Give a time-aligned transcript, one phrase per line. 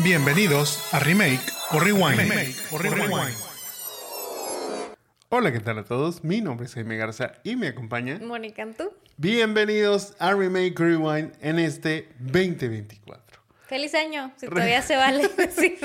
[0.00, 1.40] Bienvenidos a Remake
[1.72, 2.20] o Rewind.
[5.28, 6.22] Hola, ¿qué tal a todos?
[6.22, 8.92] Mi nombre es Jaime Garza y me acompaña Mónica, ¿tú?
[9.16, 13.42] Bienvenidos a Remake o Rewind en este 2024.
[13.66, 15.78] Feliz año, si todavía se vale decir.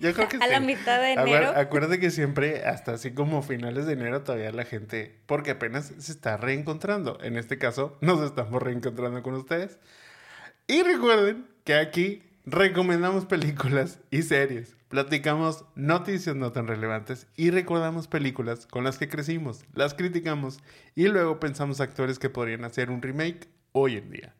[0.00, 1.52] Yo creo que a la mitad de enero.
[1.54, 6.10] acuérdate que siempre, hasta así como finales de enero, todavía la gente, porque apenas se
[6.10, 7.18] está reencontrando.
[7.22, 9.78] En este caso, nos estamos reencontrando con ustedes.
[10.66, 18.08] Y recuerden que aquí recomendamos películas y series, platicamos noticias no tan relevantes y recordamos
[18.08, 20.58] películas con las que crecimos, las criticamos
[20.94, 24.34] y luego pensamos actores que podrían hacer un remake hoy en día.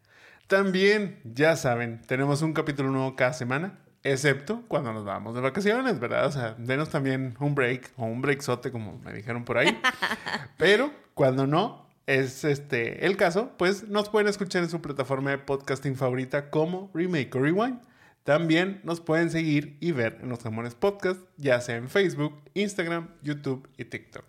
[0.46, 6.00] También, ya saben, tenemos un capítulo nuevo cada semana, excepto cuando nos vamos de vacaciones,
[6.00, 6.26] ¿verdad?
[6.26, 9.78] O sea, denos también un break o un breakzote, como me dijeron por ahí.
[10.56, 15.38] Pero cuando no es este el caso, pues nos pueden escuchar en su plataforma de
[15.38, 17.88] podcasting favorita como Remake o Rewind.
[18.28, 23.08] También nos pueden seguir y ver en los Jamones Podcast, ya sea en Facebook, Instagram,
[23.22, 24.22] YouTube y TikTok.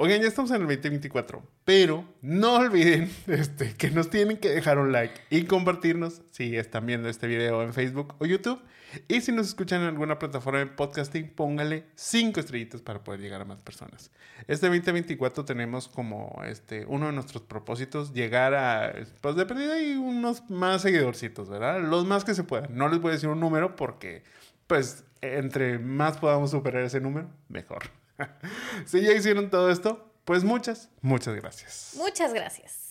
[0.00, 4.78] Oigan, ya estamos en el 2024, pero no olviden este, que nos tienen que dejar
[4.78, 8.62] un like y compartirnos si están viendo este video en Facebook o YouTube.
[9.08, 13.40] Y si nos escuchan en alguna plataforma de podcasting, póngale 5 estrellitas para poder llegar
[13.40, 14.12] a más personas.
[14.46, 19.96] Este 2024 tenemos como este, uno de nuestros propósitos llegar a, pues de perdida y
[19.96, 21.80] unos más seguidorcitos, ¿verdad?
[21.80, 22.78] Los más que se puedan.
[22.78, 24.22] No les voy a decir un número porque,
[24.68, 27.90] pues, entre más podamos superar ese número, mejor.
[28.86, 31.94] si ya hicieron todo esto, pues muchas, muchas gracias.
[31.96, 32.88] Muchas gracias.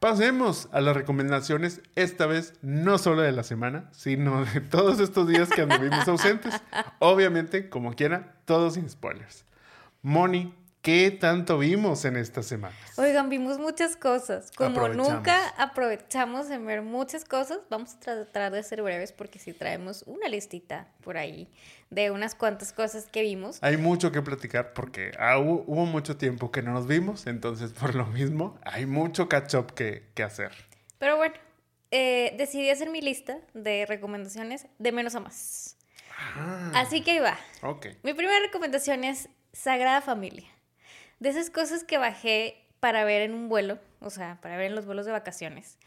[0.00, 5.26] Pasemos a las recomendaciones, esta vez no solo de la semana, sino de todos estos
[5.26, 6.54] días que anduvimos ausentes.
[6.98, 9.46] Obviamente, como quiera, todos sin spoilers.
[10.02, 12.78] Moni, ¿qué tanto vimos en estas semanas?
[12.98, 14.52] Oigan, vimos muchas cosas.
[14.54, 15.14] Como Aprovechamos.
[15.14, 20.02] nunca aprovechamos en ver muchas cosas, vamos a tratar de ser breves porque si traemos
[20.06, 21.50] una listita por ahí
[21.90, 23.58] de unas cuantas cosas que vimos.
[23.62, 27.72] Hay mucho que platicar porque ah, hubo, hubo mucho tiempo que no nos vimos, entonces
[27.72, 30.52] por lo mismo hay mucho catch-up que, que hacer.
[30.98, 31.34] Pero bueno,
[31.90, 35.76] eh, decidí hacer mi lista de recomendaciones de menos a más.
[36.18, 37.38] Ah, Así que ahí va.
[37.62, 37.86] ok.
[38.02, 40.48] Mi primera recomendación es Sagrada Familia.
[41.20, 44.74] De esas cosas que bajé para ver en un vuelo, o sea, para ver en
[44.74, 45.78] los vuelos de vacaciones,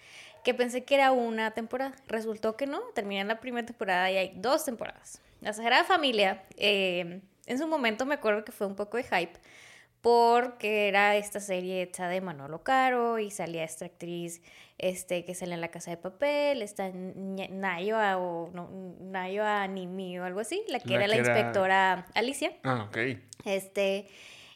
[0.44, 1.94] que pensé que era una temporada.
[2.08, 5.22] Resultó que no, terminé la primera temporada y hay dos temporadas.
[5.42, 9.40] La Sagrada Familia, eh, en su momento me acuerdo que fue un poco de hype,
[10.02, 14.42] porque era esta serie hecha de Manolo Caro y salía esta actriz
[14.78, 18.70] este, que sale en La Casa de Papel, esta Ña- Nayoa o no,
[19.02, 22.54] Nayoa Nimi o algo así, la que La era la era- inspectora Alicia.
[22.64, 22.98] Ah, ok.
[23.46, 24.08] Este,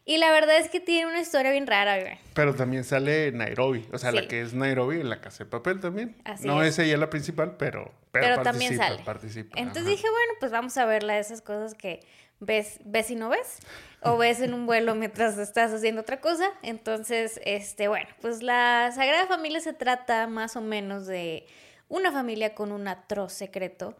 [0.06, 2.18] y la verdad es que tiene una historia bien rara, güey.
[2.34, 5.80] Pero también sale Nairobi, o sea, la que es Nairobi en la casa de papel
[5.80, 6.16] también.
[6.26, 6.78] Así no es.
[6.78, 6.86] es.
[6.86, 9.02] ella la principal, pero, pero, Pero también sale.
[9.04, 9.58] participa.
[9.58, 9.92] Entonces ajá.
[9.92, 12.02] dije, bueno, pues vamos a verla esas cosas que
[12.42, 13.60] ves, ves y no ves,
[14.02, 16.52] o ves en un vuelo mientras estás haciendo otra cosa.
[16.62, 21.48] Entonces, este, bueno, pues la Sagrada Familia se trata más o menos de
[21.94, 23.96] una familia con un atroz secreto.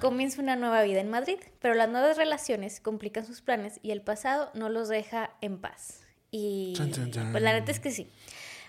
[0.00, 4.00] Comienza una nueva vida en Madrid, pero las nuevas relaciones complican sus planes y el
[4.00, 6.06] pasado no los deja en paz.
[6.30, 7.32] Y Chan, chan, chan.
[7.32, 8.10] pues la neta es que sí.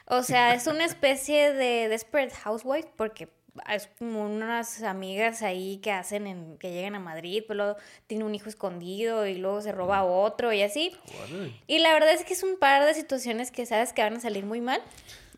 [0.07, 3.29] O sea, es una especie de Desperate Housewife porque
[3.73, 8.25] es como unas amigas ahí que hacen en, que llegan a Madrid, pues luego tiene
[8.25, 10.91] un hijo escondido y luego se roba a otro y así.
[11.65, 14.19] Y la verdad es que es un par de situaciones que sabes que van a
[14.19, 14.81] salir muy mal.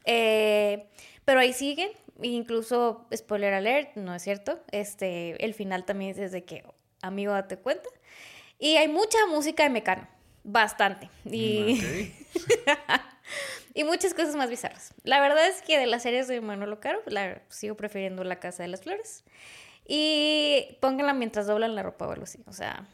[0.06, 0.88] Eh,
[1.24, 1.92] pero ahí siguen.
[2.22, 4.60] Incluso, spoiler alert, no es cierto.
[4.72, 6.64] Este, el final también es desde que,
[7.02, 7.90] amigo, date cuenta.
[8.60, 10.08] Y hay mucha música de Mecano.
[10.44, 11.10] Bastante.
[11.26, 12.14] Y,
[13.74, 14.94] y muchas cosas más bizarras.
[15.04, 18.64] La verdad es que de las series de Manolo Caro, la, sigo prefiriendo La Casa
[18.64, 19.24] de las Flores.
[19.86, 22.40] Y pónganla mientras doblan la ropa o algo así.
[22.48, 22.88] O sea,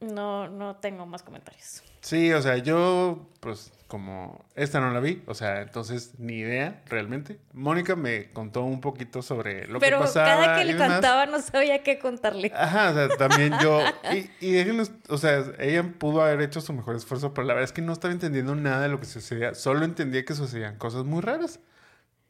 [0.00, 1.82] no, no tengo más comentarios.
[2.00, 6.82] Sí, o sea, yo, pues, como esta no la vi, o sea, entonces ni idea
[6.86, 7.38] realmente.
[7.52, 10.26] Mónica me contó un poquito sobre lo Pero que pasaba.
[10.26, 10.92] cada que le demás.
[10.94, 12.50] contaba no sabía qué contarle.
[12.54, 13.80] Ajá, o sea, también yo.
[14.12, 17.64] Y, y déjenos, o sea, ella pudo haber hecho su mejor esfuerzo, pero la verdad
[17.64, 19.54] es que no estaba entendiendo nada de lo que sucedía.
[19.54, 21.60] Solo entendía que sucedían cosas muy raras.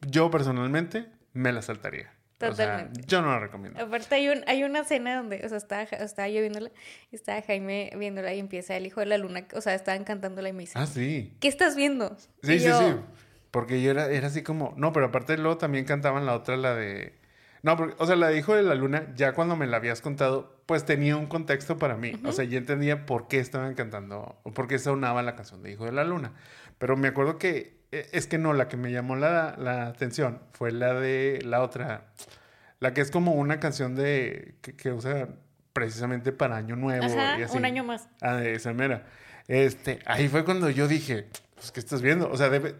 [0.01, 2.13] Yo personalmente me la saltaría.
[2.49, 3.01] O sea, Totalmente.
[3.07, 3.81] yo no la recomiendo.
[3.83, 6.71] Aparte hay, un, hay una escena donde, o sea, estaba, estaba yo viéndola,
[7.11, 10.53] estaba Jaime viéndola y empieza el hijo de la luna, o sea, estaban cantándola y
[10.53, 11.35] me dice, Ah, sí.
[11.39, 12.15] ¿qué estás viendo?
[12.43, 12.95] Sí, Y sí, yo, sí.
[13.51, 14.73] Porque yo era, era así como.
[14.77, 17.13] No, pero aparte luego también cantaban la otra, la de.
[17.61, 20.01] No, porque, o sea, la de Hijo de la Luna, ya cuando me la habías
[20.01, 22.13] contado, pues tenía un contexto para mí.
[22.25, 25.71] O sea, ya entendía por qué estaban cantando, o por qué sonaba la canción de
[25.71, 26.33] Hijo de la Luna.
[26.79, 27.77] Pero me acuerdo que,
[28.11, 32.05] es que no, la que me llamó la, la atención fue la de la otra,
[32.79, 35.29] la que es como una canción de, que, que usa
[35.73, 37.57] precisamente para Año Nuevo Ajá, y así.
[37.57, 38.07] un año más.
[38.21, 39.05] Ah, de esa mera.
[39.47, 42.29] Este, ahí fue cuando yo dije, pues, ¿qué estás viendo?
[42.29, 42.75] O sea, debe,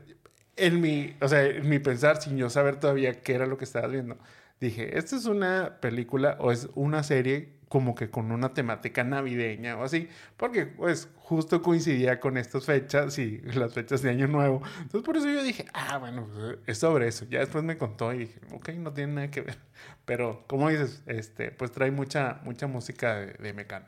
[0.55, 3.65] en mi, o sea, en mi pensar, sin yo saber todavía qué era lo que
[3.65, 4.17] estabas viendo,
[4.59, 9.75] dije, ¿esta es una película o es una serie como que con una temática navideña
[9.77, 10.07] o así?
[10.37, 14.61] Porque, pues, justo coincidía con estas fechas y las fechas de Año Nuevo.
[14.77, 17.25] Entonces, por eso yo dije, ah, bueno, pues, es sobre eso.
[17.31, 19.57] Ya después me contó y dije, ok, no tiene nada que ver.
[20.05, 23.87] Pero, como dices, este, pues trae mucha, mucha música de, de Mecano.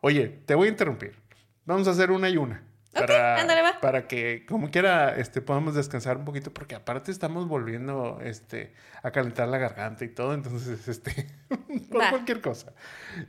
[0.00, 1.14] Oye, te voy a interrumpir.
[1.66, 2.64] Vamos a hacer una y una.
[2.96, 3.80] Ok, ándale, va.
[3.80, 9.10] Para que, como quiera, este, podamos descansar un poquito, porque aparte estamos volviendo este, a
[9.10, 11.26] calentar la garganta y todo, entonces, este,
[11.90, 12.72] por cualquier cosa.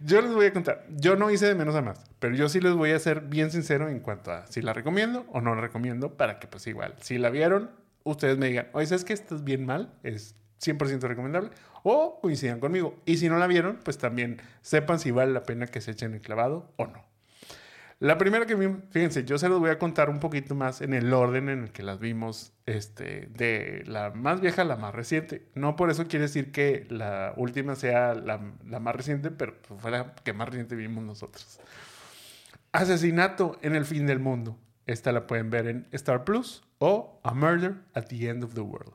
[0.02, 2.62] Yo les voy a contar, yo no hice de menos a más, pero yo sí
[2.62, 5.62] les voy a ser bien sincero en cuanto a si la recomiendo o no la
[5.62, 7.72] recomiendo, para que, pues, igual, si la vieron,
[8.04, 9.94] ustedes me digan, oye, ¿sabes que estás bien mal?
[10.04, 11.52] Es 100% recomendable,
[11.84, 13.00] o coincidan conmigo.
[13.06, 16.14] Y si no la vieron, pues también sepan si vale la pena que se echen
[16.14, 17.15] el clavado o no.
[18.00, 20.94] La primera que vimos, fíjense, yo se los voy a contar un poquito más en
[20.94, 24.94] el orden en el que las vimos, este, de la más vieja a la más
[24.94, 25.48] reciente.
[25.56, 29.92] No por eso quiere decir que la última sea la, más reciente, pero pues fue
[29.92, 31.60] la que más reciente vimos nosotros.
[32.74, 34.58] Asesinato en el fin del mundo.
[34.88, 38.62] Esta la pueden ver en Star Plus o A Murder at the End of the
[38.62, 38.94] World.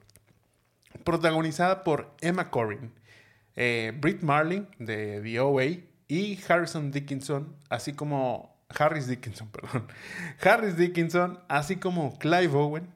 [1.05, 2.93] Protagonizada por Emma Corrin,
[3.57, 5.65] eh, Britt Marling de The OA
[6.07, 9.87] y Harrison Dickinson, así como Harris Dickinson, perdón.
[10.43, 12.89] Harris Dickinson, así como Clive Owen.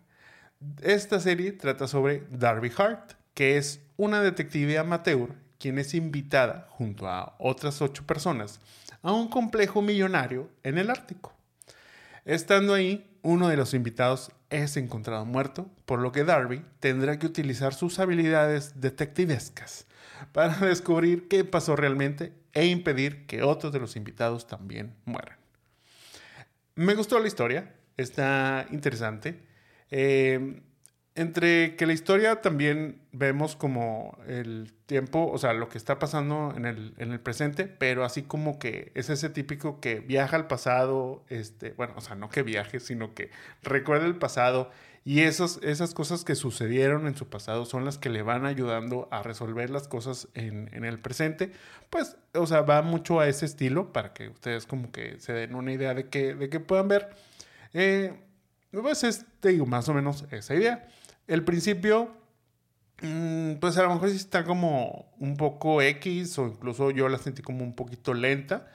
[0.82, 7.09] Esta serie trata sobre Darby Hart, que es una detective amateur quien es invitada junto
[7.09, 8.61] a otras ocho personas
[9.03, 11.35] a un complejo millonario en el Ártico.
[12.25, 17.27] Estando ahí, uno de los invitados es encontrado muerto, por lo que Darby tendrá que
[17.27, 19.87] utilizar sus habilidades detectivescas
[20.32, 25.44] para descubrir qué pasó realmente e impedir que otros de los invitados también mueran.
[26.76, 29.41] Me gustó la historia, está interesante.
[29.91, 30.62] Eh,
[31.15, 36.53] entre que la historia también vemos como el tiempo, o sea, lo que está pasando
[36.56, 40.49] en el, en el presente, pero así como que es ese típico que viaja al
[40.49, 43.31] pasado, este, bueno, o sea, no que viaje, sino que
[43.62, 44.73] recuerda el pasado
[45.06, 49.06] y esos, esas cosas que sucedieron en su pasado son las que le van ayudando
[49.11, 51.53] a resolver las cosas en, en el presente.
[51.91, 55.55] Pues, o sea, va mucho a ese estilo para que ustedes como que se den
[55.55, 57.11] una idea de que, de que puedan ver.
[57.75, 58.19] Eh,
[58.73, 60.89] pues es, te digo, más o menos esa idea.
[61.27, 62.11] El principio,
[63.03, 67.19] mm, pues a lo mejor sí está como un poco X o incluso yo la
[67.19, 68.71] sentí como un poquito lenta.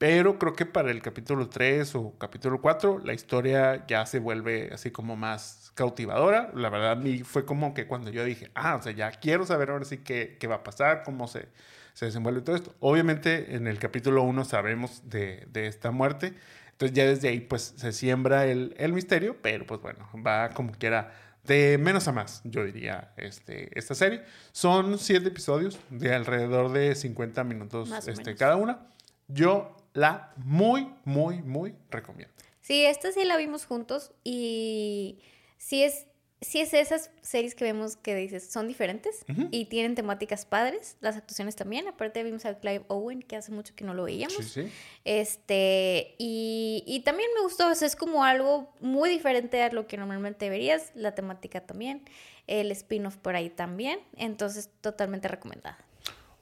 [0.00, 4.70] Pero creo que para el capítulo 3 o capítulo 4 la historia ya se vuelve
[4.72, 6.50] así como más cautivadora.
[6.54, 9.44] La verdad, a mí fue como que cuando yo dije, ah, o sea, ya quiero
[9.44, 11.48] saber ahora sí qué, qué va a pasar, cómo se,
[11.92, 12.74] se desenvuelve todo esto.
[12.80, 16.32] Obviamente en el capítulo 1 sabemos de, de esta muerte.
[16.72, 20.72] Entonces ya desde ahí pues se siembra el, el misterio, pero pues bueno, va como
[20.72, 21.12] quiera
[21.44, 24.22] de menos a más, yo diría, este, esta serie.
[24.52, 28.86] Son siete episodios de alrededor de 50 minutos este, cada una.
[29.28, 32.32] Yo la muy, muy, muy recomiendo.
[32.60, 35.18] Sí, esta sí la vimos juntos y
[35.58, 36.06] sí es,
[36.40, 41.16] sí es esas series que vemos que dices son diferentes y tienen temáticas padres, las
[41.16, 41.88] actuaciones también.
[41.88, 44.36] Aparte vimos a Clive Owen, que hace mucho que no lo veíamos.
[44.36, 44.72] Sí, sí.
[45.04, 49.86] Este, y, y también me gustó, o sea, es como algo muy diferente a lo
[49.86, 52.04] que normalmente verías, la temática también,
[52.46, 55.78] el spin-off por ahí también, entonces totalmente recomendada.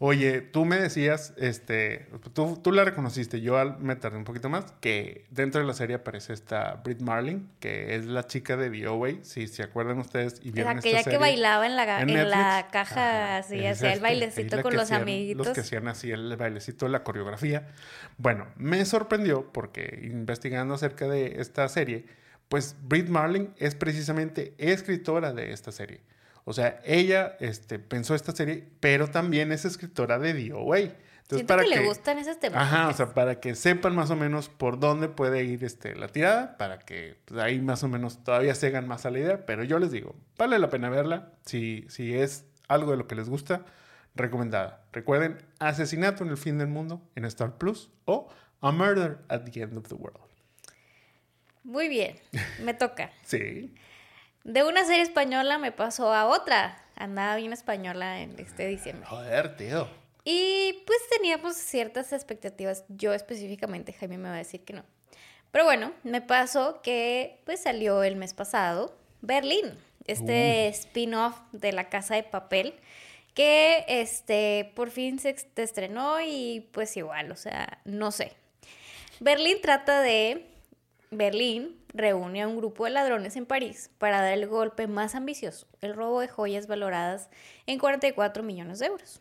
[0.01, 4.49] Oye, tú me decías, este, tú, tú la reconociste, yo al- me tardé un poquito
[4.49, 8.71] más, que dentro de la serie aparece esta Britt Marling, que es la chica de
[8.71, 12.11] The si se acuerdan ustedes y vieron Aquella esta que serie bailaba en la, en
[12.11, 15.47] en la caja, así, hacía el bailecito con que los hacían- amiguitos.
[15.49, 17.67] Los que hacían así el bailecito, la coreografía.
[18.19, 22.05] Bueno, me sorprendió porque investigando acerca de esta serie,
[22.49, 26.01] pues Britt Marling es precisamente escritora de esta serie.
[26.49, 30.79] O sea, ella este, pensó esta serie, pero también es escritora de DOA.
[30.79, 30.97] Entonces,
[31.29, 32.73] Siento para que, le gustan esas temáticas.
[32.73, 36.09] Ajá, o sea, para que sepan más o menos por dónde puede ir este, la
[36.09, 39.45] tirada, para que pues, ahí más o menos todavía se hagan más a la idea.
[39.45, 41.35] Pero yo les digo, vale la pena verla.
[41.45, 43.67] Si, si es algo de lo que les gusta,
[44.15, 44.87] recomendada.
[44.91, 48.31] Recuerden, Asesinato en el fin del mundo en Star Plus o
[48.63, 50.19] A Murder at the End of the World.
[51.63, 52.17] Muy bien,
[52.65, 53.11] me toca.
[53.27, 53.75] Sí.
[54.45, 56.83] De una serie española me pasó a otra.
[56.97, 59.07] Andaba bien española en este diciembre.
[59.07, 59.89] Joder, tío.
[60.25, 62.85] Y pues teníamos ciertas expectativas.
[62.89, 64.85] Yo específicamente, Jaime me va a decir que no.
[65.51, 69.73] Pero bueno, me pasó que pues salió el mes pasado Berlín,
[70.07, 72.75] este spin-off de La Casa de Papel,
[73.35, 78.33] que este por fin se estrenó y pues igual, o sea, no sé.
[79.21, 80.47] Berlín trata de
[81.11, 85.67] Berlín reúne a un grupo de ladrones en París para dar el golpe más ambicioso,
[85.81, 87.31] el robo de joyas valoradas
[87.67, 89.21] en 44 millones de euros.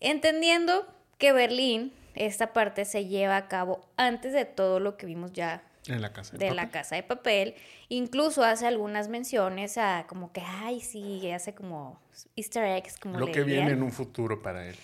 [0.00, 0.86] Entendiendo
[1.18, 5.62] que Berlín, esta parte se lleva a cabo antes de todo lo que vimos ya
[5.86, 6.36] En la casa.
[6.36, 7.54] de la casa de papel.
[7.88, 12.00] Incluso hace algunas menciones a como que, ay, sí, hace como
[12.36, 14.76] easter eggs, como Lo le que viene en un futuro para él.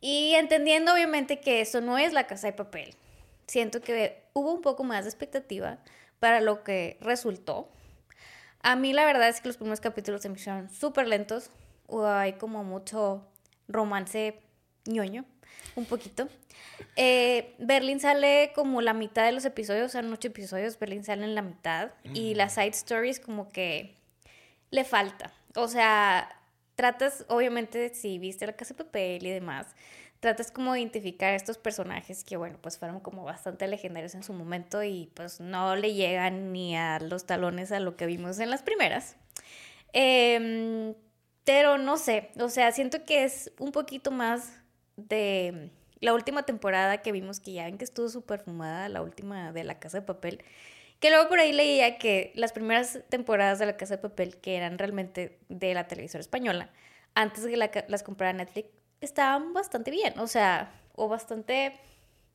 [0.00, 2.94] Y entendiendo obviamente que esto no es la casa de papel,
[3.50, 5.78] siento que hubo un poco más de expectativa
[6.20, 7.68] para lo que resultó.
[8.62, 11.50] A mí la verdad es que los primeros capítulos se me hicieron súper lentos.
[11.88, 13.26] o Hay como mucho
[13.66, 14.38] romance
[14.86, 15.24] ñoño,
[15.74, 16.28] un poquito.
[16.94, 21.34] Eh, Berlín sale como la mitad de los episodios, son ocho episodios, Berlín sale en
[21.34, 21.90] la mitad.
[22.14, 23.96] Y las side stories como que
[24.70, 25.32] le falta.
[25.56, 26.28] O sea,
[26.76, 29.74] tratas, obviamente, si viste la casa de papel y demás,
[30.20, 34.22] tratas como de identificar a estos personajes que, bueno, pues fueron como bastante legendarios en
[34.22, 38.38] su momento y pues no le llegan ni a los talones a lo que vimos
[38.38, 39.16] en las primeras.
[39.92, 40.94] Em,
[41.44, 44.52] pero no sé, o sea, siento que es un poquito más
[44.96, 49.52] de la última temporada que vimos que ya ven que estuvo súper fumada, la última
[49.52, 50.44] de la casa de papel.
[51.00, 54.56] Que luego por ahí leía que las primeras temporadas de La Casa de Papel, que
[54.56, 56.70] eran realmente de la televisora española,
[57.14, 58.68] antes de que las comprara Netflix,
[59.00, 61.78] estaban bastante bien, o sea, o bastante,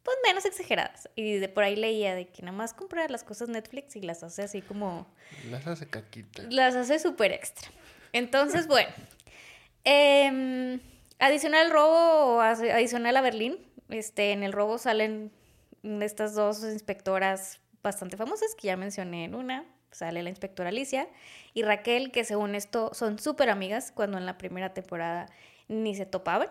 [0.04, 1.10] pues menos exageradas.
[1.16, 4.24] Y de por ahí leía de que nada más compra las cosas Netflix y las
[4.24, 5.08] hace así como,
[5.50, 6.44] Las hace caquita.
[6.50, 7.70] las hace súper extra.
[8.14, 8.90] Entonces, bueno,
[9.84, 10.80] em,
[11.20, 13.58] adicional al robo, adicional a Berlín,
[13.90, 15.32] este, en el robo salen
[16.02, 19.66] estas dos inspectoras bastante famosas que ya mencioné en una.
[19.92, 21.08] Sale la inspectora Alicia
[21.54, 25.28] y Raquel, que según esto son súper amigas, cuando en la primera temporada
[25.68, 26.48] ni se topaban.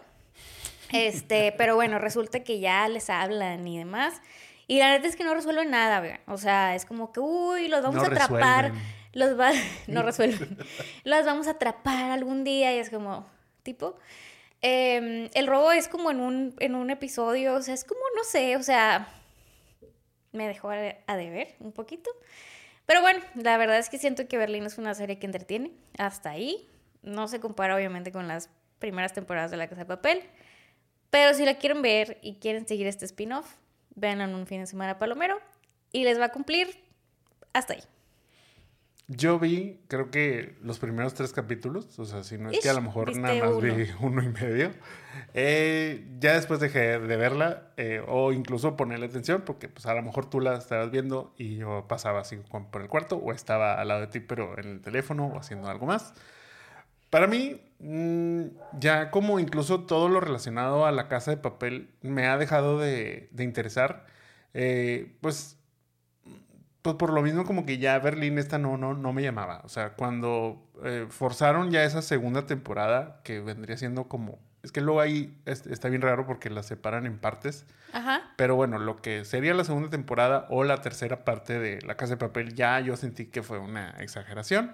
[0.92, 4.20] Este, pero bueno, resulta que ya les hablan y demás.
[4.66, 6.20] Y la neta es que no resuelven nada, vean.
[6.26, 8.64] O sea, es como que, uy, los vamos No a atrapar.
[8.72, 9.04] resuelven.
[9.12, 9.50] Los va,
[9.86, 10.58] no resuelven.
[11.04, 13.26] los vamos a atrapar algún día y es como,
[13.62, 13.96] tipo.
[14.62, 18.24] em, el robo es como en un, en un episodio, o sea, es como, no
[18.24, 19.08] sé, o sea,
[20.32, 22.10] me dejó a, a deber un poquito.
[22.86, 25.70] Pero bueno, la verdad es que siento que Berlín es una serie que entretiene.
[25.96, 26.68] Hasta ahí.
[27.02, 28.50] No se compara obviamente con las
[28.84, 30.20] primeras temporadas de La Casa de Papel.
[31.08, 33.46] Pero si la quieren ver y quieren seguir este spin-off,
[33.94, 35.38] véanlo en un fin de semana palomero
[35.90, 36.68] y les va a cumplir
[37.54, 37.82] hasta ahí.
[39.06, 42.72] Yo vi, creo que los primeros tres capítulos, o sea, si no es que a
[42.74, 43.86] lo Ish, mejor nada más vi uno.
[44.00, 44.70] uno y medio.
[45.34, 50.02] Eh, ya después dejé de verla eh, o incluso ponerle atención porque pues a lo
[50.02, 53.80] mejor tú la estabas viendo y yo pasaba así con- por el cuarto o estaba
[53.80, 56.14] al lado de ti pero en el teléfono o haciendo algo más.
[57.14, 58.42] Para mí, mm,
[58.80, 63.28] ya como incluso todo lo relacionado a la casa de papel me ha dejado de,
[63.30, 64.04] de interesar,
[64.52, 65.56] eh, pues
[66.82, 69.60] pues por lo mismo como que ya Berlín esta no, no, no me llamaba.
[69.64, 74.40] O sea, cuando eh, forzaron ya esa segunda temporada, que vendría siendo como...
[74.64, 77.64] Es que luego ahí es- está bien raro porque la separan en partes.
[77.92, 78.22] Ajá.
[78.36, 82.14] Pero bueno, lo que sería la segunda temporada o la tercera parte de La Casa
[82.14, 84.72] de Papel, ya yo sentí que fue una exageración.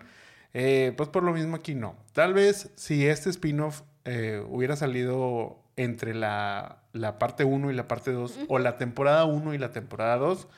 [0.52, 1.97] Eh, pues por lo mismo aquí no.
[2.12, 7.88] Tal vez si este spin-off eh, hubiera salido entre la, la parte 1 y la
[7.88, 10.49] parte 2, o la temporada 1 y la temporada 2,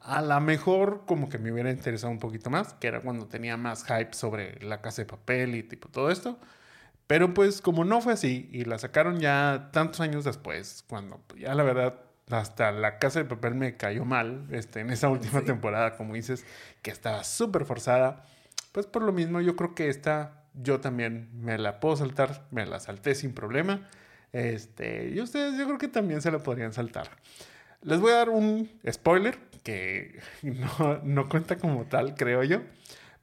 [0.00, 3.56] a lo mejor como que me hubiera interesado un poquito más, que era cuando tenía
[3.56, 6.38] más hype sobre La Casa de Papel y tipo todo esto.
[7.06, 11.54] Pero pues como no fue así y la sacaron ya tantos años después, cuando ya
[11.54, 11.96] la verdad
[12.30, 16.44] hasta la casa de papel me cayó mal este, en esa última temporada, como dices,
[16.82, 18.24] que estaba súper forzada,
[18.72, 22.66] pues por lo mismo yo creo que esta yo también me la puedo saltar, me
[22.66, 23.88] la salté sin problema.
[24.32, 27.08] Este, y ustedes yo creo que también se la podrían saltar.
[27.82, 32.60] Les voy a dar un spoiler que no, no cuenta como tal, creo yo.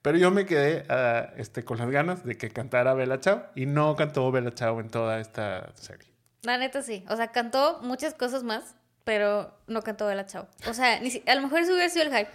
[0.02, 3.66] Pero yo me quedé ah, este, con las ganas de que cantara Bella Chao y
[3.66, 6.08] no cantó Bella Chao en toda esta serie.
[6.44, 7.04] La neta sí.
[7.10, 10.48] O sea, cantó muchas cosas más, pero no cantó Bella Chao.
[10.70, 12.30] O sea, ni si- a lo mejor eso hubiera sido el hype.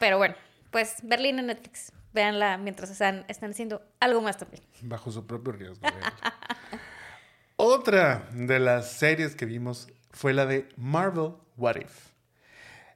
[0.00, 0.34] Pero bueno,
[0.70, 1.92] pues Berlín en Netflix.
[2.12, 4.62] Véanla mientras están, están haciendo algo más también.
[4.82, 5.86] Bajo su propio riesgo.
[7.56, 12.08] Otra de las series que vimos fue la de Marvel What If.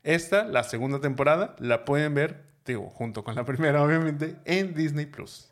[0.03, 5.07] Esta, la segunda temporada, la pueden ver, digo, junto con la primera, obviamente, en Disney
[5.07, 5.51] Plus.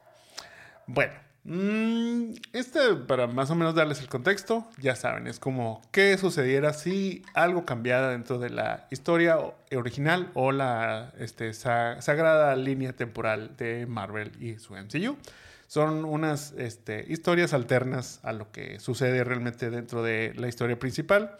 [0.87, 6.72] Bueno, este, para más o menos darles el contexto, ya saben, es como qué sucediera
[6.72, 12.92] si algo cambiara dentro de la historia o- original o la este, sa- sagrada línea
[12.92, 15.16] temporal de Marvel y su MCU.
[15.66, 21.38] Son unas este, historias alternas a lo que sucede realmente dentro de la historia principal.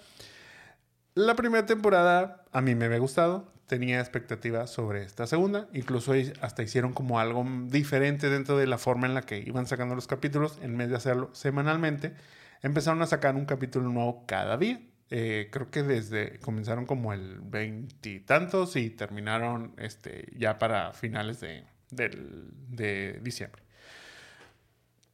[1.15, 6.13] La primera temporada a mí me había gustado, tenía expectativas sobre esta segunda, incluso
[6.43, 10.07] hasta hicieron como algo diferente dentro de la forma en la que iban sacando los
[10.07, 12.13] capítulos, en vez de hacerlo semanalmente,
[12.61, 14.79] empezaron a sacar un capítulo nuevo cada día.
[15.09, 21.65] Eh, creo que desde comenzaron como el veintitantos y, terminaron este, ya para finales de,
[21.89, 23.63] de diciembre.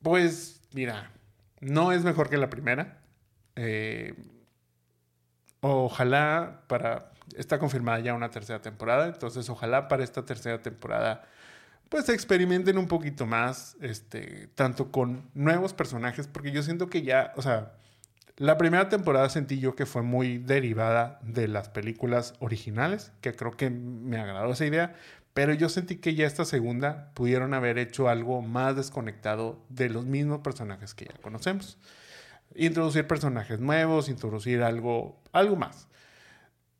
[0.02, 1.12] Pues mira,
[1.60, 3.02] no es mejor que la primera.
[3.54, 4.14] Eh,
[5.60, 7.12] ojalá para...
[7.36, 11.24] Está confirmada ya una tercera temporada, entonces ojalá para esta tercera temporada
[11.88, 17.32] pues experimenten un poquito más, este, tanto con nuevos personajes, porque yo siento que ya,
[17.36, 17.72] o sea,
[18.36, 23.56] la primera temporada sentí yo que fue muy derivada de las películas originales, que creo
[23.56, 24.94] que me agradó esa idea,
[25.34, 30.04] pero yo sentí que ya esta segunda pudieron haber hecho algo más desconectado de los
[30.04, 31.78] mismos personajes que ya conocemos.
[32.54, 35.87] Introducir personajes nuevos, introducir algo, algo más.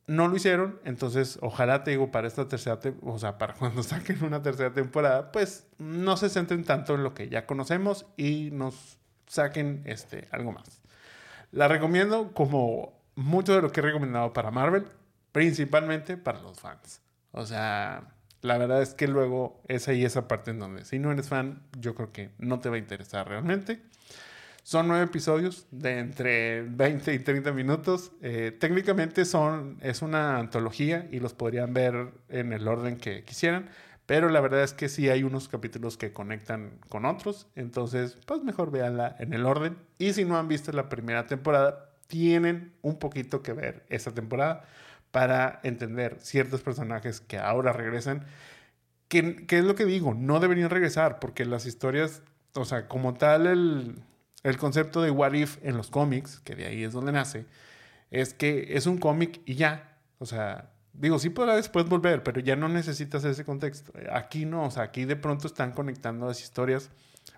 [0.09, 4.25] No lo hicieron, entonces ojalá te digo para esta tercera, o sea, para cuando saquen
[4.25, 8.99] una tercera temporada, pues no se centren tanto en lo que ya conocemos y nos
[9.27, 10.81] saquen este, algo más.
[11.53, 14.87] La recomiendo como mucho de lo que he recomendado para Marvel,
[15.33, 17.03] principalmente para los fans.
[17.33, 21.13] O sea, la verdad es que luego es ahí esa parte en donde si no
[21.13, 23.83] eres fan, yo creo que no te va a interesar realmente.
[24.69, 28.13] Son nueve episodios de entre 20 y 30 minutos.
[28.21, 33.71] Eh, técnicamente son, es una antología y los podrían ver en el orden que quisieran.
[34.05, 37.47] Pero la verdad es que sí hay unos capítulos que conectan con otros.
[37.55, 39.79] Entonces, pues mejor véanla en el orden.
[39.97, 44.65] Y si no han visto la primera temporada, tienen un poquito que ver esa temporada
[45.11, 48.27] para entender ciertos personajes que ahora regresan.
[49.09, 50.13] ¿Qué, es lo que digo?
[50.13, 52.21] No deberían regresar porque las historias,
[52.53, 53.95] o sea, como tal el,
[54.43, 57.47] el concepto de What If en los cómics, que de ahí es donde nace,
[58.11, 59.99] es que es un cómic y ya.
[60.19, 63.93] O sea, digo, sí podrá después volver, pero ya no necesitas ese contexto.
[64.13, 66.91] Aquí no, o sea, aquí de pronto están conectando las historias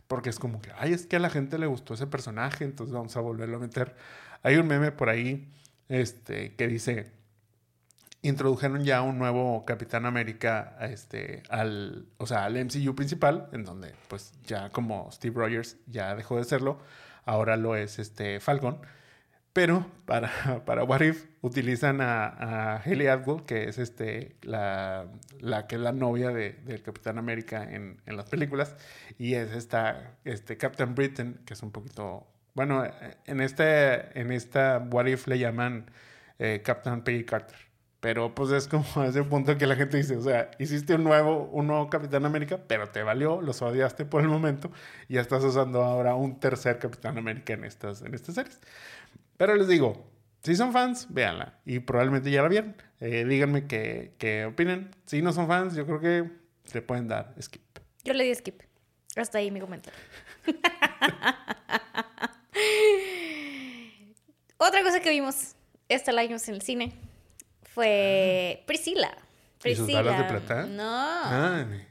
[0.06, 2.92] porque es como que, ay, es que a la gente le gustó ese personaje, entonces
[2.94, 3.94] vamos a volverlo a meter.
[4.42, 5.52] Hay un meme por ahí
[5.88, 7.12] este, que dice,
[8.22, 13.94] introdujeron ya un nuevo Capitán América este, al, o sea, al MCU principal, en donde
[14.08, 16.78] pues ya como Steve Rogers ya dejó de serlo,
[17.24, 18.80] ahora lo es este Falcon.
[19.52, 20.30] Pero para,
[20.66, 25.08] para What If utilizan a, a Haley Atwell, que es este, la,
[25.40, 28.76] la que es la novia de, del Capitán América en, en, las películas,
[29.18, 32.26] y es esta este Captain Britain, que es un poquito...
[32.54, 32.84] Bueno,
[33.26, 35.90] en, este, en esta What If le llaman
[36.38, 37.69] eh, Captain Peggy Carter.
[38.00, 41.44] Pero pues es como ese punto que la gente dice, o sea, hiciste un nuevo,
[41.52, 44.70] un nuevo Capitán América, pero te valió, los odiaste por el momento
[45.08, 48.60] y ya estás usando ahora un tercer Capitán América en estas, en estas series.
[49.36, 50.10] Pero les digo,
[50.42, 52.76] si son fans, véanla y probablemente ya la vieron.
[53.00, 54.90] Eh, díganme qué, qué opinan.
[55.06, 56.30] Si no son fans, yo creo que
[56.72, 57.62] le pueden dar skip.
[58.04, 58.62] Yo le di skip.
[59.16, 59.98] Hasta ahí mi comentario.
[64.56, 65.54] Otra cosa que vimos,
[65.88, 67.09] esta la vimos en el cine
[67.74, 69.16] fue Priscila.
[69.60, 70.02] Priscila.
[70.02, 70.66] de plata?
[70.66, 71.90] No.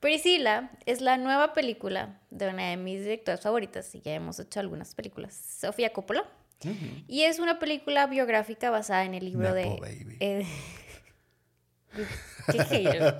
[0.00, 4.60] Priscila es la nueva película de una de mis directoras favoritas y ya hemos hecho
[4.60, 6.24] algunas películas, Sofía Coppola.
[7.08, 10.16] Y es una película biográfica basada en el libro de...
[10.20, 10.46] Eh,
[12.70, 13.14] ¿Qué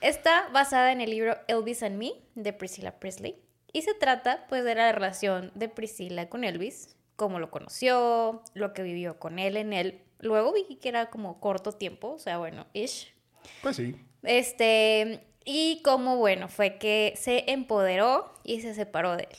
[0.00, 3.36] Está basada en el libro Elvis and Me de Priscilla Presley
[3.72, 8.72] y se trata pues de la relación de Priscilla con Elvis, cómo lo conoció, lo
[8.72, 12.38] que vivió con él en él Luego vi que era como corto tiempo, o sea,
[12.38, 13.12] bueno, ish.
[13.62, 13.94] Pues sí.
[14.22, 19.36] Este, y como bueno, fue que se empoderó y se separó de él.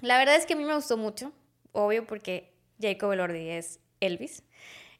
[0.00, 1.32] La verdad es que a mí me gustó mucho,
[1.72, 4.42] obvio, porque Jacob Elordi es Elvis.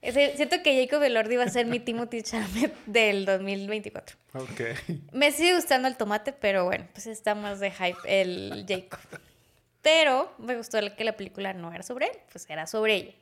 [0.00, 4.16] Siento que Jacob Elordi va a ser mi Timothy Chalamet del 2024.
[4.34, 4.60] Ok.
[5.12, 9.00] Me sigue gustando el tomate, pero bueno, pues está más de hype el Jacob.
[9.82, 13.12] Pero me gustó que la película no era sobre él, pues era sobre ella.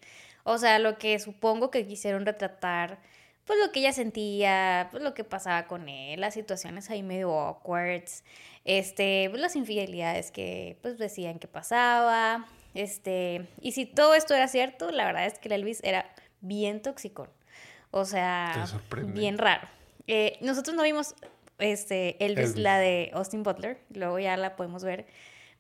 [0.48, 3.00] O sea, lo que supongo que quisieron retratar,
[3.46, 7.32] pues lo que ella sentía, pues lo que pasaba con él, las situaciones ahí medio
[7.32, 8.04] awkward,
[8.64, 14.46] este, pues las infidelidades que pues decían que pasaba, este, y si todo esto era
[14.46, 17.26] cierto, la verdad es que el Elvis era bien tóxico.
[17.90, 18.68] O sea,
[19.06, 19.66] bien raro.
[20.06, 21.16] Eh, nosotros no vimos
[21.58, 25.06] este, Elvis, la de Austin Butler, luego ya la podemos ver.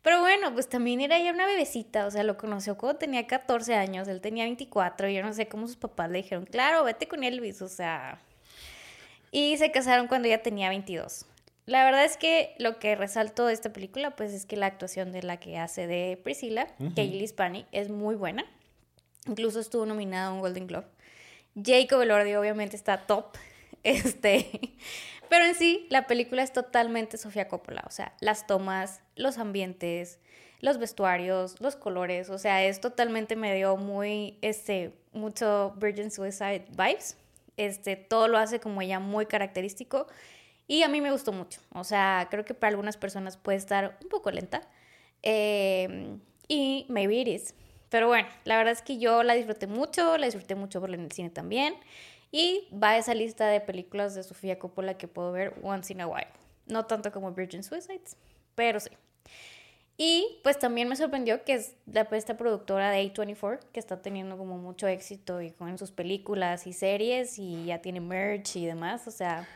[0.06, 3.74] Pero bueno, pues también era ya una bebecita, o sea, lo conoció cuando tenía 14
[3.74, 7.08] años, él tenía 24, y yo no sé cómo sus papás le dijeron, claro, vete
[7.08, 8.22] con Elvis, o sea.
[9.32, 11.26] Y se casaron cuando ella tenía 22.
[11.64, 15.10] La verdad es que lo que resalto de esta película, pues es que la actuación
[15.10, 18.46] de la que hace de Priscilla, Kaylee Spani, es muy buena.
[19.26, 20.86] Incluso estuvo nominada a un Golden Globe.
[21.60, 23.36] Jacob Elordi obviamente está top.
[23.82, 24.74] Este,
[25.28, 27.84] pero en sí, la película es totalmente Sofía Coppola.
[27.86, 30.18] O sea, las tomas, los ambientes,
[30.60, 32.30] los vestuarios, los colores.
[32.30, 37.16] O sea, es totalmente medio muy, este, mucho Virgin Suicide vibes.
[37.56, 40.06] Este, todo lo hace como ella muy característico.
[40.68, 41.60] Y a mí me gustó mucho.
[41.72, 44.62] O sea, creo que para algunas personas puede estar un poco lenta.
[45.22, 47.54] Eh, y maybe it is.
[47.88, 51.04] Pero bueno, la verdad es que yo la disfruté mucho, la disfruté mucho verla en
[51.04, 51.74] el cine también.
[52.38, 56.02] Y va a esa lista de películas de Sofía Coppola que puedo ver once in
[56.02, 56.28] a while.
[56.66, 58.18] No tanto como Virgin Suicides,
[58.54, 58.90] pero sí.
[59.96, 64.36] Y pues también me sorprendió que es la, esta productora de A24, que está teniendo
[64.36, 69.08] como mucho éxito y con sus películas y series y ya tiene merch y demás.
[69.08, 69.48] O sea,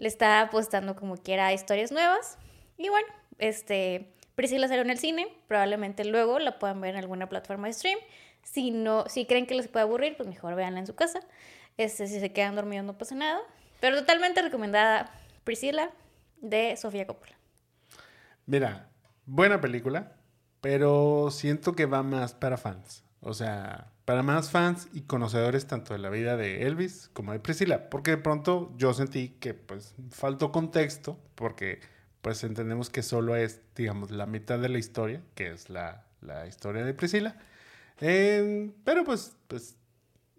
[0.00, 2.36] le está apostando como quiera a historias nuevas.
[2.76, 3.06] Y bueno,
[3.38, 7.74] este, Priscila salió en el cine, probablemente luego la puedan ver en alguna plataforma de
[7.74, 7.98] stream.
[8.42, 11.20] Si no, si creen que les puede aburrir, pues mejor véanla en su casa.
[11.76, 13.40] Este, si se quedan dormidos no pasa nada.
[13.80, 15.12] Pero totalmente recomendada
[15.44, 15.90] Priscila
[16.40, 17.36] de Sofía Coppola.
[18.46, 18.88] Mira,
[19.26, 20.12] buena película,
[20.60, 23.04] pero siento que va más para fans.
[23.20, 27.40] O sea, para más fans y conocedores tanto de la vida de Elvis como de
[27.40, 27.88] Priscila.
[27.88, 31.80] Porque de pronto yo sentí que pues faltó contexto, porque
[32.20, 36.46] pues entendemos que solo es, digamos, la mitad de la historia, que es la, la
[36.46, 37.36] historia de Priscila.
[38.00, 39.76] Eh, pero pues, pues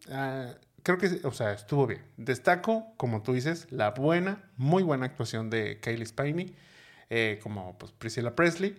[0.07, 0.53] uh,
[0.85, 2.03] creo que, o sea, estuvo bien.
[2.15, 6.55] Destaco, como tú dices, la buena, muy buena actuación de Kaylee Spiney,
[7.09, 8.77] eh, como pues Priscilla Presley.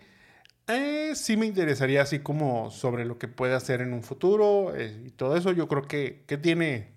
[0.69, 5.03] Eh, sí me interesaría así como sobre lo que puede hacer en un futuro eh,
[5.05, 5.51] y todo eso.
[5.51, 6.93] Yo creo que, que tiene,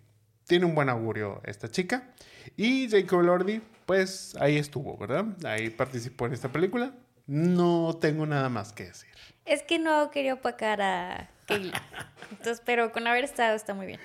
[0.45, 2.11] tiene un buen augurio esta chica.
[2.55, 5.25] Y Jacob Lordy, pues ahí estuvo, ¿verdad?
[5.43, 6.93] Ahí participó en esta película.
[7.25, 9.09] No tengo nada más que decir.
[9.45, 11.73] Es que no quería opacar a Kaylee.
[12.29, 13.99] Entonces, pero con haber estado está muy bien.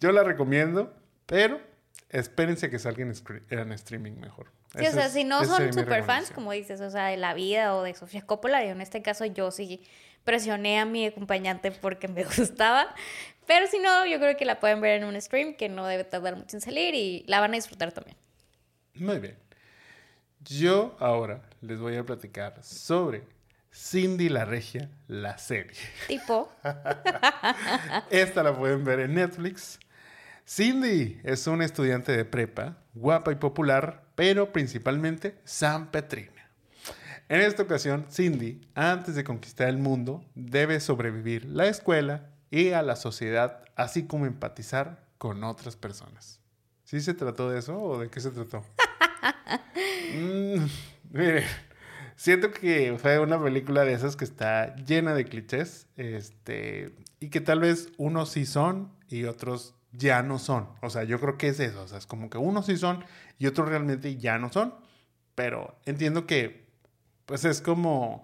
[0.00, 0.94] Yo la recomiendo,
[1.26, 1.60] pero
[2.10, 4.50] espérense que salga en, streaming mejor.
[4.78, 7.74] Sí, o sea, si no son super fans, como dices, o sea, de la vida
[7.74, 9.82] o de Sofía Coppola, y en este caso yo sí
[10.24, 12.94] presioné a mi acompañante porque me gustaba.
[13.46, 16.04] Pero si no, yo creo que la pueden ver en un stream que no debe
[16.04, 18.16] tardar mucho en salir y la van a disfrutar también.
[18.94, 19.36] Muy bien.
[20.44, 23.24] Yo ahora les voy a platicar sobre
[23.72, 25.80] Cindy la Regia, la serie.
[26.06, 26.52] Tipo.
[28.10, 29.78] Esta la pueden ver en Netflix.
[30.46, 36.50] Cindy es una estudiante de prepa, guapa y popular, pero principalmente San Petrina.
[37.28, 42.82] En esta ocasión, Cindy, antes de conquistar el mundo, debe sobrevivir la escuela y a
[42.82, 46.40] la sociedad, así como empatizar con otras personas.
[46.84, 48.62] ¿Sí se trató de eso o de qué se trató?
[50.14, 50.64] mm,
[51.10, 51.46] mire,
[52.22, 57.40] siento que fue una película de esas que está llena de clichés, este, y que
[57.40, 60.68] tal vez unos sí son y otros ya no son.
[60.82, 63.04] O sea, yo creo que es eso, o sea, es como que unos sí son
[63.40, 64.72] y otros realmente ya no son,
[65.34, 66.64] pero entiendo que,
[67.26, 68.22] pues es como,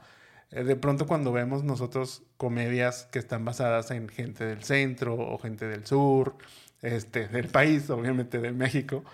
[0.52, 5.38] eh, de pronto cuando vemos nosotros comedias que están basadas en gente del centro o
[5.38, 6.36] gente del sur,
[6.82, 9.04] este, del país, obviamente de México.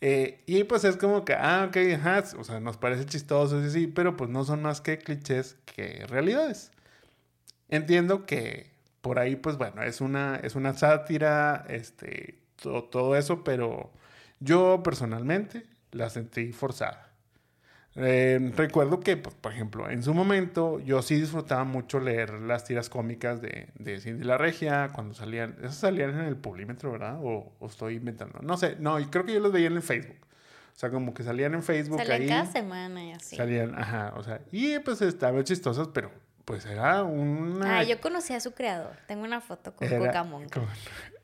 [0.00, 3.70] Eh, y pues es como que, ah, ok, ajá, o sea, nos parece chistoso, sí,
[3.70, 6.72] sí, pero pues no son más que clichés que realidades.
[7.68, 13.44] Entiendo que por ahí, pues bueno, es una, es una sátira, este, todo, todo eso,
[13.44, 13.92] pero
[14.40, 17.11] yo personalmente la sentí forzada.
[17.94, 22.64] Eh, recuerdo que, pues, por ejemplo, en su momento yo sí disfrutaba mucho leer las
[22.64, 25.56] tiras cómicas de, de Cindy la Regia cuando salían.
[25.58, 27.18] Esas salían en el Pulímetro, ¿verdad?
[27.22, 28.38] O, estoy inventando.
[28.40, 30.16] No sé, no, y creo que yo los veía en Facebook.
[30.74, 31.98] O sea, como que salían en Facebook.
[31.98, 33.36] Salían cada semana y así.
[33.36, 36.10] Salían, ajá, o sea, y pues estaban chistosas, pero
[36.46, 37.80] pues era una.
[37.80, 38.96] Ah, yo conocí a su creador.
[39.06, 40.46] Tengo una foto con Cocamón.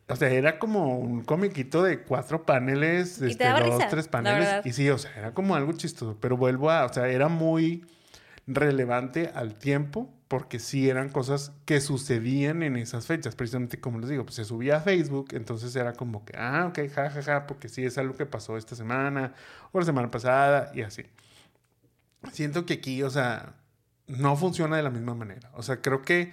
[0.09, 4.65] O sea, era como un comiquito de cuatro paneles, este, dos, tres paneles.
[4.65, 6.17] Y sí, o sea, era como algo chistoso.
[6.19, 7.85] Pero vuelvo a, o sea, era muy
[8.47, 13.35] relevante al tiempo porque sí eran cosas que sucedían en esas fechas.
[13.35, 16.79] Precisamente como les digo, pues se subía a Facebook, entonces era como que, ah, ok,
[16.89, 19.35] jajaja, ja, ja, porque sí es algo que pasó esta semana
[19.73, 21.05] o la semana pasada y así.
[22.33, 23.55] Siento que aquí, o sea,
[24.07, 25.51] no funciona de la misma manera.
[25.55, 26.33] O sea, creo que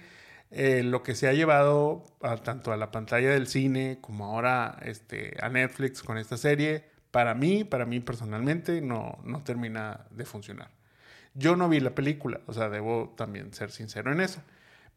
[0.56, 2.04] eh, lo que se ha llevado
[2.42, 7.34] tanto a la pantalla del cine como ahora este, a Netflix con esta serie, para
[7.34, 10.70] mí, para mí personalmente, no, no termina de funcionar.
[11.34, 14.42] Yo no vi la película, o sea, debo también ser sincero en eso.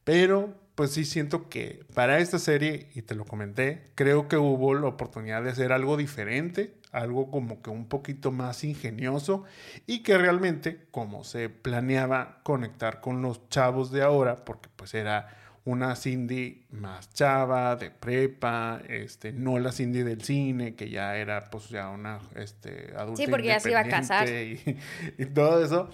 [0.03, 4.73] Pero, pues sí siento que para esta serie, y te lo comenté, creo que hubo
[4.73, 9.43] la oportunidad de hacer algo diferente algo como que un poquito más ingenioso
[9.85, 15.27] y que realmente, como se planeaba conectar con los chavos de ahora, porque pues era
[15.69, 21.49] una Cindy más chava, de prepa, este, no la Cindy del cine, que ya era
[21.49, 23.23] pues ya una este, adulta.
[23.23, 24.27] Sí, porque ya se iba a casar.
[24.27, 24.77] Y,
[25.17, 25.89] y todo eso.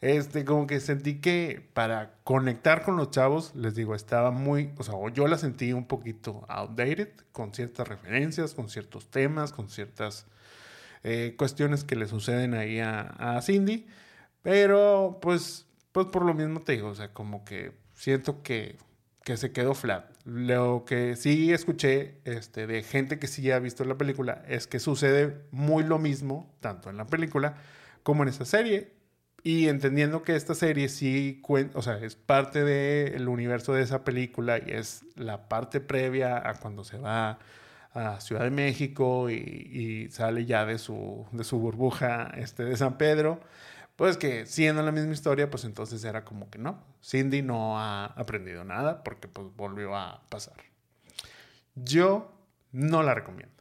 [0.00, 4.82] Este, como que sentí que para conectar con los chavos, les digo, estaba muy, o
[4.82, 10.26] sea, yo la sentí un poquito outdated, con ciertas referencias, con ciertos temas, con ciertas
[11.02, 13.86] eh, cuestiones que le suceden ahí a, a Cindy,
[14.42, 18.76] pero pues, pues por lo mismo te digo, o sea, como que siento que
[19.26, 20.08] que se quedó flat.
[20.24, 24.78] Lo que sí escuché este, de gente que sí ha visto la película es que
[24.78, 27.56] sucede muy lo mismo, tanto en la película
[28.04, 28.92] como en esa serie.
[29.42, 31.42] Y entendiendo que esta serie sí
[31.74, 36.54] o sea, es parte del universo de esa película y es la parte previa a
[36.54, 37.40] cuando se va
[37.94, 42.76] a Ciudad de México y, y sale ya de su, de su burbuja este, de
[42.76, 43.40] San Pedro,
[43.96, 48.06] pues que siendo la misma historia, pues entonces era como que no, Cindy no ha
[48.06, 50.56] aprendido nada porque pues volvió a pasar.
[51.74, 52.32] Yo
[52.72, 53.54] no la recomiendo.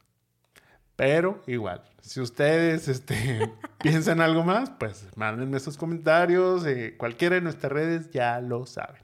[0.95, 6.65] Pero igual, si ustedes este, piensan algo más, pues mándenme sus comentarios.
[6.65, 9.01] Eh, cualquiera de nuestras redes ya lo saben.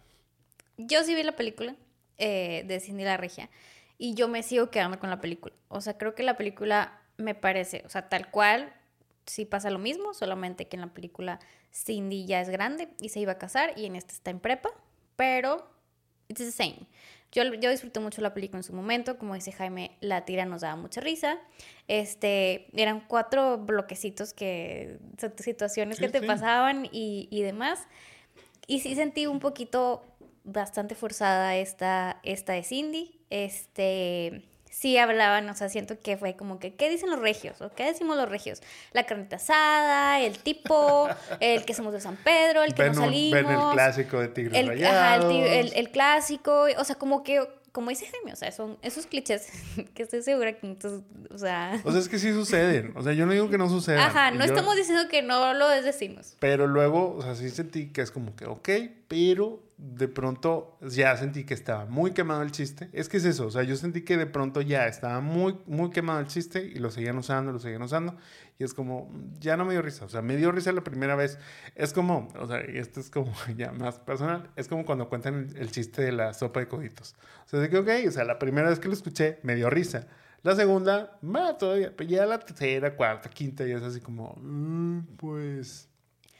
[0.77, 1.75] Yo sí vi la película
[2.17, 3.49] eh, de Cindy la Regia
[3.97, 5.53] y yo me sigo quedando con la película.
[5.67, 8.73] O sea, creo que la película me parece, o sea, tal cual
[9.31, 11.39] sí pasa lo mismo, solamente que en la película
[11.73, 14.69] Cindy ya es grande y se iba a casar y en esta está en prepa,
[15.15, 15.69] pero
[16.27, 16.87] it's the same.
[17.31, 20.61] Yo, yo disfruté mucho la película en su momento, como dice Jaime, la tira nos
[20.61, 21.39] daba mucha risa.
[21.87, 24.99] Este, eran cuatro bloquecitos que,
[25.37, 27.87] situaciones que te pasaban y, y demás.
[28.67, 30.03] Y sí sentí un poquito
[30.43, 33.21] bastante forzada esta, esta de Cindy.
[33.29, 34.50] Este,
[34.81, 37.61] sí hablaban, o sea, siento que fue como que, ¿qué dicen los regios?
[37.61, 38.63] ¿O qué decimos los regios?
[38.93, 41.07] La carnita asada, el tipo,
[41.39, 43.43] el que somos de San Pedro, el que no salimos.
[43.43, 48.07] ven el clásico de Tigres el, el, el, clásico, o sea, como que, como dice
[48.07, 49.49] Jaime, o sea, son esos clichés
[49.93, 51.79] que estoy segura que, entonces, o sea...
[51.83, 53.99] O sea, es que sí suceden, o sea, yo no digo que no sucedan.
[53.99, 56.35] Ajá, no estamos diciendo que no lo decimos.
[56.39, 58.69] Pero luego, o sea, sí sentí que es como que, ok,
[59.07, 62.89] pero de pronto ya sentí que estaba muy quemado el chiste.
[62.93, 65.89] Es que es eso, o sea, yo sentí que de pronto ya estaba muy, muy
[65.89, 68.15] quemado el chiste y lo seguían usando, lo seguían usando.
[68.59, 70.05] Y es como, ya no me dio risa.
[70.05, 71.39] O sea, me dio risa la primera vez.
[71.73, 75.51] Es como, o sea, y esto es como ya más personal, es como cuando cuentan
[75.55, 77.15] el, chiste de la sopa de coditos.
[77.45, 79.71] O sea, de que, ok, o sea, la primera vez que lo escuché me dio
[79.71, 80.07] risa.
[80.43, 85.15] La segunda, más todavía, pero ya la tercera, cuarta, quinta, y es así como, mm,
[85.17, 85.89] pues,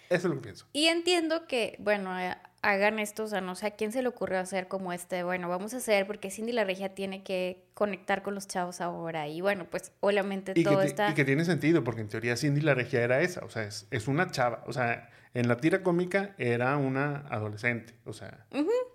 [0.10, 0.68] eso es lo que pienso.
[0.74, 4.08] Y entiendo que, bueno, eh, hagan esto, o sea, no sé a quién se le
[4.08, 8.22] ocurrió hacer como este, bueno, vamos a hacer porque Cindy la Regia tiene que conectar
[8.22, 11.10] con los chavos ahora y bueno, pues obviamente todo está...
[11.10, 13.88] Y que tiene sentido porque en teoría Cindy la Regia era esa, o sea, es,
[13.90, 18.46] es una chava, o sea, en la tira cómica era una adolescente, o sea.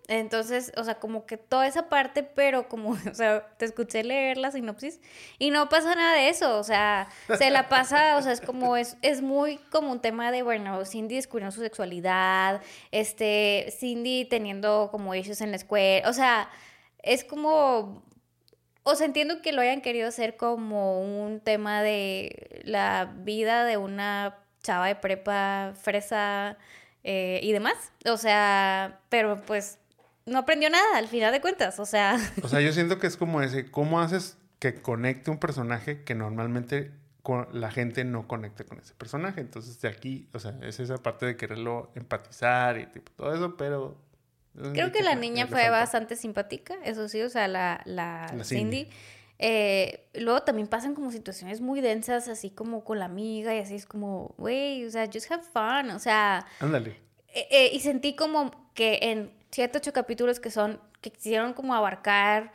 [0.08, 4.36] Entonces, o sea, como que toda esa parte, pero como, o sea, te escuché leer
[4.36, 5.00] la sinopsis
[5.38, 8.76] y no pasa nada de eso, o sea, se la pasa, o sea, es como,
[8.76, 14.88] es, es muy como un tema de, bueno, Cindy descubriendo su sexualidad, este, Cindy teniendo
[14.90, 16.50] como issues en la escuela, o sea,
[16.98, 18.02] es como,
[18.82, 23.78] o sea, entiendo que lo hayan querido hacer como un tema de la vida de
[23.78, 26.56] una chava de prepa, fresa
[27.04, 27.92] eh, y demás.
[28.04, 29.78] O sea, pero pues
[30.26, 31.78] no aprendió nada al final de cuentas.
[31.78, 32.16] O sea.
[32.42, 36.14] O sea, yo siento que es como ese, ¿cómo haces que conecte un personaje que
[36.14, 36.92] normalmente
[37.52, 39.40] la gente no conecte con ese personaje?
[39.40, 43.56] Entonces, de aquí, o sea, es esa parte de quererlo empatizar y tipo, todo eso,
[43.56, 43.96] pero
[44.72, 48.88] Creo que la niña fue bastante simpática, eso sí, o sea, la, la, Cindy.
[49.38, 53.74] Eh, luego también pasan como situaciones muy densas, así como con la amiga, y así
[53.74, 56.46] es como, güey, o sea, just have fun, o sea.
[56.60, 56.98] Ándale.
[57.34, 61.74] Eh, eh, y sentí como que en siete, ocho capítulos que son, que quisieron como
[61.74, 62.52] abarcar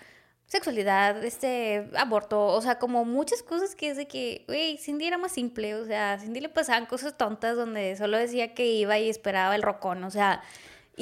[0.52, 5.18] sexualidad, este, aborto, o sea, como muchas cosas que es de que, güey, Cindy era
[5.18, 9.10] más simple, o sea, Cindy le pasaban cosas tontas donde solo decía que iba y
[9.10, 10.42] esperaba el rocón, o sea,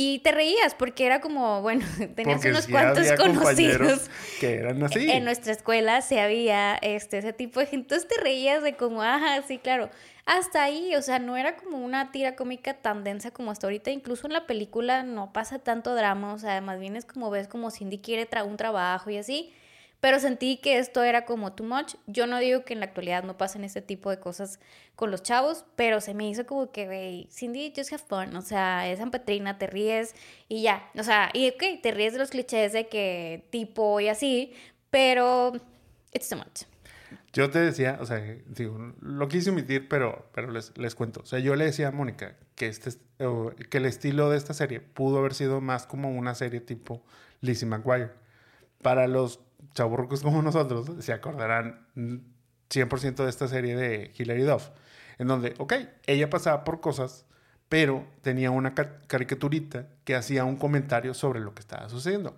[0.02, 1.86] y te reías porque era como, bueno,
[2.16, 4.10] tenías unos cuantos conocidos.
[4.40, 5.12] Que eran así.
[5.12, 7.96] En nuestra escuela se había este, ese tipo de gente.
[7.96, 9.90] Entonces te reías de como, ajá, sí, claro.
[10.26, 13.92] Hasta ahí, o sea, no era como una tira cómica tan densa como hasta ahorita.
[13.92, 16.34] Incluso en la película no pasa tanto drama.
[16.34, 19.52] O sea, más bien es como ves como Cindy quiere un trabajo y así.
[20.00, 21.96] Pero sentí que esto era como too much.
[22.08, 24.60] Yo no digo que en la actualidad no pasen ese tipo de cosas
[24.96, 28.36] con los chavos, pero se me hizo como que, güey, Cindy, just have fun.
[28.36, 30.16] O sea, es San Petrina, te ríes
[30.48, 30.90] y ya.
[30.98, 34.54] O sea, y ok, te ríes de los clichés de que tipo y así,
[34.90, 35.52] pero
[36.14, 36.64] it's too much.
[37.34, 41.22] Yo te decía, o sea, digo, lo quise omitir, pero, pero les, les cuento.
[41.22, 42.92] O sea, yo le decía a Mónica que, este,
[43.70, 47.04] que el estilo de esta serie pudo haber sido más como una serie tipo
[47.42, 48.12] Lizzie McGuire.
[48.82, 49.42] Para los
[49.74, 51.88] chaburrucos como nosotros, se acordarán
[52.70, 54.70] 100% de esta serie de Hilary Duff,
[55.18, 55.74] en donde, ok,
[56.08, 57.26] ella pasaba por cosas,
[57.68, 62.36] pero tenía una ca- caricaturita que hacía un comentario sobre lo que estaba sucediendo.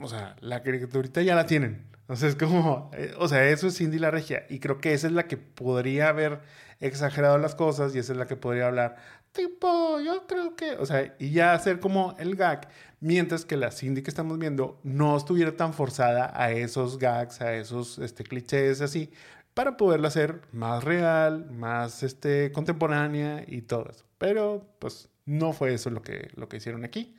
[0.00, 1.86] O sea, la caricaturita ya la tienen.
[2.00, 4.44] Entonces, es como, eh, o sea, eso es Cindy la Regia.
[4.48, 6.40] Y creo que esa es la que podría haber
[6.80, 8.96] exagerado las cosas y esa es la que podría hablar,
[9.32, 12.68] tipo, yo creo que, o sea, y ya hacer como el gag,
[13.00, 17.54] mientras que la Cindy que estamos viendo no estuviera tan forzada a esos gags, a
[17.54, 19.10] esos este, clichés así,
[19.54, 24.04] para poderla hacer más real, más este, contemporánea y todo eso.
[24.18, 27.14] Pero, pues, no fue eso lo que, lo que hicieron aquí.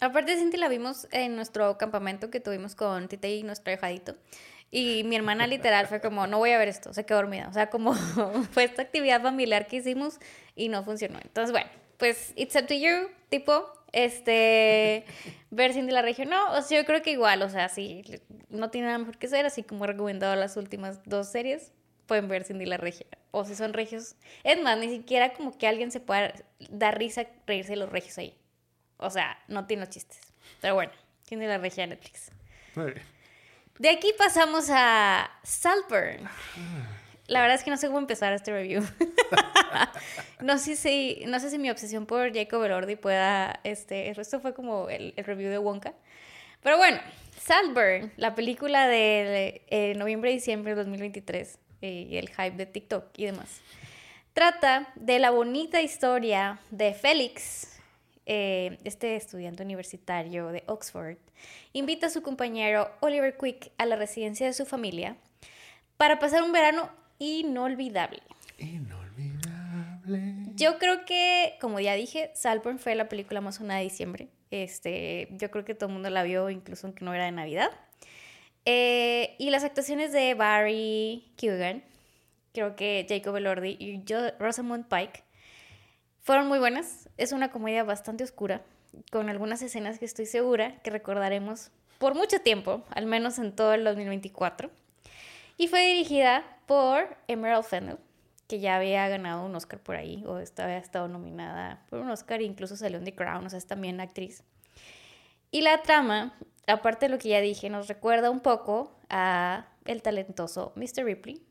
[0.00, 4.16] Aparte, Cinti la vimos en nuestro campamento que tuvimos con Tite y nuestro hijadito.
[4.76, 7.46] Y mi hermana literal fue como, no voy a ver esto, se quedó dormida.
[7.48, 7.94] O sea, como
[8.50, 10.18] fue esta actividad familiar que hicimos
[10.56, 11.20] y no funcionó.
[11.22, 15.04] Entonces, bueno, pues it's up to you, tipo, este,
[15.52, 16.28] ver Cindy la región.
[16.28, 18.02] No, o sea, yo creo que igual, o sea, si
[18.48, 21.70] no tiene nada mejor que hacer, así como he recomendado las últimas dos series,
[22.06, 23.06] pueden ver Cindy la regia.
[23.30, 24.16] O si son regios.
[24.42, 26.34] Es más, ni siquiera como que alguien se pueda
[26.68, 28.36] dar risa reírse de los regios ahí.
[28.96, 30.18] O sea, no tiene los chistes.
[30.60, 30.90] Pero bueno,
[31.28, 32.32] tiene la regia de Netflix.
[32.74, 33.13] Muy bien.
[33.78, 36.28] De aquí pasamos a Saltburn.
[37.26, 38.82] La verdad es que no sé cómo empezar este review.
[40.40, 43.60] no, sé si, no sé si mi obsesión por Jacob Elordi pueda...
[43.64, 45.94] Este, el resto fue como el, el review de Wonka.
[46.62, 46.98] Pero bueno,
[47.44, 52.64] Saltburn, la película de eh, noviembre y diciembre de 2023 eh, y el hype de
[52.64, 53.60] TikTok y demás.
[54.32, 57.73] Trata de la bonita historia de Félix,
[58.26, 61.18] eh, este estudiante universitario de Oxford,
[61.72, 65.16] invita a su compañero Oliver Quick a la residencia de su familia
[65.96, 68.22] para pasar un verano inolvidable.
[68.58, 70.34] Inolvidable.
[70.54, 74.28] Yo creo que, como ya dije, Saltburn fue la película más sonada de diciembre.
[74.50, 77.70] Este, yo creo que todo el mundo la vio, incluso aunque no era de Navidad.
[78.64, 81.82] Eh, y las actuaciones de Barry Keoghan,
[82.52, 85.22] creo que Jacob Elordi y yo, Rosamund Pike
[86.24, 87.08] fueron muy buenas.
[87.18, 88.62] Es una comedia bastante oscura,
[89.12, 93.74] con algunas escenas que estoy segura que recordaremos por mucho tiempo, al menos en todo
[93.74, 94.70] el 2024.
[95.58, 97.98] Y fue dirigida por Emerald Fennell,
[98.48, 102.40] que ya había ganado un Oscar por ahí, o había estado nominada por un Oscar,
[102.42, 104.42] incluso salió en The Crown, o sea, es también actriz.
[105.50, 106.34] Y la trama,
[106.66, 111.04] aparte de lo que ya dije, nos recuerda un poco a el talentoso Mr.
[111.04, 111.42] Ripley,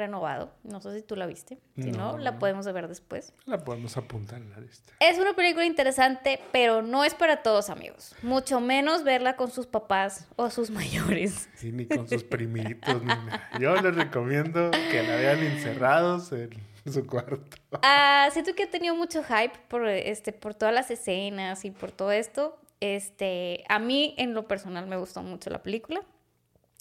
[0.00, 0.52] renovado.
[0.64, 1.58] No sé si tú la viste.
[1.76, 2.18] Si no, No.
[2.18, 3.32] la podemos ver después.
[3.46, 4.92] La podemos apuntar en la lista.
[4.98, 8.14] Es una película interesante, pero no es para todos, amigos.
[8.22, 11.48] Mucho menos verla con sus papás o sus mayores.
[11.54, 13.48] Sí, ni con sus primitos, ni nada.
[13.60, 16.50] Yo les recomiendo que la vean encerrados en
[16.92, 17.44] su cuarto.
[17.82, 21.92] Ah, siento que ha tenido mucho hype por, este, por todas las escenas y por
[21.92, 22.58] todo esto.
[22.80, 26.00] Este, a mí, en lo personal, me gustó mucho la película.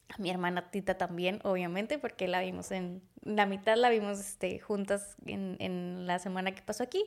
[0.09, 3.01] A mi hermana Tita también, obviamente, porque la vimos en...
[3.23, 7.05] La mitad la vimos este, juntas en, en la semana que pasó aquí.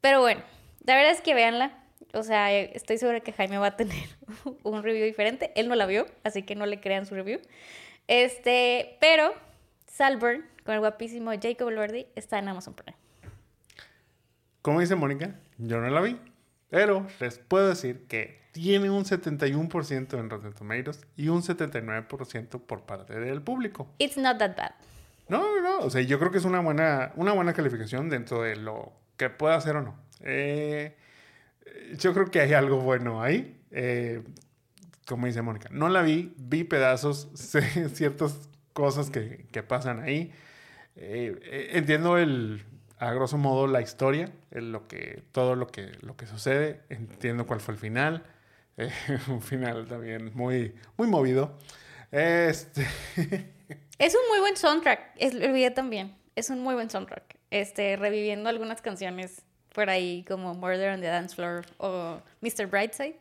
[0.00, 0.42] Pero bueno,
[0.84, 1.82] la verdad es que véanla.
[2.14, 4.08] O sea, estoy segura que Jaime va a tener
[4.62, 5.52] un review diferente.
[5.56, 7.40] Él no la vio, así que no le crean su review.
[8.06, 9.32] Este, pero
[9.86, 12.96] Salburn, con el guapísimo Jacob Elordi, está en Amazon Prime.
[14.62, 16.18] Como dice Mónica, yo no la vi,
[16.70, 22.86] pero les puedo decir que tiene un 71% en Rotten Tomatoes y un 79% por
[22.86, 23.86] parte del público.
[23.98, 24.70] It's not that bad.
[25.28, 25.78] No, no, no.
[25.80, 29.28] O sea, yo creo que es una buena, una buena calificación dentro de lo que
[29.28, 29.94] pueda hacer o no.
[30.20, 30.96] Eh,
[31.98, 33.60] yo creo que hay algo bueno ahí.
[33.72, 34.22] Eh,
[35.06, 40.32] como dice Mónica, no la vi, vi pedazos, sé ciertas cosas que, que pasan ahí.
[40.96, 42.64] Eh, eh, entiendo el,
[42.98, 46.80] a grosso modo la historia, el- lo que, todo lo que, lo que sucede.
[46.88, 48.24] Entiendo cuál fue el final.
[48.76, 48.90] Eh,
[49.28, 51.58] un final también muy, muy movido.
[52.10, 52.86] Este.
[53.98, 55.12] Es un muy buen soundtrack.
[55.16, 56.14] Es, el video también.
[56.34, 57.38] Es un muy buen soundtrack.
[57.50, 62.66] Este, reviviendo algunas canciones por ahí como Murder on the Dance Floor o Mr.
[62.66, 63.16] Brightside.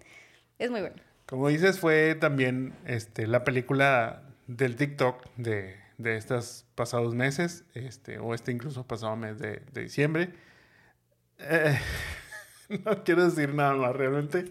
[0.59, 0.97] Es muy bueno.
[1.27, 8.19] Como dices, fue también este, la película del TikTok de, de estos pasados meses, este,
[8.19, 10.33] o este incluso pasado mes de, de diciembre.
[11.39, 11.79] Eh,
[12.85, 14.45] no quiero decir nada más, realmente.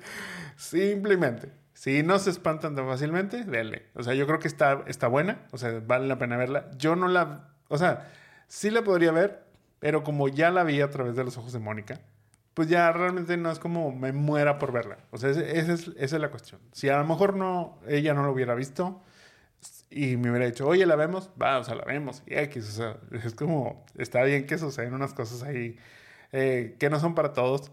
[0.57, 3.87] Simplemente, si no se espantan tan fácilmente, denle.
[3.95, 6.71] O sea, yo creo que está, está buena, o sea, vale la pena verla.
[6.77, 8.11] Yo no la, o sea,
[8.47, 9.45] sí la podría ver,
[9.81, 12.01] pero como ya la vi a través de los ojos de Mónica,
[12.55, 14.99] pues ya realmente no es como me muera por verla.
[15.11, 16.61] O sea, esa es, esa es la cuestión.
[16.73, 19.03] Si a lo mejor no, ella no lo hubiera visto
[19.91, 21.31] y me hubiera dicho, oye, ¿la vemos?
[21.41, 22.23] Va, o sea, la vemos.
[22.27, 25.77] Y X, o sea, es como, está bien que suceden unas cosas ahí
[26.33, 27.71] eh, que no son para todos,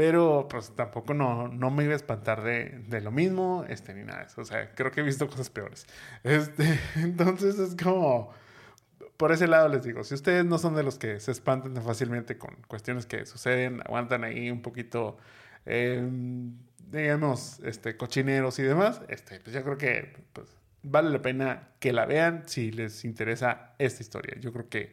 [0.00, 4.02] pero pues tampoco no, no me iba a espantar de, de, lo mismo, este, ni
[4.02, 4.40] nada de eso.
[4.40, 5.86] O sea, creo que he visto cosas peores.
[6.24, 8.32] Este, entonces es como,
[9.18, 11.84] por ese lado les digo, si ustedes no son de los que se espantan tan
[11.84, 15.18] fácilmente con cuestiones que suceden, aguantan ahí un poquito,
[15.66, 16.02] eh,
[16.90, 20.48] digamos, este, cochineros y demás, este, pues yo creo que pues,
[20.82, 24.34] vale la pena que la vean si les interesa esta historia.
[24.40, 24.92] Yo creo que,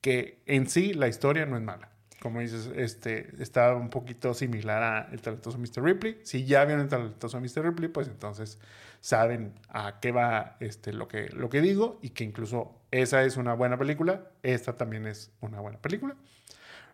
[0.00, 1.89] que en sí la historia no es mala.
[2.20, 5.82] Como dices, este, está un poquito similar a El talentoso Mr.
[5.82, 6.20] Ripley.
[6.22, 7.64] Si ya vieron El talentoso Mr.
[7.64, 8.58] Ripley, pues entonces
[9.00, 13.38] saben a qué va este, lo, que, lo que digo y que incluso esa es
[13.38, 14.28] una buena película.
[14.42, 16.14] Esta también es una buena película.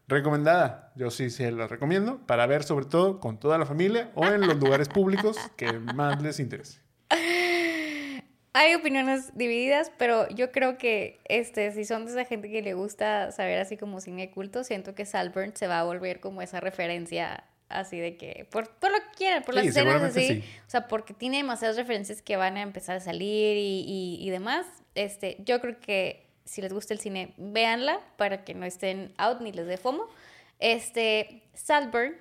[0.08, 4.24] Recomendada, yo sí se la recomiendo para ver sobre todo con toda la familia o
[4.26, 6.80] en los lugares públicos que más les interese.
[8.58, 12.72] Hay opiniones divididas, pero yo creo que este, si son de esa gente que le
[12.72, 16.58] gusta saber así como cine culto, siento que Salburn se va a volver como esa
[16.58, 20.88] referencia así de que, por, por lo que quieran, por las escenas así, o sea,
[20.88, 25.36] porque tiene demasiadas referencias que van a empezar a salir y, y, y demás, este,
[25.44, 29.52] yo creo que si les gusta el cine, véanla para que no estén out ni
[29.52, 30.08] les dé FOMO.
[30.60, 32.14] Este, Salburn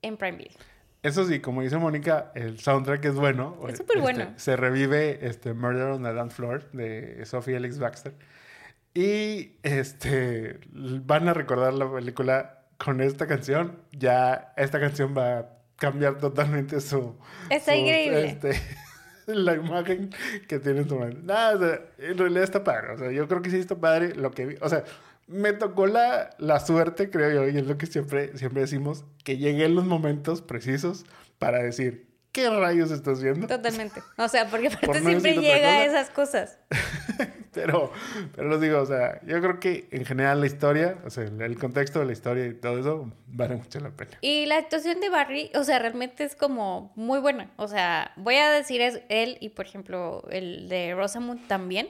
[0.00, 0.73] en Prime Video.
[1.04, 3.58] Eso sí, como dice Mónica, el soundtrack es bueno.
[3.68, 4.32] Es súper este, bueno.
[4.36, 8.14] Se revive este, Murder on the Dance Floor de Sophie Alex Baxter.
[8.94, 13.80] Y este, van a recordar la película con esta canción.
[13.92, 17.18] Ya esta canción va a cambiar totalmente su...
[17.50, 18.24] Está su, increíble.
[18.24, 18.58] Este,
[19.26, 20.08] la imagen
[20.48, 21.20] que tiene en su mente.
[21.22, 22.94] Nada, o sea, en realidad está padre.
[22.94, 24.56] O sea, yo creo que sí está padre lo que vi.
[24.62, 24.84] O sea,
[25.26, 29.38] me tocó la, la suerte, creo yo, y es lo que siempre, siempre decimos, que
[29.38, 31.04] llegué en los momentos precisos
[31.38, 33.46] para decir, ¿qué rayos estás viendo?
[33.46, 34.02] Totalmente.
[34.18, 36.58] O sea, porque aparte Por no siempre llega a esas cosas.
[37.54, 37.92] pero,
[38.34, 41.58] pero los digo, o sea, yo creo que en general la historia, o sea, el
[41.58, 44.18] contexto de la historia y todo eso, vale mucho la pena.
[44.20, 47.50] Y la actuación de Barry, o sea, realmente es como muy buena.
[47.56, 51.88] O sea, voy a decir es él y, por ejemplo, el de Rosamund también.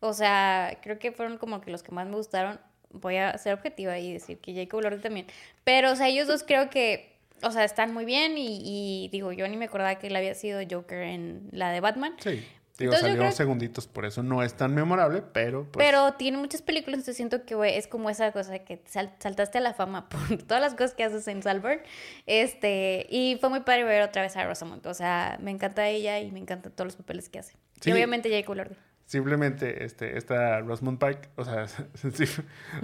[0.00, 2.58] O sea, creo que fueron como que los que más me gustaron
[2.92, 5.26] voy a ser objetiva y decir que Jacob Lord también.
[5.64, 9.32] Pero, o sea, ellos dos creo que, o sea, están muy bien y, y, digo,
[9.32, 12.14] yo ni me acordaba que él había sido Joker en la de Batman.
[12.18, 12.44] Sí.
[12.78, 15.64] Digo, entonces, salió segunditos, por eso no es tan memorable, pero...
[15.70, 15.84] Pues...
[15.84, 19.58] Pero tiene muchas películas, entonces siento que güey, es como esa cosa que sal, saltaste
[19.58, 21.80] a la fama por todas las cosas que haces en Salburn.
[22.26, 24.86] Este, y fue muy padre ver otra vez a Rosamund.
[24.86, 27.52] O sea, me encanta ella y me encantan todos los papeles que hace.
[27.80, 27.90] Sí.
[27.90, 28.76] Y obviamente Jacob Lord.
[29.12, 32.24] Simplemente este, esta Rosamund Pike, o sea, sí,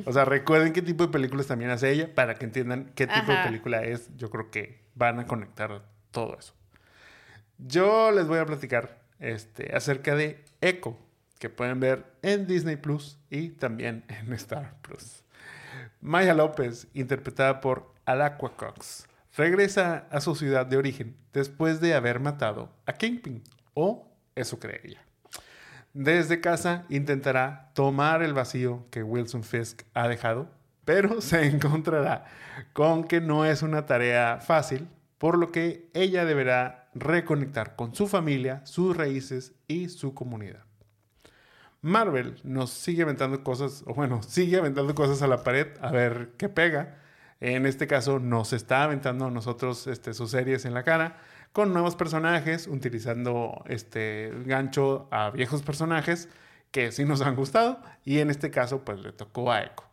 [0.05, 3.33] o sea, recuerden qué tipo de películas también hace ella para que entiendan qué tipo
[3.33, 3.39] Ajá.
[3.39, 4.15] de película es.
[4.15, 6.53] Yo creo que van a conectar todo eso.
[7.57, 10.99] Yo les voy a platicar este, acerca de Echo,
[11.39, 15.25] que pueden ver en Disney Plus y también en Star Plus.
[16.03, 22.21] Maya López, interpretada por Alacua Cox, regresa a su ciudad de origen después de haber
[22.21, 25.08] matado a Kingpin, o eso cree ella.
[26.01, 30.49] Desde casa intentará tomar el vacío que Wilson Fisk ha dejado,
[30.85, 32.25] pero se encontrará
[32.73, 34.87] con que no es una tarea fácil,
[35.19, 40.63] por lo que ella deberá reconectar con su familia, sus raíces y su comunidad.
[41.81, 46.31] Marvel nos sigue aventando cosas, o bueno, sigue aventando cosas a la pared a ver
[46.39, 46.99] qué pega.
[47.41, 51.17] En este caso nos está aventando a nosotros este, sus series en la cara
[51.53, 56.29] con nuevos personajes, utilizando este gancho a viejos personajes
[56.71, 59.85] que sí nos han gustado y en este caso pues le tocó a Echo.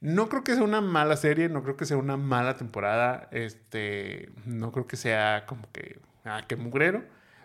[0.00, 4.30] No creo que sea una mala serie, no creo que sea una mala temporada, este,
[4.46, 7.04] no creo que sea como que, ah, qué mugrero,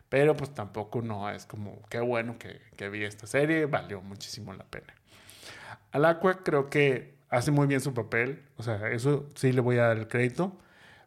[0.10, 4.54] pero pues tampoco no es como, qué bueno que, que vi esta serie, valió muchísimo
[4.54, 4.94] la pena.
[5.92, 9.78] Al Aqua creo que hace muy bien su papel, o sea, eso sí le voy
[9.80, 10.56] a dar el crédito.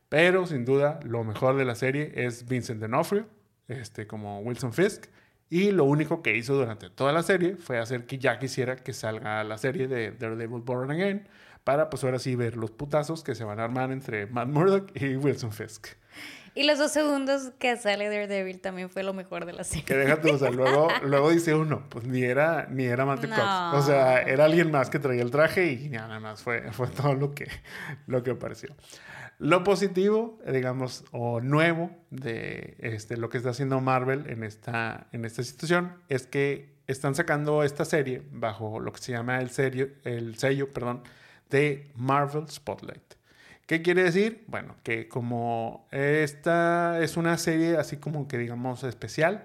[0.08, 3.26] Pero sin duda, lo mejor de la serie es Vincent D'Onofrio,
[3.68, 5.06] este, como Wilson Fisk.
[5.48, 8.92] Y lo único que hizo durante toda la serie fue hacer que ya quisiera que
[8.92, 11.28] salga la serie de Daredevil Born Again
[11.62, 14.90] para pues ahora sí ver los putazos que se van a armar entre Matt Murdock
[14.94, 15.88] y Wilson Fisk.
[16.54, 19.84] Y los dos segundos que sale Daredevil también fue lo mejor de la serie.
[19.84, 23.28] Que déjate, o sea, luego, luego dice uno, pues ni era, ni era Matt no.
[23.28, 23.84] Cox.
[23.84, 27.14] O sea, era alguien más que traía el traje y nada más fue, fue todo
[27.14, 27.46] lo que,
[28.06, 28.74] lo que apareció.
[29.38, 35.26] Lo positivo, digamos, o nuevo de este, lo que está haciendo Marvel en esta, en
[35.26, 39.50] esta situación es que están sacando esta serie bajo lo que se llama el,
[40.04, 41.02] el sello perdón,
[41.50, 43.14] de Marvel Spotlight.
[43.66, 44.44] ¿Qué quiere decir?
[44.46, 49.44] Bueno, que como esta es una serie así como que digamos especial,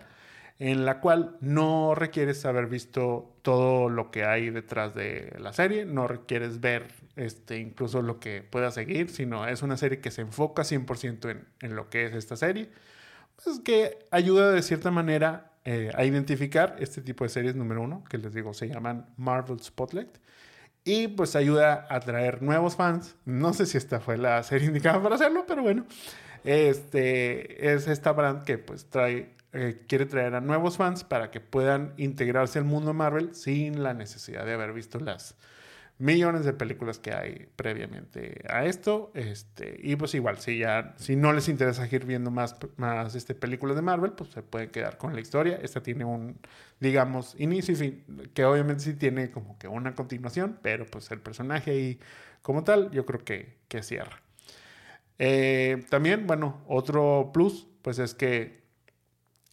[0.59, 5.85] en la cual no requieres haber visto todo lo que hay detrás de la serie,
[5.85, 10.21] no requieres ver este, incluso lo que pueda seguir, sino es una serie que se
[10.21, 12.69] enfoca 100% en, lo que es esta serie,
[13.43, 18.03] pues que ayuda de cierta manera eh, a identificar este tipo de series número uno,
[18.09, 20.17] que les digo, se llaman Marvel Spotlight.
[20.83, 23.15] Y pues ayuda a traer nuevos fans.
[23.23, 25.85] No sé si esta fue la serie indicada para hacerlo, pero bueno.
[26.43, 31.41] Este es esta brand que pues trae eh, quiere traer a nuevos fans para que
[31.41, 35.35] puedan integrarse al mundo Marvel sin la necesidad de haber visto las
[36.01, 39.11] millones de películas que hay previamente a esto.
[39.13, 43.35] Este, y pues igual, si ya, si no les interesa seguir viendo más, más este,
[43.35, 45.59] películas de Marvel, pues se pueden quedar con la historia.
[45.61, 46.39] Esta tiene un,
[46.79, 51.19] digamos, inicio y fin, que obviamente sí tiene como que una continuación, pero pues el
[51.19, 51.99] personaje y
[52.41, 54.21] como tal, yo creo que, que cierra.
[55.19, 58.60] Eh, también, bueno, otro plus, pues es que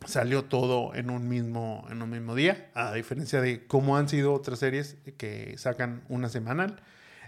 [0.07, 4.33] salió todo en un mismo, en un mismo día, a diferencia de cómo han sido
[4.33, 6.81] otras series que sacan una semanal.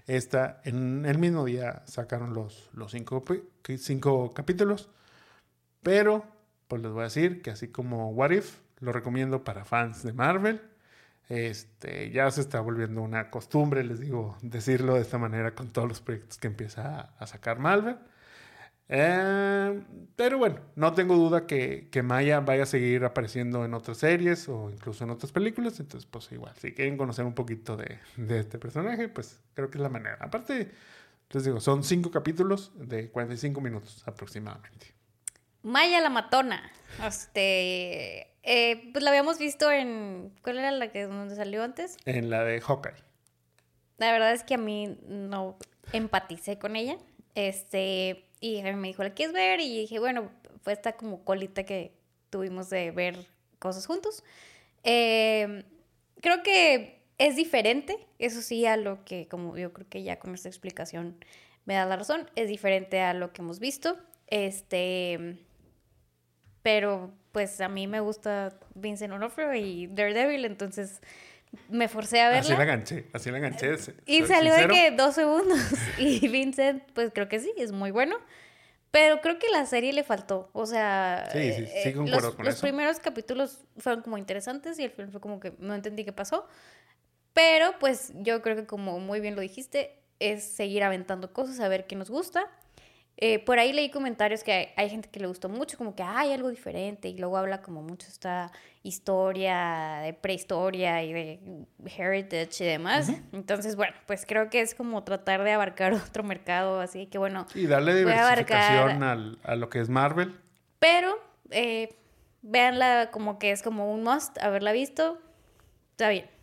[0.06, 3.22] Esta, en el mismo día sacaron los, los cinco,
[3.78, 4.88] cinco capítulos,
[5.82, 6.24] pero
[6.68, 10.12] pues les voy a decir que así como What If, lo recomiendo para fans de
[10.12, 10.62] Marvel.
[11.28, 15.88] Este, ya se está volviendo una costumbre, les digo, decirlo de esta manera con todos
[15.88, 17.98] los proyectos que empieza a sacar Marvel.
[18.92, 19.82] Eh,
[20.16, 24.48] pero bueno, no tengo duda que, que, Maya vaya a seguir apareciendo en otras series
[24.48, 25.78] o incluso en otras películas.
[25.78, 29.78] Entonces, pues igual, si quieren conocer un poquito de, de este personaje, pues creo que
[29.78, 30.18] es la manera.
[30.20, 30.72] Aparte,
[31.30, 34.88] les digo, son cinco capítulos de 45 minutos aproximadamente.
[35.62, 36.72] Maya la matona.
[37.06, 40.32] Este, eh, pues la habíamos visto en.
[40.42, 41.96] ¿Cuál era la que donde salió antes?
[42.06, 43.04] En la de Hawkeye.
[43.98, 45.58] La verdad es que a mí no
[45.92, 46.96] empaticé con ella.
[47.34, 49.60] Este, y me dijo, ¿la quieres ver?
[49.60, 50.30] Y dije, bueno,
[50.62, 51.92] fue esta como colita que
[52.30, 53.26] tuvimos de ver
[53.58, 54.24] cosas juntos.
[54.82, 55.64] Eh,
[56.20, 60.34] creo que es diferente, eso sí, a lo que, como yo creo que ya con
[60.34, 61.22] esta explicación
[61.66, 63.98] me da la razón, es diferente a lo que hemos visto.
[64.26, 65.38] Este,
[66.62, 71.00] pero pues a mí me gusta Vincent Onofre y Daredevil, entonces
[71.68, 72.40] me forcé a verla.
[72.40, 73.76] Así la ganché, así la ganché.
[74.06, 75.58] Y salió de que dos segundos.
[75.98, 78.16] Y Vincent, pues creo que sí, es muy bueno.
[78.90, 80.50] Pero creo que la serie le faltó.
[80.52, 84.90] O sea, sí, sí, sí, eh, los, los primeros capítulos fueron como interesantes y el
[84.90, 86.48] film fue como que no entendí qué pasó.
[87.32, 91.68] Pero pues yo creo que como muy bien lo dijiste, es seguir aventando cosas, a
[91.68, 92.48] ver qué nos gusta.
[93.16, 96.32] Eh, por ahí leí comentarios que hay, gente que le gustó mucho, como que hay
[96.32, 98.50] algo diferente, y luego habla como mucho esta
[98.82, 103.12] historia de prehistoria y de heritage y demás.
[103.32, 107.46] Entonces, bueno, pues creo que es como tratar de abarcar otro mercado, así que bueno.
[107.54, 110.34] Y darle diversificación a lo que es Marvel.
[110.78, 111.14] Pero,
[111.50, 111.94] eh,
[112.40, 115.18] véanla como que es como un must, haberla visto,
[115.92, 116.39] está bien.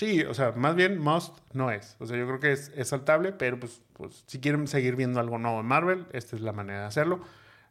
[0.00, 1.94] Sí, o sea, más bien must no es.
[1.98, 5.20] O sea, yo creo que es, es saltable, pero pues, pues, si quieren seguir viendo
[5.20, 7.20] algo nuevo en Marvel, esta es la manera de hacerlo.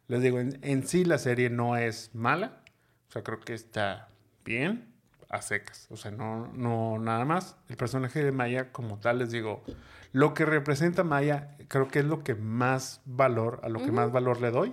[0.06, 2.62] Les digo, en, en, sí la serie no es mala.
[3.08, 4.10] O sea, creo que está
[4.44, 4.94] bien
[5.28, 5.88] a secas.
[5.90, 7.56] O sea, no, no nada más.
[7.68, 9.64] El personaje de Maya como tal, les digo,
[10.12, 14.12] lo que representa Maya, creo que es lo que más valor, a lo que más
[14.12, 14.72] valor le doy.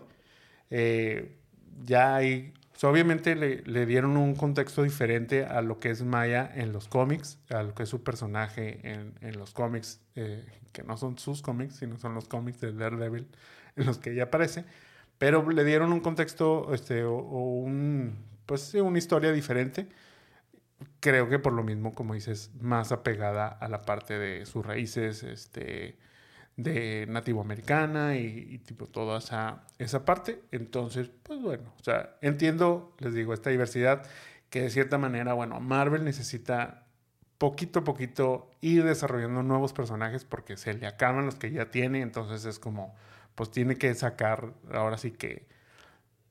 [0.70, 1.40] Eh,
[1.84, 2.54] ya hay
[2.84, 7.40] obviamente le, le, dieron un contexto diferente a lo que es Maya en los cómics,
[7.50, 11.42] a lo que es su personaje en, en los cómics, eh, que no son sus
[11.42, 13.28] cómics, sino son los cómics de Daredevil
[13.76, 14.66] en los que ella aparece.
[15.18, 18.16] Pero le dieron un contexto este, o, o un,
[18.46, 19.88] pues, una historia diferente.
[21.00, 25.24] Creo que por lo mismo, como dices, más apegada a la parte de sus raíces,
[25.24, 25.98] este,
[26.58, 30.44] de nativo americana y, tipo toda esa, esa parte.
[30.52, 34.06] Entonces, pues bueno, o sea, entiendo, les digo, esta diversidad
[34.50, 36.88] que de cierta manera, bueno, Marvel necesita
[37.38, 42.02] poquito a poquito ir desarrollando nuevos personajes porque se le acaban los que ya tiene,
[42.02, 42.96] entonces es como,
[43.36, 45.48] pues tiene que sacar, ahora sí que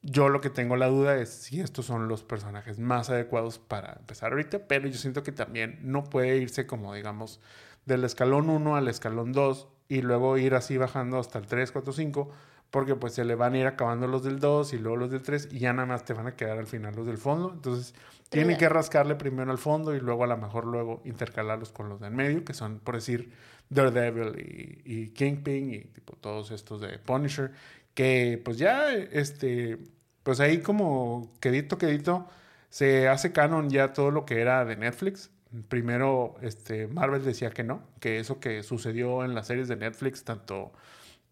[0.03, 3.95] yo lo que tengo la duda es si estos son los personajes más adecuados para
[4.01, 7.41] empezar ahorita, pero yo siento que también no puede irse como, digamos,
[7.85, 11.93] del escalón 1 al escalón 2 y luego ir así bajando hasta el 3, 4,
[11.93, 12.31] 5,
[12.71, 15.23] porque pues se le van a ir acabando los del 2 y luego los del
[15.23, 17.53] 3 y ya nada más te van a quedar al final los del fondo.
[17.55, 17.95] Entonces
[18.29, 22.01] tiene que rascarle primero al fondo y luego a lo mejor luego intercalarlos con los
[22.01, 23.33] del medio, que son por decir
[23.71, 27.53] Daredevil y, y Kingpin y tipo todos estos de Punisher,
[27.95, 29.79] que pues ya este,
[30.23, 32.27] pues ahí como quedito, quedito,
[32.69, 35.31] se hace canon ya todo lo que era de Netflix
[35.69, 40.25] primero este, Marvel decía que no, que eso que sucedió en las series de Netflix,
[40.25, 40.73] tanto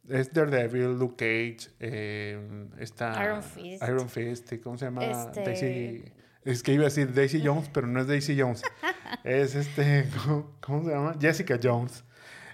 [0.09, 5.05] es Daredevil, Luke Cage, eh, esta Iron Fist, Iron Fist ¿cómo se llama?
[5.05, 5.41] Este...
[5.43, 6.05] Daisy,
[6.45, 8.62] Es que iba a decir Daisy Jones, pero no es Daisy Jones.
[9.25, 11.17] es este, ¿cómo, cómo se llama?
[11.21, 12.05] Jessica Jones.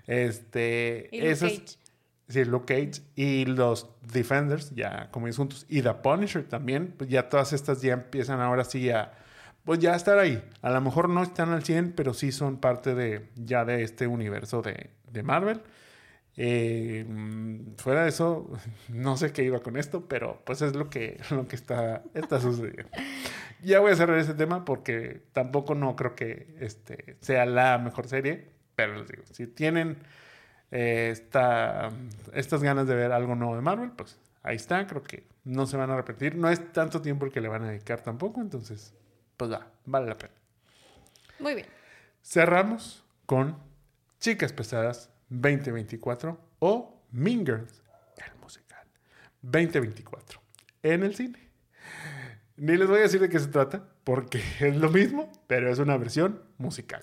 [0.07, 1.81] Este, Y Luke esos- Cage.
[2.29, 7.29] Sí, Luke Cage y los Defenders, ya como juntos, y The Punisher también, pues ya
[7.29, 9.11] todas estas ya empiezan ahora sí a,
[9.65, 10.43] pues ya estar ahí.
[10.63, 14.07] A lo mejor no están al 100, pero sí son parte de, ya de este
[14.07, 15.63] universo de, de Marvel.
[16.37, 18.51] Eh, mm, fuera de eso,
[18.89, 22.41] no sé qué iba con esto, pero pues es lo que, lo que está, está
[22.41, 22.89] sucediendo.
[23.63, 28.09] Ya voy a cerrar ese tema porque tampoco no creo que este, sea la mejor
[28.09, 29.99] serie, pero les digo, si tienen
[30.71, 31.91] eh, esta-
[32.33, 35.77] estas ganas de ver algo nuevo de Marvel, pues ahí está, creo que no se
[35.77, 36.37] van a repetir.
[36.37, 38.95] No es tanto tiempo el que le van a dedicar tampoco, entonces,
[39.41, 40.34] pues va, vale la pena.
[41.38, 41.66] Muy bien.
[42.22, 43.57] Cerramos con
[44.18, 47.82] Chicas Pesadas 2024 o Mean Girls,
[48.18, 48.86] el musical
[49.41, 50.43] 2024,
[50.82, 51.49] en el cine.
[52.57, 55.78] Ni les voy a decir de qué se trata, porque es lo mismo, pero es
[55.78, 57.03] una versión musical.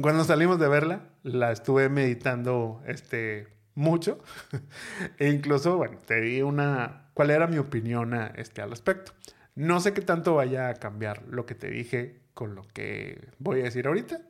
[0.00, 3.46] Cuando salimos de verla, la estuve meditando este,
[3.76, 4.20] mucho.
[5.18, 7.10] e incluso, bueno, te di una...
[7.14, 9.12] ¿Cuál era mi opinión a, este, al respecto?
[9.54, 13.60] No sé qué tanto vaya a cambiar lo que te dije con lo que voy
[13.60, 14.20] a decir ahorita,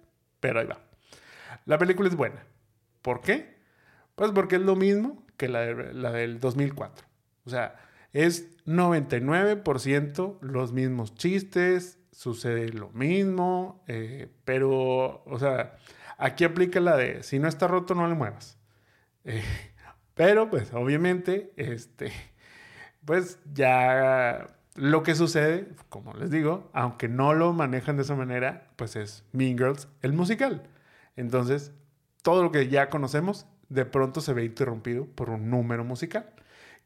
[0.40, 0.80] pero ahí va.
[1.66, 2.44] La película es buena.
[3.02, 3.56] ¿Por qué?
[4.16, 7.06] Pues porque es lo mismo que la, de- la del 2004.
[7.44, 7.76] O sea,
[8.12, 15.76] es 99% los mismos chistes, sucede lo mismo, eh, pero, o sea,
[16.18, 18.58] aquí aplica la de si no está roto, no le muevas.
[19.24, 19.42] Eh,
[20.14, 22.12] pero, pues, obviamente, este,
[23.04, 28.70] pues ya lo que sucede, como les digo, aunque no lo manejan de esa manera,
[28.76, 30.62] pues es Mean Girls, el musical.
[31.16, 31.72] Entonces,
[32.22, 36.30] todo lo que ya conocemos, de pronto se ve interrumpido por un número musical.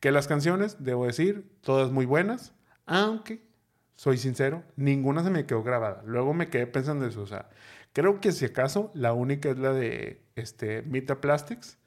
[0.00, 2.54] Que las canciones, debo decir, todas muy buenas,
[2.86, 3.46] aunque,
[3.94, 6.02] soy sincero, ninguna se me quedó grabada.
[6.04, 7.50] Luego me quedé pensando eso, o sea,
[7.92, 11.78] creo que si acaso la única es la de este, Mita Plastics,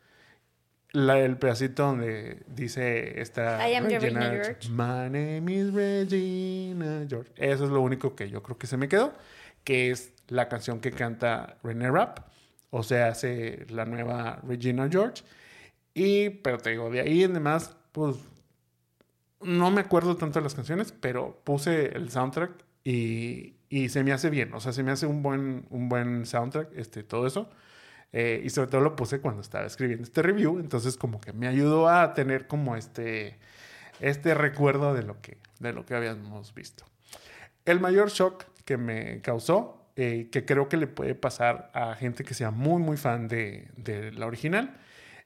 [0.91, 4.69] la, el pedacito donde dice esta I am Regina George.
[4.69, 7.31] My name is Regina George.
[7.35, 9.13] Eso es lo único que yo creo que se me quedó,
[9.63, 12.19] que es la canción que canta René Rapp,
[12.71, 15.23] o sea, hace la nueva Regina George.
[15.93, 18.15] Y, pero te digo, de ahí en demás, pues
[19.41, 22.51] no me acuerdo tanto de las canciones, pero puse el soundtrack
[22.83, 24.53] y, y se me hace bien.
[24.53, 27.49] O sea, se me hace un buen, un buen soundtrack, este, todo eso.
[28.11, 30.59] Eh, y sobre todo lo puse cuando estaba escribiendo este review.
[30.59, 33.37] Entonces, como que me ayudó a tener como este,
[33.99, 36.85] este recuerdo de lo, que, de lo que habíamos visto.
[37.65, 42.23] El mayor shock que me causó, eh, que creo que le puede pasar a gente
[42.23, 44.77] que sea muy, muy fan de, de la original,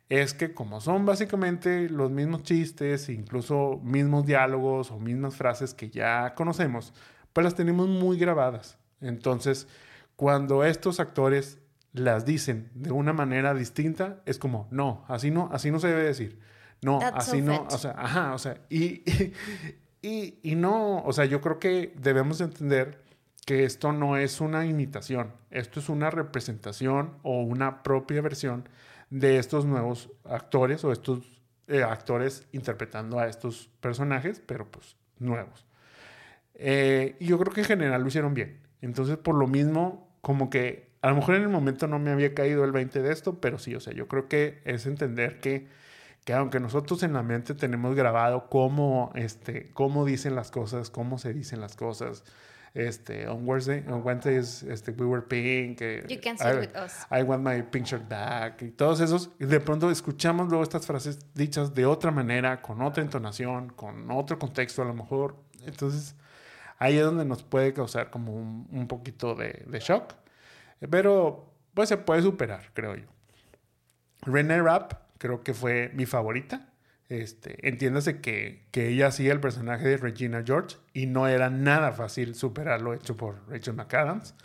[0.09, 5.89] es que como son básicamente los mismos chistes, incluso mismos diálogos o mismas frases que
[5.89, 6.93] ya conocemos,
[7.31, 8.77] pues las tenemos muy grabadas.
[9.01, 9.67] Entonces,
[10.15, 11.59] cuando estos actores
[11.93, 16.03] las dicen de una manera distinta, es como, no, así no, así no se debe
[16.03, 16.39] decir.
[16.81, 19.03] No, That's así so no, o sea, ajá, o sea, y,
[20.01, 23.03] y, y no, o sea, yo creo que debemos entender
[23.45, 28.67] que esto no es una imitación, esto es una representación o una propia versión
[29.09, 31.19] de estos nuevos actores o estos
[31.67, 35.65] eh, actores interpretando a estos personajes, pero pues nuevos.
[36.55, 38.59] Eh, y yo creo que en general lo hicieron bien.
[38.81, 42.33] Entonces, por lo mismo, como que a lo mejor en el momento no me había
[42.33, 45.67] caído el 20 de esto, pero sí, o sea, yo creo que es entender que,
[46.25, 51.17] que aunque nosotros en la mente tenemos grabado cómo, este, cómo dicen las cosas, cómo
[51.19, 52.23] se dicen las cosas,
[52.73, 57.05] este, on Wednesday, on Wednesdays, este, we were pink, eh, You can I- with us.
[57.11, 60.87] I want my pink shirt back y todos esos, y de pronto escuchamos luego estas
[60.87, 65.35] frases dichas de otra manera, con otra entonación, con otro contexto a lo mejor.
[65.65, 66.15] Entonces,
[66.79, 70.13] ahí es donde nos puede causar como un, un poquito de, de shock,
[70.89, 73.07] pero pues se puede superar, creo yo.
[74.21, 76.69] Renee Rapp creo que fue mi favorita.
[77.09, 81.91] Este, entiéndase que, que ella hacía el personaje de Regina George y no era nada
[81.91, 84.35] fácil superar lo hecho por Rachel McAdams.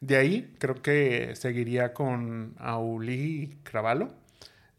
[0.00, 4.08] De ahí creo que seguiría con Auli Cravallo,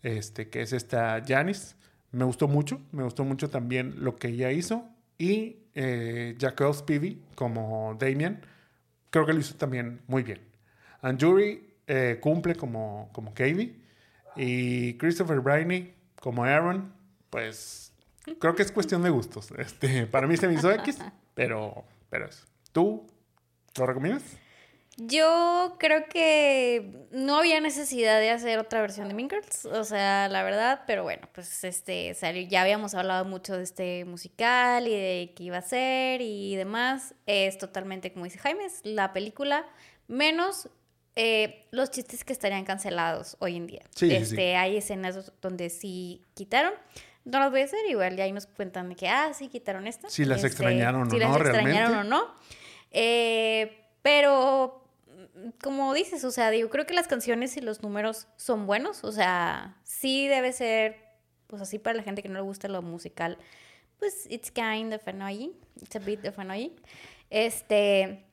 [0.01, 1.75] este, que es esta Janice.
[2.11, 4.87] Me gustó mucho, me gustó mucho también lo que ella hizo.
[5.17, 8.41] Y eh, Jacob Spivey como Damien,
[9.09, 10.48] creo que lo hizo también muy bien.
[11.01, 13.75] Anjuri eh, cumple como, como Katie.
[14.35, 16.93] Y Christopher Briney como Aaron,
[17.29, 17.93] pues
[18.39, 19.51] creo que es cuestión de gustos.
[19.57, 20.99] Este, para mí se me hizo X,
[21.33, 22.45] pero, pero eso.
[22.71, 23.07] ¿Tú
[23.77, 24.23] lo recomiendas?
[24.97, 30.27] Yo creo que no había necesidad de hacer otra versión de Mean Girls, o sea,
[30.27, 34.91] la verdad, pero bueno, pues este salió, ya habíamos hablado mucho de este musical y
[34.91, 37.15] de qué iba a ser y demás.
[37.27, 39.65] Es totalmente como dice Jaime, es la película
[40.09, 40.69] menos
[41.21, 43.81] eh, los chistes que estarían cancelados hoy en día.
[43.93, 44.41] Sí, este, sí.
[44.41, 46.71] hay escenas donde sí quitaron.
[47.25, 49.85] No las voy a hacer, igual ya ahí nos cuentan de que, ah, sí, quitaron
[49.85, 50.09] esta.
[50.09, 52.33] Si las extrañaron o si las no, extrañaron o no.
[52.91, 54.81] Eh, pero,
[55.35, 59.03] mm, como dices, o sea, digo, creo que las canciones y los números son buenos.
[59.03, 60.95] O sea, sí debe ser,
[61.47, 63.37] pues así para la gente que no le gusta lo musical,
[63.97, 65.51] pues it's kind of annoying.
[65.81, 66.79] It's a bit of annoying.
[67.29, 68.28] Este,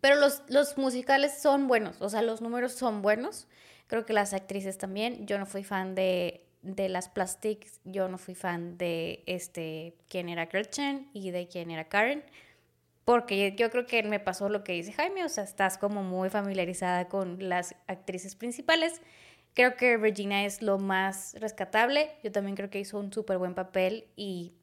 [0.00, 3.46] pero los, los musicales son buenos, o sea, los números son buenos.
[3.86, 5.26] Creo que las actrices también.
[5.26, 10.28] Yo no fui fan de, de las Plastics, yo no fui fan de este, quién
[10.28, 12.24] era Gretchen y de quién era Karen.
[13.04, 16.30] Porque yo creo que me pasó lo que dice Jaime, o sea, estás como muy
[16.30, 19.02] familiarizada con las actrices principales.
[19.52, 22.10] Creo que Regina es lo más rescatable.
[22.24, 24.54] Yo también creo que hizo un súper buen papel y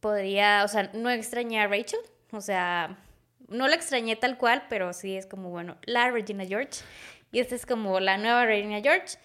[0.00, 2.00] podría, o sea, no extrañé a Rachel.
[2.32, 2.98] O sea,
[3.48, 6.82] no la extrañé tal cual, pero sí es como, bueno, la Regina George.
[7.32, 9.18] Y esta es como la nueva Regina George.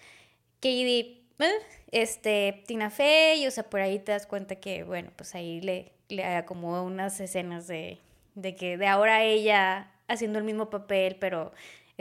[0.56, 1.52] Katie, eh,
[1.92, 5.92] este, Tina Fey, o sea, por ahí te das cuenta que, bueno, pues ahí le,
[6.08, 7.98] le acomodó unas escenas de,
[8.34, 11.52] de que de ahora ella haciendo el mismo papel, pero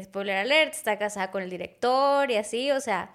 [0.01, 3.13] spoiler alert, está casada con el director y así, o sea,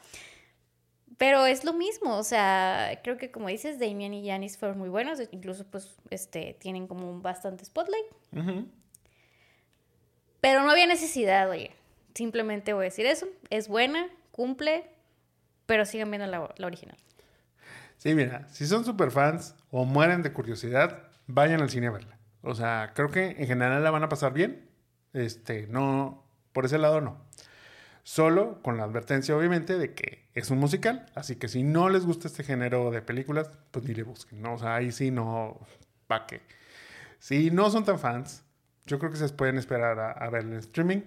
[1.18, 4.88] pero es lo mismo, o sea, creo que como dices, Damien y Janis fueron muy
[4.88, 8.07] buenos, incluso pues este tienen como un bastante spotlight.
[10.45, 11.70] Pero no había necesidad, oye.
[12.14, 14.84] Simplemente voy a decir eso, es buena, cumple,
[15.64, 16.99] pero sigan viendo la, original.
[17.97, 22.18] Sí, mira, si son super fans o mueren de curiosidad, vayan al cine a verla.
[22.42, 24.68] O sea, creo que en general la van a pasar bien.
[25.14, 26.22] Este, no,
[26.53, 27.24] por ese lado no.
[28.03, 31.07] Solo con la advertencia, obviamente, de que es un musical.
[31.14, 34.53] Así que si no les gusta este género de películas, pues ni le busquen, ¿no?
[34.53, 35.59] O sea, ahí sí no,
[36.07, 36.42] ¿pa' qué?
[37.18, 38.45] Si no son tan fans,
[38.87, 41.03] yo creo que se pueden esperar a, a verla en streaming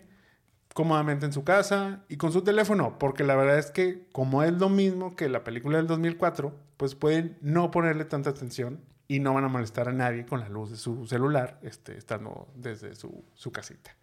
[0.78, 4.54] cómodamente en su casa y con su teléfono, porque la verdad es que como es
[4.54, 9.34] lo mismo que la película del 2004, pues pueden no ponerle tanta atención y no
[9.34, 13.24] van a molestar a nadie con la luz de su celular, este, estando desde su,
[13.34, 13.96] su casita.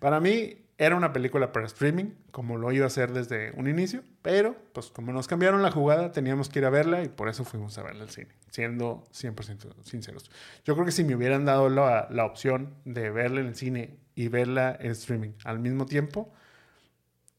[0.00, 4.02] Para mí era una película para streaming, como lo iba a hacer desde un inicio,
[4.22, 7.44] pero pues como nos cambiaron la jugada, teníamos que ir a verla y por eso
[7.44, 10.30] fuimos a verla al cine, siendo 100% sinceros.
[10.64, 13.96] Yo creo que si me hubieran dado la, la opción de verla en el cine
[14.16, 16.32] y verla en streaming al mismo tiempo,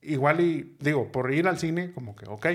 [0.02, 2.48] igual y digo, por ir al cine, como que ok,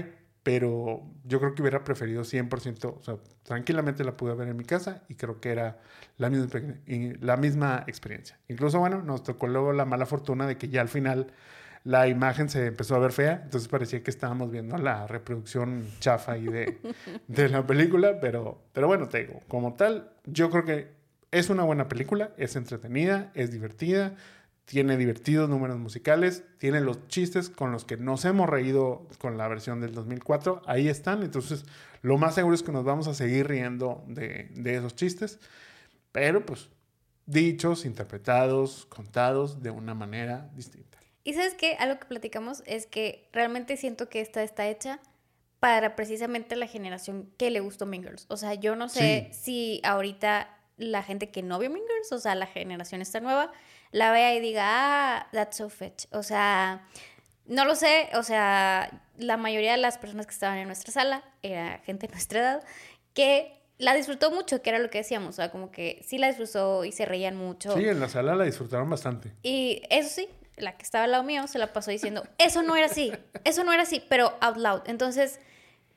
[0.50, 4.64] pero yo creo que hubiera preferido 100%, o sea, tranquilamente la pude ver en mi
[4.64, 5.78] casa y creo que era
[6.18, 6.60] la misma,
[7.20, 8.36] la misma experiencia.
[8.48, 11.28] Incluso, bueno, nos tocó luego la mala fortuna de que ya al final
[11.84, 16.32] la imagen se empezó a ver fea, entonces parecía que estábamos viendo la reproducción chafa
[16.32, 16.78] ahí de,
[17.28, 20.88] de la película, pero, pero bueno, te digo, como tal, yo creo que
[21.30, 24.16] es una buena película, es entretenida, es divertida,
[24.70, 29.48] tiene divertidos números musicales, tiene los chistes con los que nos hemos reído con la
[29.48, 31.64] versión del 2004, ahí están, entonces
[32.02, 35.40] lo más seguro es que nos vamos a seguir riendo de, de esos chistes,
[36.12, 36.68] pero pues
[37.26, 40.98] dichos, interpretados, contados de una manera distinta.
[41.24, 45.00] Y sabes qué, algo que platicamos es que realmente siento que esta está hecha
[45.58, 48.24] para precisamente la generación que le gustó Mean Girls.
[48.28, 49.38] O sea, yo no sé Sí.
[49.42, 50.48] si ahorita
[50.78, 53.52] la gente que no vio Mean Girls, o sea, la generación esta nueva,
[53.92, 56.06] la vea y diga, ah, that's so fetch.
[56.12, 56.86] O sea,
[57.46, 61.24] no lo sé, o sea, la mayoría de las personas que estaban en nuestra sala
[61.42, 62.64] era gente de nuestra edad
[63.12, 66.28] que la disfrutó mucho, que era lo que decíamos, o sea, como que sí la
[66.28, 67.74] disfrutó y se reían mucho.
[67.76, 69.32] Sí, en la sala la disfrutaron bastante.
[69.42, 72.76] Y eso sí, la que estaba al lado mío se la pasó diciendo, eso no
[72.76, 73.12] era así,
[73.44, 74.82] eso no era así, pero out loud.
[74.84, 75.40] Entonces,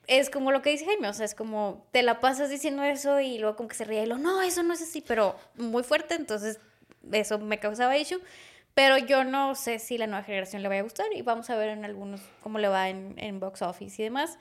[0.08, 3.20] es como lo que dice Jaime, o sea, es como te la pasas diciendo eso
[3.20, 5.84] y luego como que se ríe y lo, no, eso no es así, pero muy
[5.84, 6.60] fuerte, entonces
[7.12, 8.20] eso me causaba issue.
[8.76, 11.56] Pero yo no sé si la nueva generación le vaya a gustar y vamos a
[11.56, 14.40] ver en algunos cómo le va en, en box office y demás.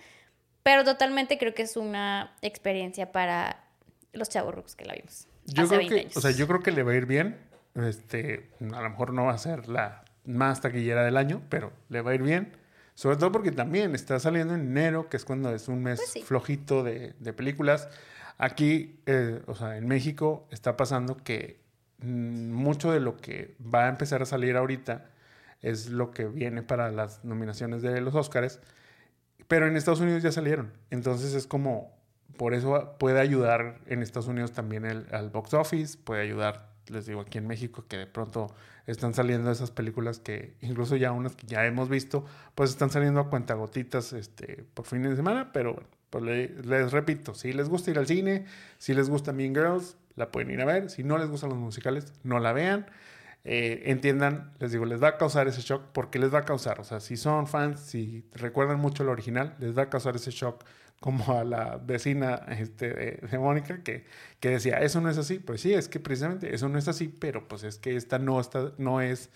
[0.62, 3.64] Pero totalmente creo que es una experiencia para
[4.12, 5.26] los chavos que la vimos.
[5.44, 6.16] Yo hace creo 20 que, años.
[6.16, 7.36] o sea, yo creo que le va a ir bien.
[7.74, 12.00] Este, a lo mejor no va a ser la más taquillera del año, pero le
[12.00, 12.56] va a ir bien.
[12.94, 16.10] Sobre todo porque también está saliendo en enero, que es cuando es un mes Pues
[16.10, 16.22] sí.
[16.22, 17.88] flojito de, de películas.
[18.38, 21.60] Aquí, eh, o sea, en México está pasando que
[22.02, 25.06] mucho de lo que va a empezar a salir ahorita
[25.60, 28.60] es lo que viene para las nominaciones de los Oscars.
[29.48, 30.72] Pero en Estados Unidos ya salieron.
[30.90, 31.96] Entonces es como,
[32.36, 37.06] por eso puede ayudar en Estados Unidos también el, al box office, puede ayudar les
[37.06, 38.52] digo, aquí en México, que de pronto
[38.86, 42.24] están saliendo esas películas que incluso ya unas que ya hemos visto,
[42.54, 47.34] pues están saliendo a cuentagotitas este, por fines de semana, pero bueno, pues les repito,
[47.34, 48.44] si les gusta ir al cine,
[48.78, 51.58] si les gusta Mean Girls, la pueden ir a ver, si no les gustan los
[51.58, 52.86] musicales, no la vean.
[53.44, 56.78] Eh, entiendan, les digo, les va a causar ese shock porque les va a causar,
[56.78, 60.30] o sea, si son fans, si recuerdan mucho el original, les va a causar ese
[60.30, 60.64] shock
[61.00, 64.04] como a la vecina este, de, Mónica que,
[64.38, 67.08] que, decía, eso no es así, pues sí, es que precisamente eso no es así,
[67.08, 69.28] pero pues es que esta no, está, no es,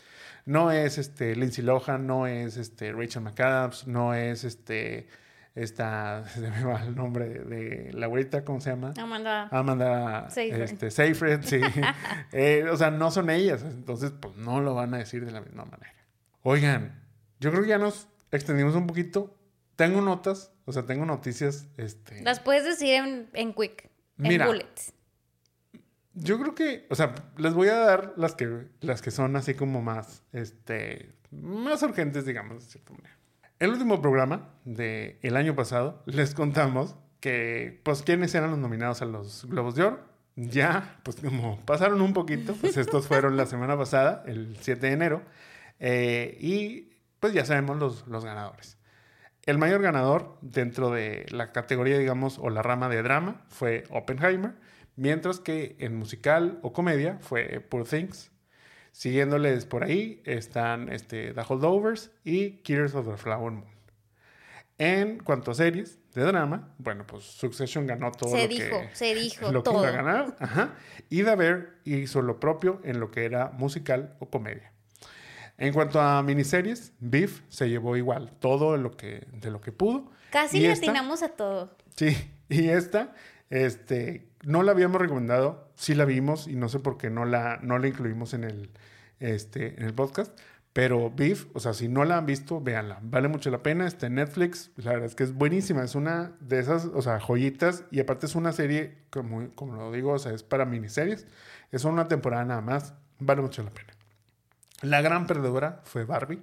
[0.44, 5.08] no es este, Lindsay Lohan, no es este, Rachel McAdams, no es este
[5.56, 8.92] esta, se me va el nombre de, la abuelita, ¿cómo se llama?
[8.96, 9.48] Amanda.
[9.50, 10.62] Amanda Seyfried.
[10.62, 11.60] Este, Seyfried, sí.
[12.32, 15.40] Eh, o sea, no son ellas, entonces pues no lo van a decir de la
[15.40, 15.94] misma manera.
[16.42, 17.02] Oigan,
[17.40, 19.34] yo creo que ya nos extendimos un poquito.
[19.76, 21.68] Tengo notas, o sea, tengo noticias.
[21.76, 22.22] Este...
[22.22, 24.92] Las puedes decir en, en quick, en bullets.
[26.12, 29.54] Yo creo que, o sea, les voy a dar las que, las que son así
[29.54, 33.15] como más, este, más urgentes, digamos, de cierta manera.
[33.58, 39.00] El último programa del el año pasado les contamos que, pues, quiénes eran los nominados
[39.00, 40.00] a los Globos de Oro.
[40.36, 44.92] Ya, pues, como pasaron un poquito, pues estos fueron la semana pasada, el 7 de
[44.92, 45.22] enero,
[45.80, 48.76] eh, y pues ya sabemos los, los ganadores.
[49.46, 54.52] El mayor ganador dentro de la categoría, digamos, o la rama de drama fue Oppenheimer,
[54.96, 58.30] mientras que en musical o comedia fue Poor Things.
[58.96, 63.66] Siguiéndoles por ahí están este, The Holdovers y Killers of the Flower Moon.
[64.78, 68.88] En cuanto a series de drama, bueno, pues Succession ganó todo se lo dijo, que,
[68.94, 69.74] se dijo lo todo.
[69.74, 70.36] que iba a ganar.
[70.40, 70.76] Ajá.
[71.10, 74.72] Y The Bear hizo lo propio en lo que era musical o comedia.
[75.58, 80.10] En cuanto a miniseries, Beef se llevó igual todo lo que, de lo que pudo.
[80.30, 81.76] Casi le atinamos a todo.
[81.96, 82.16] Sí,
[82.48, 83.12] y esta,
[83.50, 87.58] este, no la habíamos recomendado, sí la vimos y no sé por qué no la,
[87.62, 88.70] no la incluimos en el,
[89.18, 90.38] este, en el podcast.
[90.72, 93.00] Pero Beef, o sea, si no la han visto, véanla.
[93.02, 93.86] Vale mucho la pena.
[93.86, 94.70] Está en Netflix.
[94.76, 95.82] La verdad es que es buenísima.
[95.82, 97.84] Es una de esas, o sea, joyitas.
[97.90, 101.26] Y aparte es una serie, como, como lo digo, o sea, es para miniseries.
[101.72, 102.94] Es una temporada nada más.
[103.18, 103.94] Vale mucho la pena.
[104.82, 106.42] La gran perdedora fue Barbie.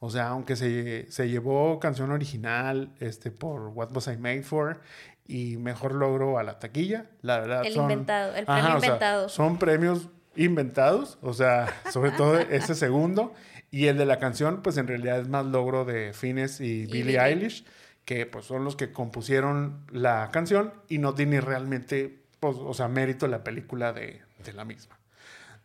[0.00, 4.80] O sea, aunque se, se llevó canción original este, por What Was I Made For
[5.30, 7.64] y mejor logro a la taquilla, la verdad.
[7.64, 9.28] El son, inventado, el premio inventado.
[9.28, 13.32] son premios inventados, o sea, sobre todo ese segundo.
[13.70, 17.20] Y el de la canción, pues en realidad es más logro de Fines y, Billie
[17.20, 17.64] Eilish,
[18.04, 22.88] que pues son los que compusieron la canción y no tiene realmente, pues, o sea,
[22.88, 24.98] mérito la película de, de la misma.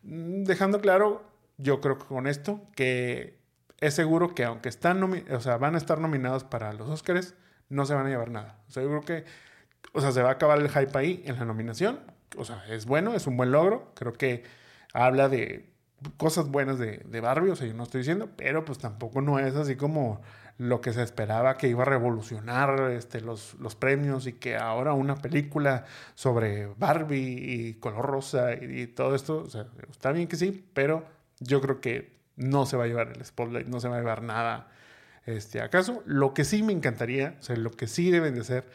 [0.03, 1.26] Mm, dejando claro,
[1.57, 3.39] yo creo que con esto, que
[3.80, 7.34] es seguro que aunque están o sea, van a estar nominados para los Oscars,
[7.70, 8.59] no se van a llevar nada.
[8.68, 9.26] O sea, yo creo que,
[9.93, 11.99] o sea, se va a acabar el hype ahí en la nominación.
[12.38, 13.91] O sea, es bueno, es un buen logro.
[13.95, 14.43] Creo que
[14.93, 15.69] habla de
[16.17, 19.39] cosas buenas de, de Barbie, o sea, yo no estoy diciendo, pero pues tampoco no
[19.39, 20.21] es así como
[20.57, 24.93] lo que se esperaba que iba a revolucionar este, los, los premios y que ahora
[24.93, 30.38] una película sobre Barbie y color rosa y, todo esto, o sea, está bien que
[30.38, 31.05] sí, pero
[31.39, 34.21] yo creo que no se va a llevar el spotlight, no se va a llevar
[34.21, 34.69] nada
[35.25, 36.03] este, acaso.
[36.05, 38.65] Lo que sí me encantaría, o sea, lo que sí deben de hacer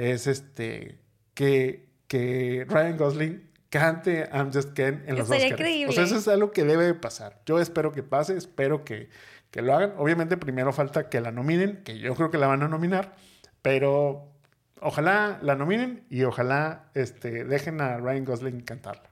[0.00, 0.98] es este,
[1.34, 5.60] que, que Ryan Gosling cante I'm Just Ken en los Oscars.
[5.88, 7.42] O sea, eso es algo que debe pasar.
[7.44, 9.10] Yo espero que pase, espero que,
[9.50, 9.92] que lo hagan.
[9.98, 13.14] Obviamente primero falta que la nominen, que yo creo que la van a nominar,
[13.60, 14.32] pero
[14.80, 19.10] ojalá la nominen y ojalá este, dejen a Ryan Gosling cantarla.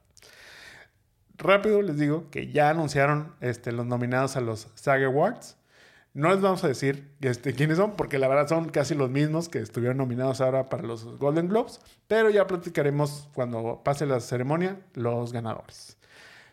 [1.36, 5.57] Rápido les digo que ya anunciaron este, los nominados a los SAG Awards.
[6.18, 9.48] No les vamos a decir este, quiénes son, porque la verdad son casi los mismos
[9.48, 14.80] que estuvieron nominados ahora para los Golden Globes, pero ya platicaremos cuando pase la ceremonia
[14.94, 15.96] los ganadores.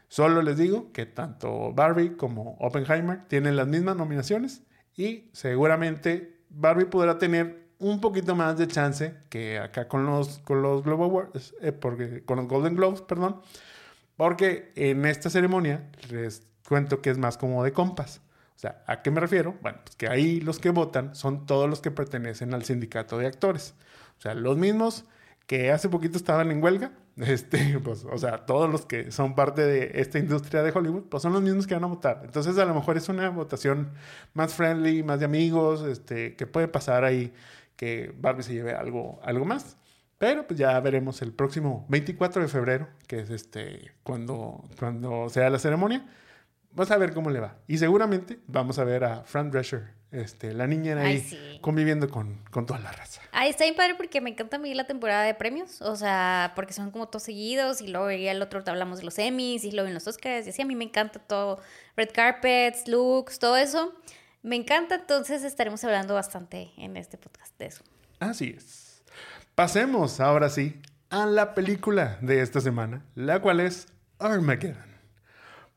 [0.08, 4.62] Solo les digo que tanto Barbie como Oppenheimer tienen las mismas nominaciones
[4.96, 10.62] y seguramente Barbie podrá tener un poquito más de chance que acá con los, con
[10.62, 13.42] los, Globe Awards, eh, porque, con los Golden Globes, perdón,
[14.16, 18.22] porque en esta ceremonia les cuento que es más como de compas.
[18.56, 19.56] O sea, ¿a qué me refiero?
[19.62, 23.28] Bueno, pues que ahí los que votan son todos los que pertenecen al sindicato de
[23.28, 23.76] actores.
[24.18, 25.06] O sea, los mismos
[25.48, 29.62] que hace poquito estaban en huelga, este, pues, o sea, todos los que son parte
[29.66, 32.22] de esta industria de Hollywood, pues son los mismos que van a votar.
[32.24, 33.92] Entonces, a lo mejor es una votación
[34.34, 37.34] más friendly, más de amigos, este, que puede pasar ahí
[37.76, 39.78] que Barbie se lleve algo, algo más.
[40.18, 45.50] Pero pues ya veremos el próximo 24 de febrero, que es este, cuando, cuando sea
[45.50, 46.06] la ceremonia
[46.76, 47.56] vamos a ver cómo le va.
[47.68, 51.60] Y seguramente vamos a ver a Fran Drescher, este, la niña ahí Ay, sí.
[51.62, 53.22] conviviendo con, con toda la raza.
[53.32, 56.54] Ahí está bien padre porque me encanta a mí la temporada de premios, o sea,
[56.56, 59.72] porque son como todos seguidos y luego el otro te hablamos de los Emmys y
[59.72, 61.60] luego en los Oscars y así a mí me encanta todo,
[61.96, 63.94] red carpets, looks, todo eso.
[64.44, 67.84] Me encanta, entonces estaremos hablando bastante en este podcast de eso.
[68.20, 69.02] Así es.
[69.56, 73.88] Pasemos ahora sí a la película de esta semana, la cual es
[74.20, 74.95] Armageddon.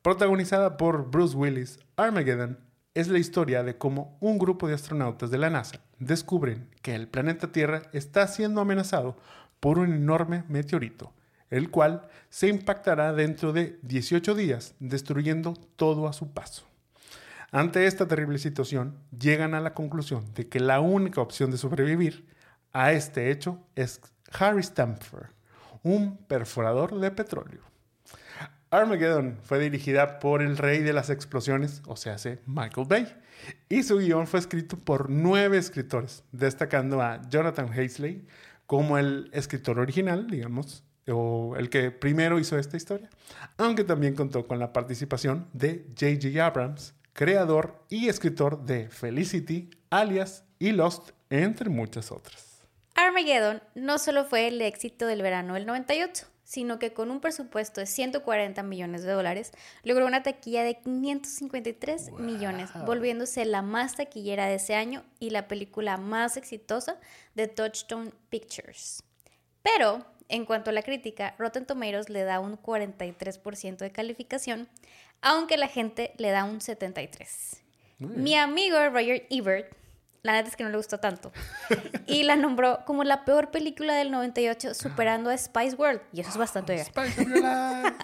[0.03, 2.61] Protagonizada por Bruce Willis, Armageddon
[2.95, 7.09] es la historia de cómo un grupo de astronautas de la NASA descubren que el
[7.09, 9.17] planeta Tierra está siendo amenazado
[9.59, 11.13] por un enorme meteorito,
[11.51, 16.65] el cual se impactará dentro de 18 días, destruyendo todo a su paso.
[17.51, 22.25] Ante esta terrible situación, llegan a la conclusión de que la única opción de sobrevivir
[22.73, 24.01] a este hecho es
[24.39, 25.31] Harry Stamford,
[25.83, 27.63] un perforador de petróleo.
[28.71, 32.17] Armageddon fue dirigida por el rey de las explosiones, o sea,
[32.47, 33.07] Michael Bay,
[33.69, 38.27] y su guion fue escrito por nueve escritores, destacando a Jonathan Hazley
[38.67, 43.09] como el escritor original, digamos, o el que primero hizo esta historia,
[43.57, 46.45] aunque también contó con la participación de J.J.
[46.45, 52.63] Abrams, creador y escritor de Felicity, Alias y Lost, entre muchas otras.
[52.95, 57.83] Armageddon no solo fue el éxito del verano del 98, sino que con un presupuesto
[57.83, 64.47] de 140 millones de dólares logró una taquilla de 553 millones, volviéndose la más taquillera
[64.47, 66.99] de ese año y la película más exitosa
[67.35, 69.03] de Touchstone Pictures.
[69.63, 74.69] Pero, en cuanto a la crítica, Rotten Tomatoes le da un 43% de calificación,
[75.21, 77.59] aunque la gente le da un 73%.
[77.99, 79.78] Mi amigo Roger Ebert
[80.23, 81.33] la neta es que no le gustó tanto.
[82.07, 86.01] Y la nombró como la peor película del 98, superando a Spice World.
[86.13, 86.87] Y eso es bastante bien.
[86.87, 87.27] Spice.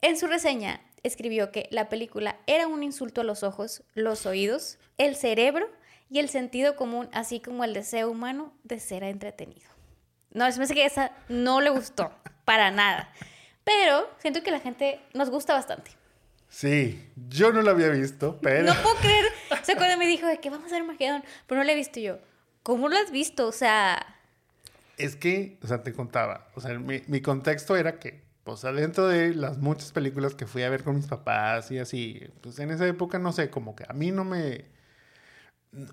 [0.00, 4.78] En su reseña escribió que la película era un insulto a los ojos, los oídos,
[4.96, 5.68] el cerebro
[6.08, 9.68] y el sentido común, así como el deseo humano de ser entretenido.
[10.30, 12.12] No, se me hace que esa no le gustó,
[12.44, 13.12] para nada.
[13.64, 15.90] Pero siento que la gente nos gusta bastante.
[16.48, 18.64] Sí, yo no la había visto, pero...
[18.64, 19.26] No puedo creer.
[19.50, 21.76] O sea, cuando me dijo de que vamos a ver Armageddon, pero no la he
[21.76, 22.18] visto yo.
[22.62, 23.46] ¿Cómo lo has visto?
[23.46, 23.98] O sea,
[24.96, 29.06] Es que, o sea, te contaba, o sea, mi, mi contexto era que, pues adentro
[29.08, 32.70] de las muchas películas que fui a ver con mis papás y así, pues en
[32.70, 34.64] esa época, no sé, como que a mí no me...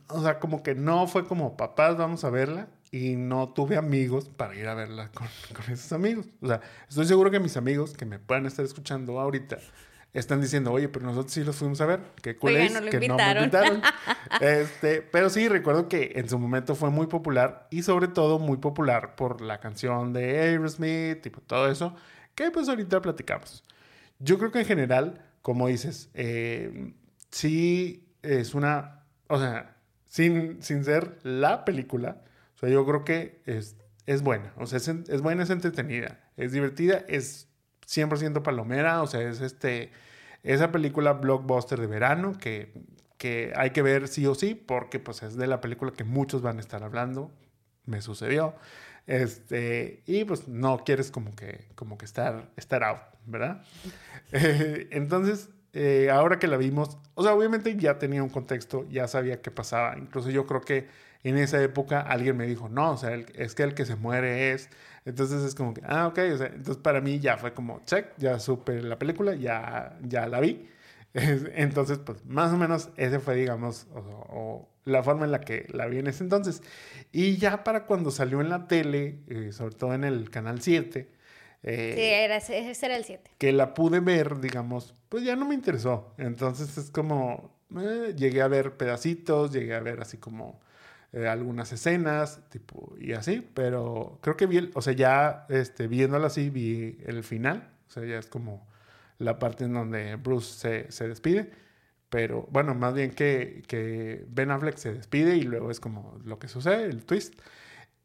[0.08, 4.30] O sea, como que no fue como, papás, vamos a verla, y no tuve amigos
[4.30, 6.28] para ir a verla con, con esos amigos.
[6.41, 9.58] O sea, estoy seguro que mis amigos que me puedan estar escuchando ahorita
[10.16, 12.95] están diciendo, oye, pero nosotros sí los fuimos a ver, qué cool es no que
[12.95, 13.49] invitaron".
[13.51, 13.82] no me invitaron.
[14.41, 18.57] Este, pero sí, recuerdo que en su momento fue muy popular y sobre todo muy
[18.57, 21.95] popular por la canción de Aerosmith, tipo todo eso,
[22.34, 23.63] que pues ahorita platicamos.
[24.20, 26.93] Yo creo que en general, como dices, eh,
[27.30, 32.24] sí es una, o sea, sin, sin ser la película,
[32.55, 36.20] o sea, yo creo que es, es buena, o sea, es, es buena, es entretenida,
[36.38, 37.47] es divertida, es
[37.86, 39.91] 100% palomera, o sea, es este,
[40.46, 42.72] esa película blockbuster de verano que,
[43.18, 46.41] que hay que ver sí o sí, porque pues es de la película que muchos
[46.41, 47.32] van a estar hablando,
[47.86, 48.56] me sucedió,
[49.08, 53.64] este, y pues no quieres como que, como que estar, estar out, ¿verdad?
[54.32, 59.08] Eh, entonces, eh, ahora que la vimos, o sea, obviamente ya tenía un contexto, ya
[59.08, 60.88] sabía qué pasaba, incluso yo creo que
[61.24, 64.52] en esa época alguien me dijo, no, o sea, es que el que se muere
[64.52, 64.70] es,
[65.06, 68.08] entonces es como que, ah, ok, o sea, entonces para mí ya fue como, check,
[68.18, 70.68] ya supe la película, ya, ya la vi.
[71.14, 75.39] Es- Entonces, pues más o menos ese fue, digamos, o, o la forma en la
[75.41, 76.62] que la vi en ese entonces.
[77.14, 81.10] Y ya para cuando salió en la tele, eh, sobre todo en el Canal 7,
[81.64, 83.32] eh, sí, era, ese ese era el 7.
[83.38, 86.14] que la pude ver, digamos, pues ya no me interesó.
[86.18, 90.60] Entonces es como, eh, llegué a ver pedacitos, llegué a ver así como
[91.16, 95.88] eh, algunas escenas, tipo, y así, pero creo que vi, el- o sea, ya este,
[95.88, 98.68] viéndola así, vi el final, o sea, ya es como
[99.18, 101.49] la parte en donde Bruce se, se despide,
[102.09, 106.38] pero bueno, más bien que, que Ben Affleck se despide y luego es como lo
[106.38, 107.34] que sucede, el twist.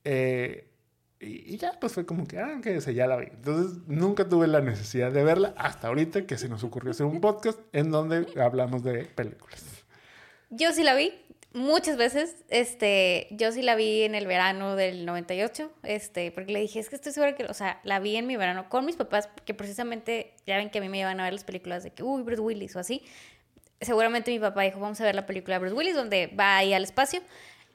[0.04, 0.66] Eh,
[1.20, 3.26] y, y ya, pues fue como que, ah, que se ya la vi.
[3.26, 7.20] Entonces, nunca tuve la necesidad de verla hasta ahorita que se nos ocurrió hacer un
[7.20, 9.64] podcast en donde hablamos de películas.
[10.48, 11.12] Yo sí la vi
[11.52, 12.36] muchas veces.
[12.48, 16.88] Este, yo sí la vi en el verano del 98, este, porque le dije, es
[16.88, 19.54] que estoy segura que, o sea, la vi en mi verano con mis papás, que
[19.54, 22.22] precisamente ya ven que a mí me iban a ver las películas de que, uy,
[22.22, 23.02] Bruce Willis o así.
[23.80, 26.72] Seguramente mi papá dijo, vamos a ver la película de Bruce Willis, donde va ahí
[26.74, 27.20] al espacio.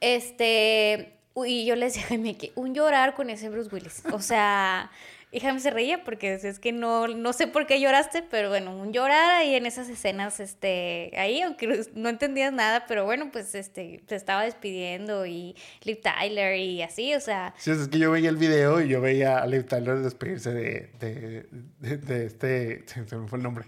[0.00, 1.14] Este,
[1.44, 4.02] y yo le decía a Jaime que un llorar con ese Bruce Willis.
[4.12, 4.90] O sea,
[5.36, 8.74] Y Jaime se reía porque es que no, no sé por qué lloraste, pero bueno,
[8.74, 13.54] un llorar ahí en esas escenas, este, ahí, aunque no entendías nada, pero bueno, pues
[13.54, 17.52] este, se estaba despidiendo y Liv Tyler y así, o sea.
[17.58, 20.90] Sí, es que yo veía el video y yo veía a Liv Tyler despedirse de,
[21.00, 21.46] de,
[21.80, 23.66] de, este, se me fue el nombre.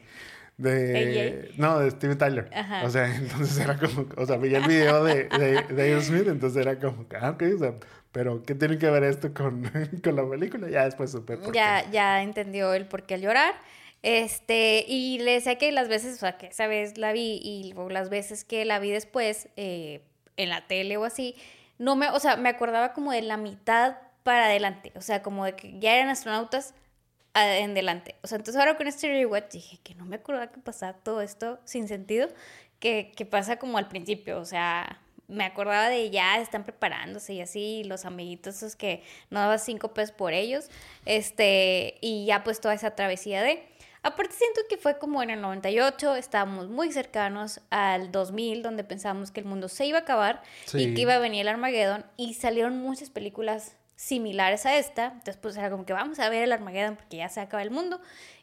[0.56, 2.50] De, no, de Steven Tyler.
[2.82, 6.62] O sea, entonces era como, o sea, veía el video de, de, de Smith, entonces
[6.62, 7.74] era como, ah, ok, o sea,
[8.18, 9.62] pero, ¿qué tiene que ver esto con,
[10.02, 10.68] con la película?
[10.68, 13.54] Ya después supe por ya, Ya entendió el por qué al llorar.
[14.02, 17.72] Este, y le decía que las veces, o sea, que esa vez la vi y
[17.90, 20.02] las veces que la vi después, eh,
[20.36, 21.36] en la tele o así,
[21.78, 25.44] no me, o sea, me acordaba como de la mitad para adelante, o sea, como
[25.44, 26.74] de que ya eran astronautas
[27.36, 28.16] en delante.
[28.24, 31.20] O sea, entonces ahora con este rewatch dije que no me acordaba que pasaba todo
[31.20, 32.28] esto sin sentido,
[32.80, 37.40] que, que pasa como al principio, o sea, me acordaba de ya están preparándose y
[37.40, 40.68] así, los amiguitos esos que no daba cinco pesos por ellos,
[41.04, 43.62] este, y ya pues toda esa travesía de...
[44.02, 49.32] Aparte siento que fue como en el 98, estábamos muy cercanos al 2000, donde pensábamos
[49.32, 52.34] que el mundo se iba a acabar y que iba a venir el Armageddon, y
[52.34, 56.52] salieron muchas películas similares a esta, entonces pues era como que vamos a ver el
[56.52, 58.00] Armageddon porque ya se acaba el mundo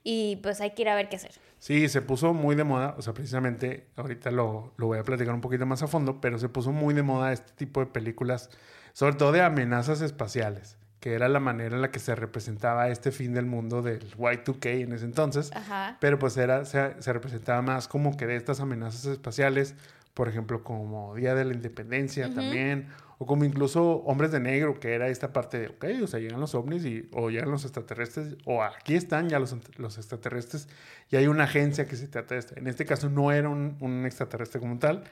[0.07, 1.31] y pues hay que ir a ver qué hacer.
[1.57, 5.33] Sí, se puso muy de moda, o sea, precisamente ahorita lo, lo, voy a platicar
[5.33, 8.51] un poquito más a fondo, pero se puso muy de moda este tipo de películas,
[8.93, 13.11] sobre todo de amenazas espaciales, que era la manera en la que se representaba este
[13.11, 15.51] fin del mundo del Y2K en ese entonces,
[15.99, 19.73] pero pues era, se, se representaba más como que de estas amenazas espaciales,
[20.13, 24.93] por ejemplo, como Día de la Independencia también, o como incluso Hombres de Negro, que
[24.93, 28.37] era esta parte de, ok, o sea, llegan los ovnis y, o llegan los extraterrestres,
[28.45, 30.67] o aquí están ya los, los extraterrestres,
[31.09, 32.55] y hay una agencia que se trata de esto.
[32.57, 35.03] En este caso no era un, un extraterrestre como tal,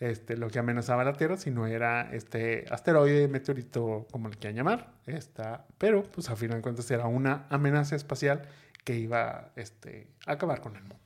[0.00, 4.94] este, lo que amenazaba la Tierra, sino era este asteroide, meteorito, como le quieran llamar,
[5.06, 8.42] esta, pero pues a final de cuentas era una amenaza espacial
[8.84, 10.96] que iba este, a acabar con el mundo.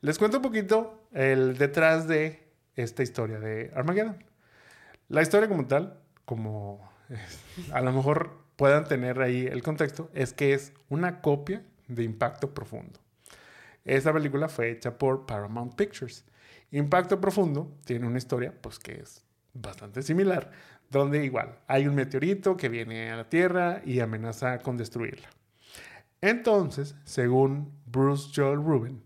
[0.00, 2.42] Les cuento un poquito el detrás de
[2.74, 4.16] esta historia de Armageddon.
[5.08, 6.88] La historia como tal, como
[7.72, 12.54] a lo mejor puedan tener ahí el contexto, es que es una copia de Impacto
[12.54, 13.00] Profundo.
[13.84, 16.24] Esta película fue hecha por Paramount Pictures.
[16.70, 20.50] Impacto Profundo tiene una historia, pues que es bastante similar,
[20.90, 25.28] donde igual hay un meteorito que viene a la Tierra y amenaza con destruirla.
[26.22, 29.02] Entonces, según Bruce Joel Rubin,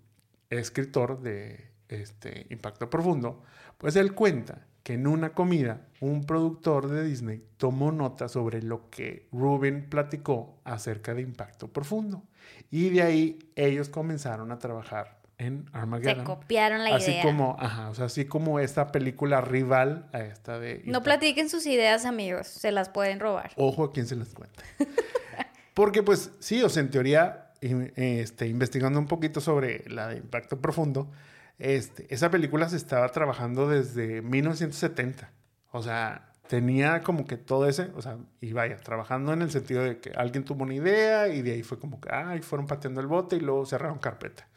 [0.50, 3.42] escritor de este Impacto Profundo,
[3.76, 8.88] pues él cuenta que en una comida un productor de Disney tomó nota sobre lo
[8.88, 12.22] que Rubin platicó acerca de Impacto Profundo.
[12.70, 16.20] Y de ahí ellos comenzaron a trabajar en Armageddon.
[16.20, 17.22] Se copiaron la así idea.
[17.22, 20.80] Como, ajá, o sea, así como esta película rival a esta de...
[20.86, 23.50] No platiquen sus ideas, amigos, se las pueden robar.
[23.56, 24.62] Ojo a quién se las cuenta.
[25.74, 30.62] Porque pues sí, o sea, en teoría, este, investigando un poquito sobre la de Impacto
[30.62, 31.10] Profundo,
[31.58, 35.30] este, esa película se estaba trabajando desde 1970.
[35.72, 39.82] O sea, tenía como que todo ese, o sea, y vaya, trabajando en el sentido
[39.84, 43.00] de que alguien tuvo una idea y de ahí fue como que, ay, fueron pateando
[43.00, 44.48] el bote y luego cerraron carpeta.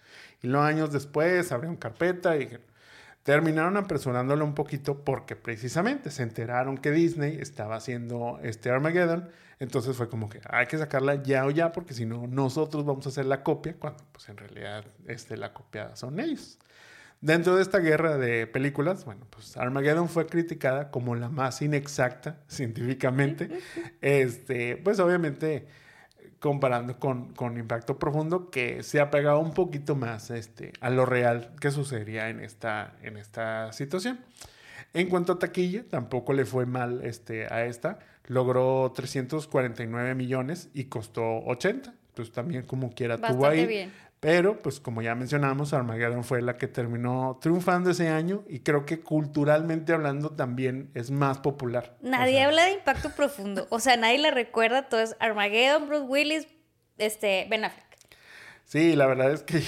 [0.42, 2.50] Y luego años después abrieron carpeta y
[3.24, 9.30] terminaron apresurándolo un poquito porque precisamente se enteraron que Disney estaba haciendo este Armageddon.
[9.60, 13.06] Entonces fue como que hay que sacarla ya o ya porque si no nosotros vamos
[13.06, 16.58] a hacer la copia cuando pues en realidad este, la copia son ellos.
[17.22, 22.42] Dentro de esta guerra de películas, bueno, pues Armageddon fue criticada como la más inexacta
[22.48, 23.50] científicamente.
[24.02, 25.68] Este, pues obviamente
[26.40, 31.06] comparando con, con, Impacto Profundo, que se ha pegado un poquito más este, a lo
[31.06, 34.20] real que sucedería en esta, en esta situación.
[34.94, 38.00] En cuanto a taquilla, tampoco le fue mal este, a esta.
[38.26, 41.94] Logró 349 millones y costó 80.
[42.16, 43.68] Pues también como quiera tuvo ahí.
[43.68, 43.92] Bien.
[44.22, 48.86] Pero, pues como ya mencionamos, Armageddon fue la que terminó triunfando ese año y creo
[48.86, 51.98] que culturalmente hablando también es más popular.
[52.02, 53.66] Nadie habla de impacto profundo.
[53.72, 54.90] O sea, nadie le recuerda.
[54.90, 56.48] Todo es Armageddon, Bruce Willis,
[57.00, 57.98] este, Ben Affleck.
[58.64, 59.64] Sí, la verdad es que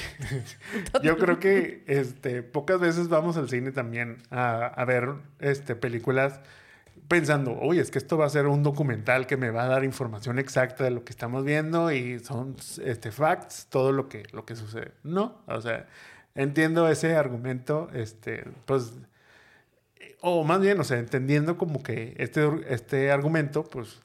[1.04, 6.42] yo creo que este, pocas veces vamos al cine también a, a ver este, películas
[7.08, 9.84] pensando, oye, es que esto va a ser un documental que me va a dar
[9.84, 14.46] información exacta de lo que estamos viendo y son este, facts, todo lo que, lo
[14.46, 14.92] que sucede.
[15.04, 15.88] No, o sea,
[16.36, 18.94] entiendo ese argumento, este, pues,
[20.22, 24.00] o más bien, o sea, entendiendo como que este, este argumento, pues,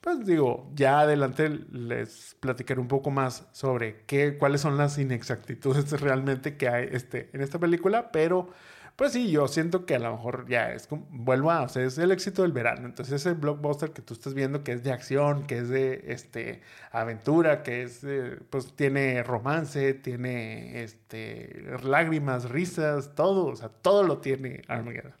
[0.00, 5.90] pues digo, ya adelante les platicaré un poco más sobre qué, cuáles son las inexactitudes
[6.00, 8.50] realmente que hay este, en esta película, pero
[8.96, 11.82] Pues sí, yo siento que a lo mejor ya es como, vuelvo a, o sea,
[11.84, 12.86] es el éxito del verano.
[12.86, 16.60] Entonces ese blockbuster que tú estás viendo que es de acción, que es de este
[16.92, 18.06] aventura, que es
[18.50, 25.14] pues tiene romance, tiene este lágrimas, risas, todo, o sea, todo lo tiene Armageddon.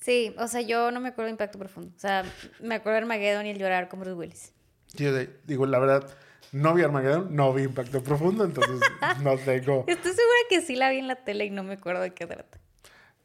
[0.00, 1.92] Sí, o sea, yo no me acuerdo de Impacto Profundo.
[1.96, 2.24] O sea,
[2.60, 4.52] me acuerdo de Armageddon y el llorar como Bruce Willis.
[4.94, 6.08] Yo de- digo, la verdad,
[6.50, 8.80] no vi Armageddon, no vi Impacto Profundo, entonces
[9.22, 12.02] no tengo, Estoy segura que sí la vi en la tele y no me acuerdo
[12.02, 12.58] de qué trata.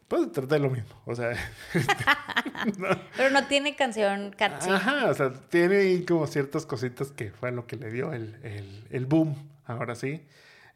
[0.07, 1.31] pues traté de lo mismo, o sea,
[3.17, 4.69] Pero no tiene canción catchy.
[4.69, 8.35] Ajá, o sea, tiene ahí como ciertas cositas que fue lo que le dio el,
[8.43, 9.35] el- el boom,
[9.65, 10.25] ahora sí.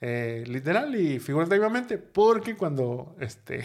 [0.01, 3.63] Eh, literal y figurativamente, porque cuando, este,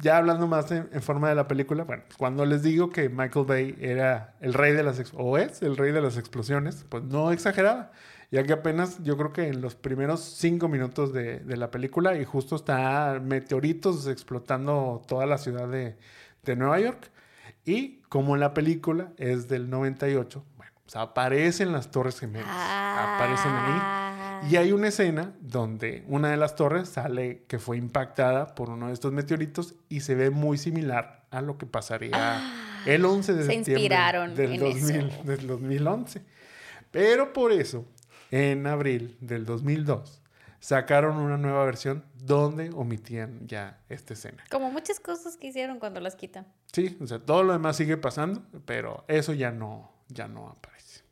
[0.00, 3.46] ya hablando más en, en forma de la película, bueno, cuando les digo que Michael
[3.46, 7.30] Bay era el rey de las, o es el rey de las explosiones, pues no
[7.32, 7.92] exageraba,
[8.30, 12.16] ya que apenas yo creo que en los primeros cinco minutos de, de la película
[12.16, 15.96] y justo está meteoritos explotando toda la ciudad de,
[16.42, 17.10] de Nueva York.
[17.64, 20.53] Y como la película es del 98, bueno,
[20.84, 22.48] pues aparecen las Torres Gemelas.
[22.48, 23.78] Aparecen ahí.
[23.80, 24.40] Ah.
[24.50, 28.88] Y hay una escena donde una de las torres sale que fue impactada por uno
[28.88, 32.42] de estos meteoritos y se ve muy similar a lo que pasaría
[32.86, 35.22] el 11 de Se septiembre inspiraron del, en 2000 eso.
[35.24, 36.22] del 2011.
[36.90, 37.86] Pero por eso,
[38.30, 40.20] en abril del 2002,
[40.60, 44.44] sacaron una nueva versión donde omitían ya esta escena.
[44.50, 46.46] Como muchas cosas que hicieron cuando las quitan.
[46.72, 51.02] Sí, o sea, todo lo demás sigue pasando, pero eso ya no, ya no aparece.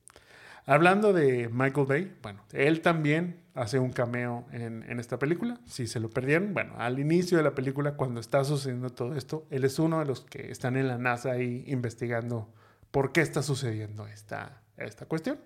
[0.65, 5.59] Hablando de Michael Bay, bueno, él también hace un cameo en, en esta película.
[5.67, 9.45] Si se lo perdieron, bueno, al inicio de la película, cuando está sucediendo todo esto,
[9.51, 12.49] él es uno de los que están en la NASA ahí investigando
[12.93, 15.39] por qué está sucediendo esta, esta cuestión.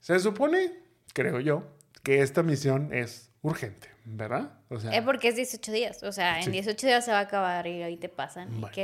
[0.00, 0.72] Se supone,
[1.12, 1.64] creo yo,
[2.04, 4.52] que esta misión es urgente, ¿verdad?
[4.68, 6.02] O sea, Es porque es 18 días.
[6.04, 6.50] O sea, en Sí.
[6.52, 8.60] 18 días se va a acabar y ahí te pasan.
[8.60, 8.76] Bueno.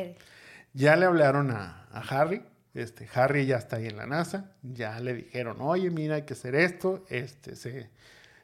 [0.74, 2.42] Ya le hablaron a, a Harry.
[2.74, 4.52] Este, Harry ya está ahí en la NASA.
[4.62, 7.04] Ya le dijeron, oye, mira, hay que hacer esto.
[7.08, 7.90] Este, se,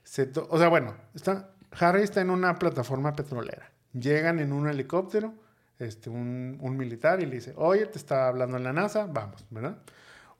[0.05, 3.71] se o sea, bueno, está, Harry está en una plataforma petrolera.
[3.93, 5.35] Llegan en un helicóptero,
[5.79, 9.47] este, un, un militar, y le dice, oye, te está hablando en la NASA, vamos,
[9.51, 9.79] ¿verdad?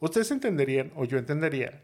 [0.01, 1.83] Ustedes entenderían, o yo entendería,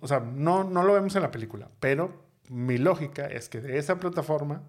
[0.00, 3.78] o sea, no, no lo vemos en la película, pero mi lógica es que de
[3.78, 4.62] esa plataforma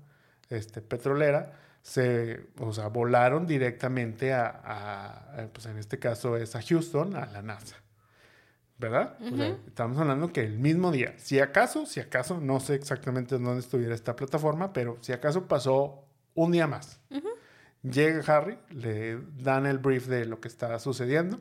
[0.50, 1.54] este, petrolera
[1.84, 7.16] se, o sea, volaron directamente a, a- a, pues en este caso es a Houston,
[7.16, 7.76] a la NASA.
[8.80, 9.18] ¿Verdad?
[9.22, 13.38] O sea, estamos hablando que el mismo día, si acaso, si acaso, no sé exactamente
[13.38, 17.00] dónde estuviera esta plataforma, pero si acaso pasó un día más.
[17.84, 21.40] Llega Harry, le dan el brief de lo que está sucediendo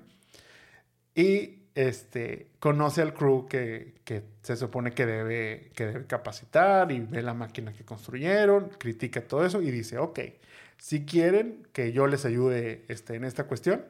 [1.15, 7.01] y este, conoce al crew que, que se supone que debe, que debe capacitar y
[7.01, 10.21] ve la máquina que construyeron, critica todo eso y dice, ok,
[10.79, 13.85] si quieren que yo les ayude este, en esta cuestión,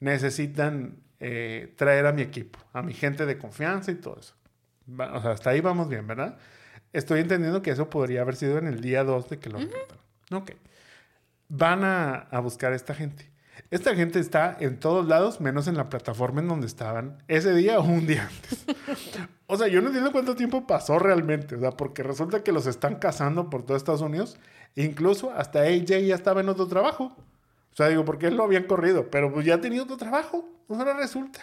[0.00, 4.34] necesitan eh, traer a mi equipo, a mi gente de confianza y todo eso.
[4.88, 6.38] Va- o sea, hasta ahí vamos bien, ¿verdad?
[6.92, 10.02] Estoy entendiendo que eso podría haber sido en el día 2 de que lo reclutaron.
[10.32, 10.50] Ok.
[11.48, 13.30] Van a, a buscar a esta gente.
[13.70, 17.78] Esta gente está en todos lados, menos en la plataforma en donde estaban ese día
[17.78, 18.64] o un día antes.
[19.46, 22.66] o sea, yo no entiendo cuánto tiempo pasó realmente, o sea, porque resulta que los
[22.66, 24.38] están cazando por todo Estados Unidos.
[24.74, 27.16] Incluso hasta AJ ya estaba en otro trabajo.
[27.72, 30.46] O sea, digo, porque él lo habían corrido, pero pues ya tenía otro trabajo.
[30.66, 31.40] Pues ahora resulta.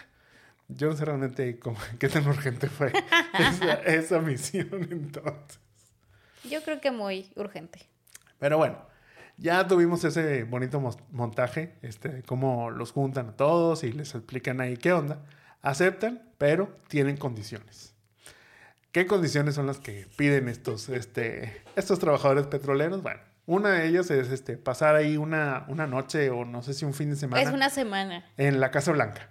[0.68, 2.94] Yo no sé realmente cómo, qué tan urgente fue
[3.40, 5.60] esa, esa misión entonces.
[6.44, 7.88] Yo creo que muy urgente.
[8.38, 8.78] Pero bueno,
[9.40, 14.78] ya tuvimos ese bonito montaje, este, cómo los juntan a todos y les explican ahí
[14.78, 15.22] qué onda.
[15.62, 17.94] Aceptan, pero tienen condiciones.
[18.92, 23.02] ¿Qué condiciones son las que piden estos, este, estos trabajadores petroleros?
[23.04, 26.86] Bueno, una de ellas es este, pasar ahí una, una noche o no sé si
[26.86, 28.26] un fin de semana Es una semana.
[28.38, 29.30] en la Casa Blanca.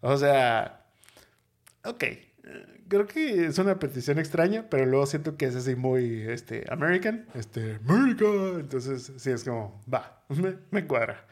[0.00, 0.84] O sea,
[1.84, 2.04] ok,
[2.88, 7.26] creo que es una petición extraña, pero luego siento que es así muy, este, American,
[7.34, 8.26] este, America.
[8.58, 11.26] Entonces, sí, es como, va, me, me cuadra.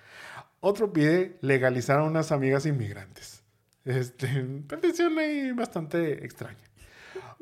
[0.61, 3.43] Otro pide legalizar a unas amigas inmigrantes.
[3.85, 4.27] Este,
[4.69, 6.65] petición ahí bastante extraña.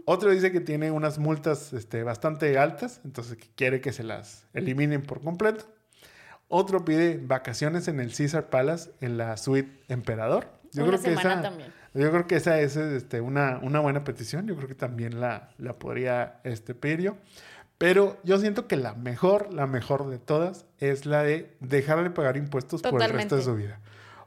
[0.04, 4.46] Otro dice que tiene unas multas este, bastante altas, entonces que quiere que se las
[4.52, 5.64] eliminen por completo.
[6.48, 10.48] Otro pide vacaciones en el Caesar Palace en la suite Emperador.
[10.72, 11.72] Yo Una creo que semana esa, también.
[11.94, 14.46] Yo creo que esa es este, una, una buena petición.
[14.46, 17.16] Yo creo que también la, la podría este, pedir yo.
[17.78, 22.10] Pero yo siento que la mejor, la mejor de todas es la de dejar de
[22.10, 23.80] pagar impuestos por el resto de su vida.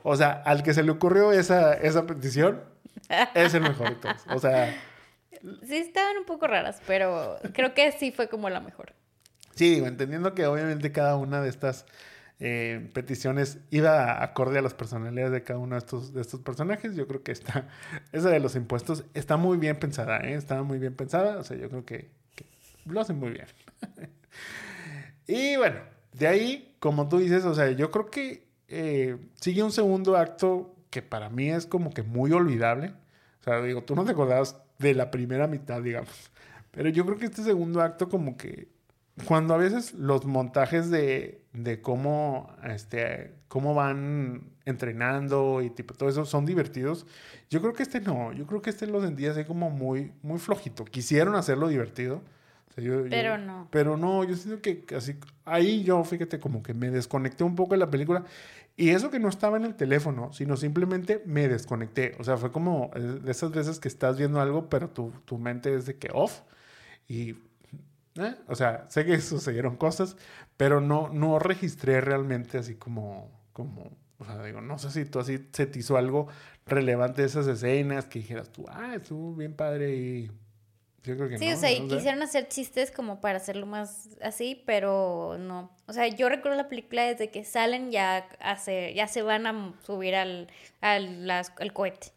[0.04, 2.62] O sea, al que se le ocurrió esa, esa petición,
[3.34, 4.26] es el mejor de todos.
[4.30, 4.76] O sea,
[5.64, 8.94] Sí, estaban un poco raras, pero creo que sí fue como la mejor.
[9.54, 11.86] Sí, digo, entendiendo que obviamente cada una de estas
[12.40, 16.96] eh, peticiones iba acorde a las personalidades de cada uno de estos, de estos personajes,
[16.96, 17.70] yo creo que está,
[18.12, 20.34] esa de los impuestos está muy bien pensada, ¿eh?
[20.34, 22.10] está muy bien pensada, o sea, yo creo que,
[22.86, 23.48] lo hacen muy bien.
[25.28, 25.78] y bueno,
[26.14, 30.76] de ahí, como tú dices, o sea, yo creo que eh, sigue un segundo acto
[30.90, 32.94] que para mí es como que muy olvidable.
[33.42, 36.32] O sea, digo, tú no te acordabas de la primera mitad, digamos.
[36.72, 38.68] Pero yo creo que este segundo acto como que
[39.28, 46.10] cuando a veces los montajes de, de cómo, este, cómo van entrenando y tipo todo
[46.10, 47.06] eso son divertidos,
[47.50, 50.40] yo creo que este no, yo creo que este lo sentía así como muy, muy
[50.40, 50.84] flojito.
[50.84, 52.22] Quisieron hacerlo divertido.
[52.70, 53.68] O sea, yo- Pero yo- no.
[53.72, 55.16] Pero no, yo siento que así,
[55.46, 58.26] ahí yo, fíjate, como que me desconecté un poco de la película.
[58.76, 62.16] Y eso que no estaba en el teléfono, sino simplemente me desconecté.
[62.20, 65.38] O sea, fue como eh, de esas veces que estás viendo algo, pero tu, tu
[65.38, 66.42] mente es de que off.
[67.08, 67.36] Y,
[68.20, 70.18] eh, o sea, sé que sucedieron cosas,
[70.58, 75.20] pero no, no registré realmente así como, como, o sea, digo, no sé si tú
[75.20, 76.28] así se te hizo algo
[76.66, 80.32] relevante de esas escenas que dijeras tú, ah, estuvo bien padre y
[81.04, 81.54] yo creo que Sí, no.
[81.54, 85.70] o sea, quisieron hacer chistes como para hacerlo más así, pero no.
[85.86, 89.74] O sea, yo recuerdo la película desde que salen ya hace, ya se van a
[89.84, 90.48] subir al,
[90.82, 92.08] al, las- al cohete.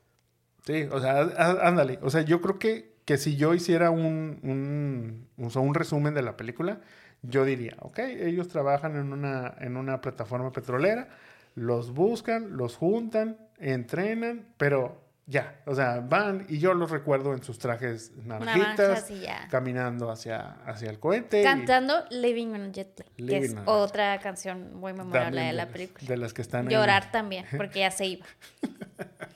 [0.64, 1.20] Sí, o sea,
[1.62, 1.98] ándale.
[2.02, 6.12] O sea, yo creo que, que si yo hiciera un, un, o sea, un resumen
[6.12, 6.80] de la película,
[7.22, 11.08] yo diría, ok, ellos trabajan en una, en una plataforma petrolera,
[11.54, 17.42] los buscan, los juntan, entrenan, pero ya, o sea, van y yo los recuerdo en
[17.42, 21.40] sus trajes naranjitas, y caminando hacia, hacia el cohete.
[21.40, 25.46] y Cantando Living on a Jet Plane, que es Jet otra canción muy memorable también
[25.46, 26.06] de la película.
[26.06, 28.26] De las que están en- Llorar también, porque ya se iba.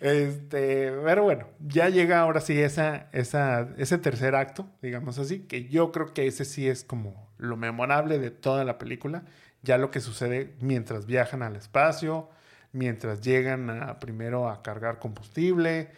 [0.00, 5.64] Este, pero bueno, ya llega ahora sí esa, esa, ese tercer acto, digamos así, que
[5.68, 9.24] yo creo que ese sí es como lo memorable de toda la película,
[9.62, 12.28] ya lo que sucede mientras viajan al espacio,
[12.72, 15.90] mientras llegan a, primero a cargar combustible,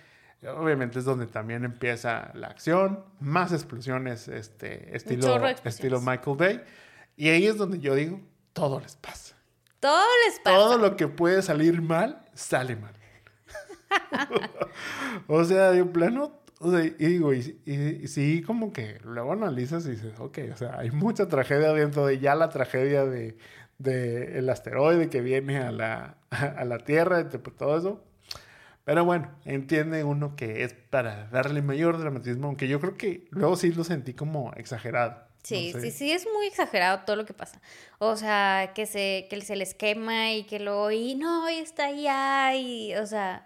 [0.56, 6.60] obviamente es donde también empieza la acción, más explosiones, este, estilo, estilo Michael Bay,
[7.16, 8.18] y ahí es donde yo digo,
[8.54, 9.36] todo les pasa.
[9.78, 10.56] Todo les pasa.
[10.56, 12.94] Todo lo que puede salir mal, sale mal.
[15.26, 19.32] o sea, de plano, o sea, y digo, y, y- y sí, como que luego
[19.32, 23.36] analizas y dices, ok, o sea, hay mucha tragedia dentro de ya la tragedia de,
[23.78, 28.04] de el asteroide que viene a la, a la Tierra, todo eso.
[28.84, 33.54] Pero bueno, entiende uno que es para darle mayor dramatismo, aunque yo creo que luego
[33.56, 35.28] sí lo sentí como exagerado.
[35.42, 35.90] Sí, No sé.
[35.90, 37.60] sí, sí, es muy exagerado todo lo que pasa.
[37.98, 41.86] O sea, que se, que se les quema y que luego, y no, y está
[41.86, 43.44] allá, y, o sea,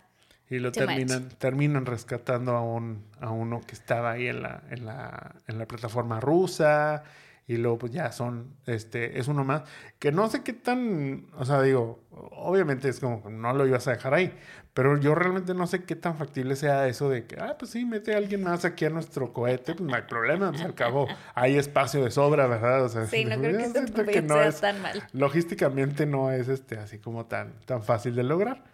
[0.50, 0.88] Y lo Too much.
[0.88, 5.58] terminan, terminan rescatando a, un, a uno que estaba ahí en la, en la, en
[5.58, 7.02] la plataforma rusa.
[7.46, 9.64] Y luego pues ya son, este, es uno más.
[9.98, 13.86] Que no sé qué tan, o sea, digo, obviamente es como que no lo ibas
[13.86, 14.32] a dejar ahí.
[14.72, 17.84] Pero yo realmente no sé qué tan factible sea eso de que, ah, pues sí,
[17.84, 21.06] mete a alguien más aquí a nuestro cohete, pues no hay problema, pues al cabo
[21.34, 22.82] hay espacio de sobra, ¿verdad?
[22.84, 25.02] O sea, sí, no creo que este papel no sea es- tan mal.
[25.12, 28.64] logísticamente no es este así como tan, tan fácil de lograr.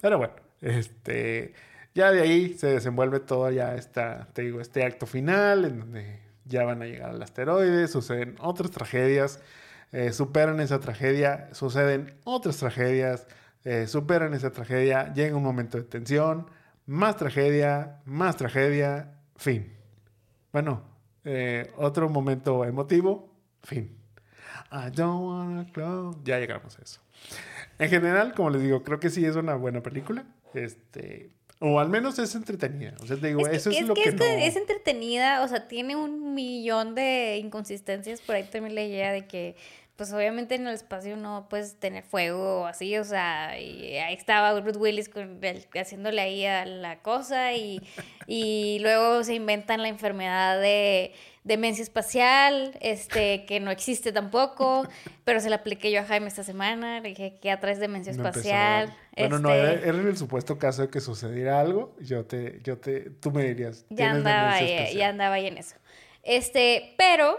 [0.00, 0.34] Pero bueno,
[0.66, 1.54] este
[1.96, 6.20] ya de ahí se desenvuelve todo ya esta, te digo, este acto final en donde
[6.44, 9.40] ya van a llegar al asteroide, suceden otras tragedias,
[9.92, 13.26] eh, superan esa tragedia, suceden otras tragedias,
[13.64, 16.50] eh, superan esa tragedia, llega un momento de tensión,
[16.84, 19.72] más tragedia, más tragedia, fin.
[20.52, 20.82] Bueno,
[21.24, 23.32] eh, otro momento emotivo,
[23.62, 23.96] fin.
[24.70, 26.18] I don't wanna close.
[26.24, 27.00] Ya llegamos a eso.
[27.78, 30.26] En general, como les digo, creo que sí es una buena película.
[30.54, 32.94] Este, o al menos es entretenida.
[33.00, 34.20] O sea, te digo, Es que, eso es, es lo que que, es, no...
[34.20, 38.20] que es entretenida, o sea, tiene un millón de inconsistencias.
[38.20, 39.56] Por ahí también la idea de que,
[39.96, 44.14] pues obviamente en el espacio no puedes tener fuego o así, o sea, y ahí
[44.14, 47.80] estaba Bruce Willis con el- haciéndole ahí a la cosa y,
[48.26, 51.14] y luego se inventan la enfermedad de
[51.46, 54.86] demencia espacial, este, que no existe tampoco,
[55.24, 58.26] pero se la apliqué yo a Jaime esta semana, le dije que atrás demencia no
[58.28, 58.94] espacial.
[59.16, 62.60] Bueno, no, este, era, era en el supuesto caso de que sucediera algo, yo te,
[62.64, 63.84] yo te, tú me dirías.
[63.90, 64.98] ya "Tienes andaba, ahí, especial".
[64.98, 65.76] ya andaba ahí en eso.
[66.24, 67.38] Este, pero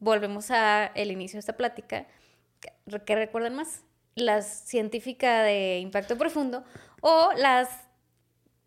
[0.00, 2.06] volvemos a el inicio de esta plática.
[2.60, 2.72] ¿Qué-
[3.06, 3.82] ¿Qué recuerdan más?
[4.16, 6.64] Las científicas de impacto profundo
[7.00, 7.68] o las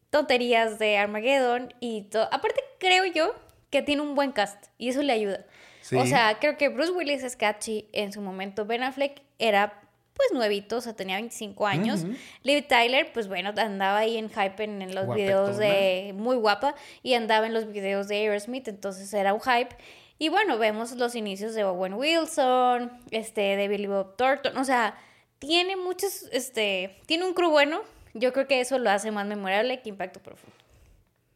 [0.10, 2.30] tonterías de Armageddon y todo.
[2.32, 3.36] Aparte, creo yo
[3.70, 5.46] que tiene un buen cast y eso le ayuda.
[5.82, 5.96] Sí.
[5.96, 8.66] O sea, creo que Bruce Willis es catchy en su momento.
[8.66, 9.82] Ben Affleck era
[10.20, 12.06] pues nuevito, o sea, tenía 25 años.
[12.44, 16.76] Liv Tyler, pues bueno, andaba ahí en hype en, en los videos de muy guapa
[17.04, 19.78] y andaba en los videos de Aerosmith, entonces era un hype.
[20.18, 24.58] Y bueno, vemos los inicios de Owen Wilson, este, de Billy Bob Thornton.
[24.58, 24.98] O sea,
[25.40, 27.82] tiene muchos, este, tiene un crew bueno.
[28.14, 30.58] Yo creo que eso lo hace más memorable que Impacto Profundo.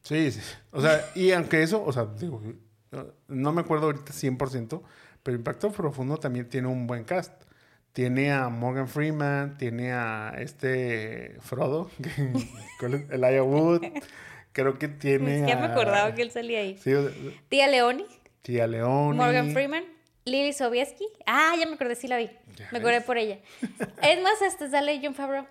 [0.04, 0.42] Sí, sí.
[0.72, 2.42] O sea, y aunque eso, o sea, digo,
[3.28, 4.82] no me acuerdo ahorita 100%,
[5.24, 7.32] pero Impacto Profundo también tiene un buen cast.
[7.94, 11.92] Tiene a Morgan Freeman, tiene a este Frodo,
[13.12, 13.84] Elijah Wood.
[14.52, 15.48] Creo que tiene.
[15.48, 16.78] Ya me acordaba que él salía ahí.
[16.78, 16.92] Sí,
[17.50, 18.06] Tía Leoni.
[18.42, 19.18] Tía Leoni.
[19.18, 19.84] Morgan Freeman.
[20.26, 21.06] Lily Sobieski.
[21.26, 22.30] Ah, ya me acordé, sí la vi.
[22.72, 23.40] Me acordé por ella.
[24.02, 25.46] es más, hasta sale John Favreau.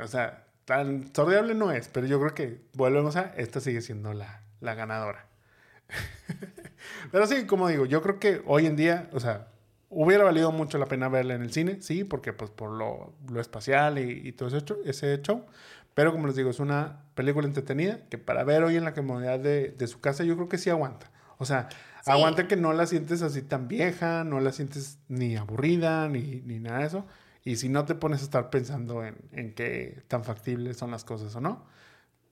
[0.00, 3.32] O sea, tan sordiable no es, pero yo creo que volvemos a.
[3.36, 5.26] Esta sigue siendo la, la ganadora.
[7.10, 9.48] pero sí, como digo, yo creo que hoy en día, o sea,
[9.88, 13.40] Hubiera valido mucho la pena verla en el cine, sí, porque pues por lo, lo
[13.40, 15.46] espacial y, todo ese, hecho, ese show.
[15.94, 19.38] Pero como les digo, es una película entretenida que para ver hoy en la comodidad
[19.38, 21.10] de, de su casa yo creo que sí aguanta.
[21.38, 21.68] O sea,
[22.04, 26.58] aguanta que no la sientes así tan vieja, no la sientes ni aburrida, ni, ni
[26.58, 27.06] nada de eso.
[27.46, 31.04] Y si no te pones a estar pensando en, en qué tan factibles son las
[31.04, 31.64] cosas o no,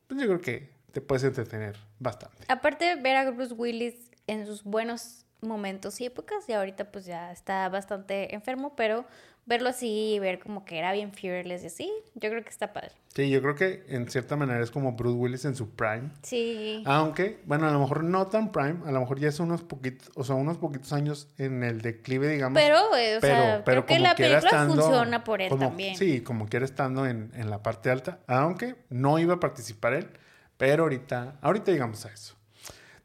[0.09, 2.45] pues yo creo que te puedes entretener bastante.
[2.49, 7.05] Aparte de ver a Bruce Willis en sus buenos momentos y épocas y ahorita pues
[7.05, 9.07] ya está bastante enfermo, pero
[9.47, 12.73] verlo así y ver como que era bien fearless y así, yo creo que está
[12.73, 12.93] padre.
[13.15, 16.11] Sí, yo creo que en cierta manera es como Bruce Willis en su prime.
[16.23, 16.83] Sí.
[16.87, 20.11] Aunque, bueno, a lo mejor no tan prime, a lo mejor ya es unos poquitos,
[20.17, 22.61] o sea, unos poquitos años en el declive, digamos.
[22.61, 25.97] Pero, o sea, creo que la película funciona por él también.
[25.97, 30.09] Sí, como quiera estando en, en la parte alta, aunque no iba a participar él,
[30.57, 32.35] pero ahorita, ahorita llegamos a eso.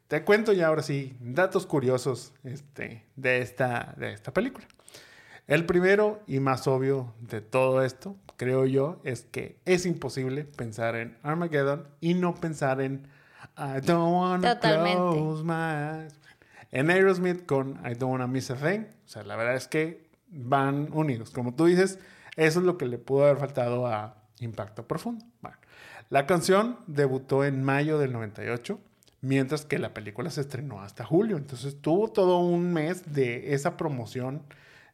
[0.07, 4.65] Te cuento ya ahora sí datos curiosos este, de, esta, de esta película.
[5.49, 10.95] El primero y más obvio de todo esto, creo yo, es que es imposible pensar
[10.95, 13.07] en Armageddon y no pensar en
[13.57, 16.13] I don't wanna close my eyes.
[16.69, 18.81] En Aerosmith con I don't wanna miss a thing.
[18.81, 21.31] O sea, la verdad es que van unidos.
[21.31, 21.97] Como tú dices,
[22.35, 25.25] eso es lo que le pudo haber faltado a Impacto Profundo.
[25.41, 25.57] Bueno,
[26.11, 28.79] la canción debutó en mayo del 98
[29.21, 31.37] mientras que la película se estrenó hasta julio.
[31.37, 34.43] Entonces tuvo todo un mes de esa promoción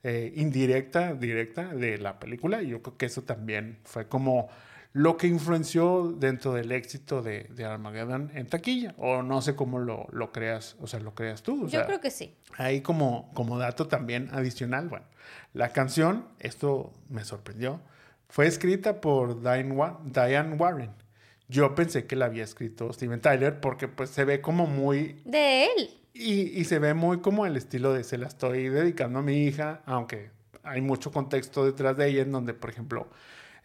[0.08, 4.50] eh, indirecta, directa de la película y yo creo que eso también fue como
[4.94, 8.94] lo que influenció dentro del éxito de, de Armageddon en taquilla.
[8.98, 11.68] O no sé cómo lo, lo creas, o sea, lo creas tú.
[11.68, 12.36] yo creo que sí.
[12.58, 15.06] Ahí como, como dato también adicional, bueno,
[15.54, 17.82] la canción, esto me sorprendió,
[18.30, 20.92] fue escrita por Diane Warren
[21.48, 25.22] yo pensé que la había escrito Steven Tyler porque pues se ve como muy...
[25.26, 25.90] De él.
[26.18, 29.82] Y, se ve muy como el estilo de se la estoy dedicando a mi hija,
[29.86, 30.30] aunque
[30.64, 33.10] hay mucho contexto detrás de ella en donde, por ejemplo,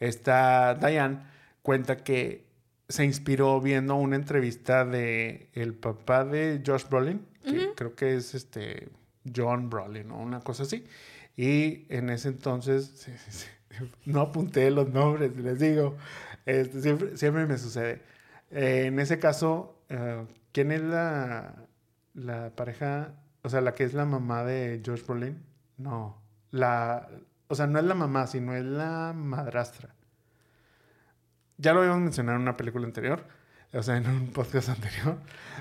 [0.00, 1.20] esta Diane
[1.62, 2.44] cuenta que
[2.88, 8.34] se inspiró viendo una entrevista de el papá de Josh Brolin, que creo que es
[8.34, 8.88] este
[9.32, 10.84] John Brolin o una cosa así.
[11.36, 13.06] Y en ese entonces,
[14.06, 15.96] no apunté los nombres, les digo,
[16.46, 18.02] este, siempre, me sucede.
[18.50, 21.54] Eh, en ese caso, eh, ¿quién es la,
[22.20, 23.14] la pareja?
[23.42, 25.42] O sea, la que es la mamá de George Brolin.
[25.76, 26.20] No.
[26.50, 27.08] La,
[27.48, 29.94] o sea, no es la mamá, sino es la madrastra.
[31.56, 33.24] Ya lo habíamos mencionado en una película anterior,
[33.72, 35.18] o sea, en un podcast anterior.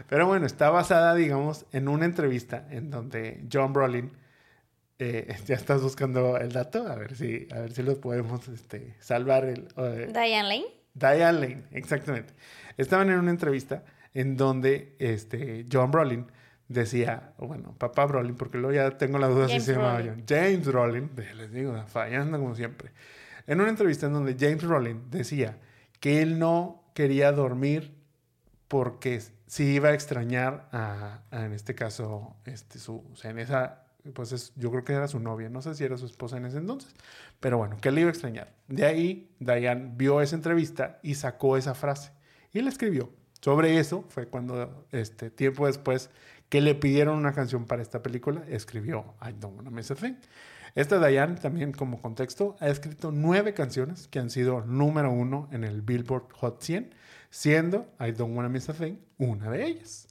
[0.07, 4.11] Pero bueno, está basada, digamos, en una entrevista en donde John Brolin,
[4.99, 8.95] eh, ya estás buscando el dato, a ver si, a ver si los podemos este,
[8.99, 9.45] salvar.
[9.45, 9.67] El,
[10.13, 10.65] Diane Lane.
[10.93, 12.33] Diane Lane, exactamente.
[12.77, 13.83] Estaban en una entrevista
[14.13, 16.27] en donde este, John Brolin
[16.69, 20.23] decía, bueno, papá Brolin, porque luego ya tengo la duda si se llamaba John.
[20.27, 22.91] James Brolin, les digo, fallando como siempre.
[23.45, 25.57] En una entrevista en donde James Brolin decía
[25.99, 27.93] que él no quería dormir
[28.67, 33.83] porque si iba a extrañar a, en este caso, este, su, o sea, en esa
[34.13, 36.57] pues yo creo que era su novia, no sé si era su esposa en ese
[36.57, 36.93] entonces,
[37.39, 38.53] pero bueno, que le iba a extrañar.
[38.67, 42.11] De ahí, Diane vio esa entrevista y sacó esa frase
[42.53, 43.11] y la escribió.
[43.41, 46.09] Sobre eso fue cuando, este, tiempo después,
[46.49, 50.15] que le pidieron una canción para esta película, escribió I Don't Wanna Miss a Thing.
[50.75, 55.63] Esta Diane, también como contexto, ha escrito nueve canciones que han sido número uno en
[55.63, 56.93] el Billboard Hot 100,
[57.29, 60.07] siendo I Don't Wanna Miss a Thing una de ellas.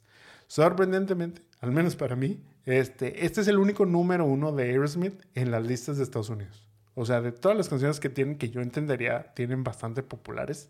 [0.47, 5.51] Sorprendentemente, al menos para mí, este, este es el único número uno de Aerosmith en
[5.51, 6.67] las listas de Estados Unidos.
[6.95, 10.69] O sea, de todas las canciones que tienen, que yo entendería, tienen bastante populares.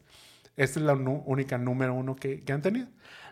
[0.56, 2.88] Esta es la única número uno que, que han tenido.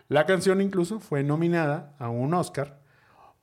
[0.08, 2.80] La canción incluso fue nominada a un Oscar,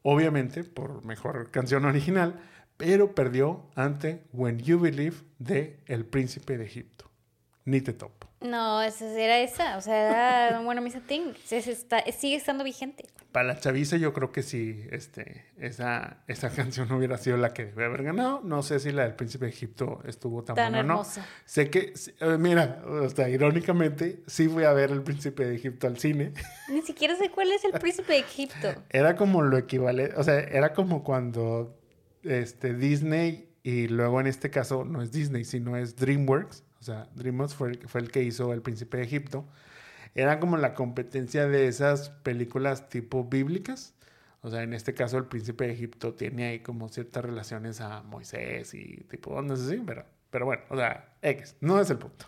[0.02, 2.40] obviamente por mejor canción original,
[2.76, 7.12] pero perdió ante When You Believe de El Príncipe de Egipto.
[7.66, 8.30] Ni te topo.
[8.42, 9.78] No, esa era esa.
[9.78, 11.34] O sea, era bueno, Miss Thing.
[11.44, 13.06] Sigue estando vigente.
[13.36, 17.66] Para la chaviza yo creo que sí, este, esa, esa canción hubiera sido la que
[17.66, 18.40] debe haber ganado.
[18.46, 21.06] No sé si la del Príncipe de Egipto estuvo tan, Tan buena o no.
[21.44, 25.86] Sé que, eh, mira, o sea, irónicamente, sí fui a ver El Príncipe de Egipto
[25.86, 26.32] al cine.
[26.70, 28.74] Ni siquiera sé cuál es el príncipe de Egipto.
[28.90, 31.78] Era como lo equivalente, o sea, era como cuando
[32.24, 37.10] este, Disney, y luego en este caso no es Disney, sino es DreamWorks, o sea,
[37.16, 39.46] DreamWorks fue el, fue el que hizo El Príncipe de Egipto.
[40.16, 43.94] Era como la competencia de esas películas tipo bíblicas.
[44.42, 48.02] O sea, en este caso El Príncipe de Egipto tiene ahí como ciertas relaciones a
[48.04, 51.98] Moisés y tipo, no sé si, pero, pero bueno, o sea, X, no es el
[51.98, 52.28] punto.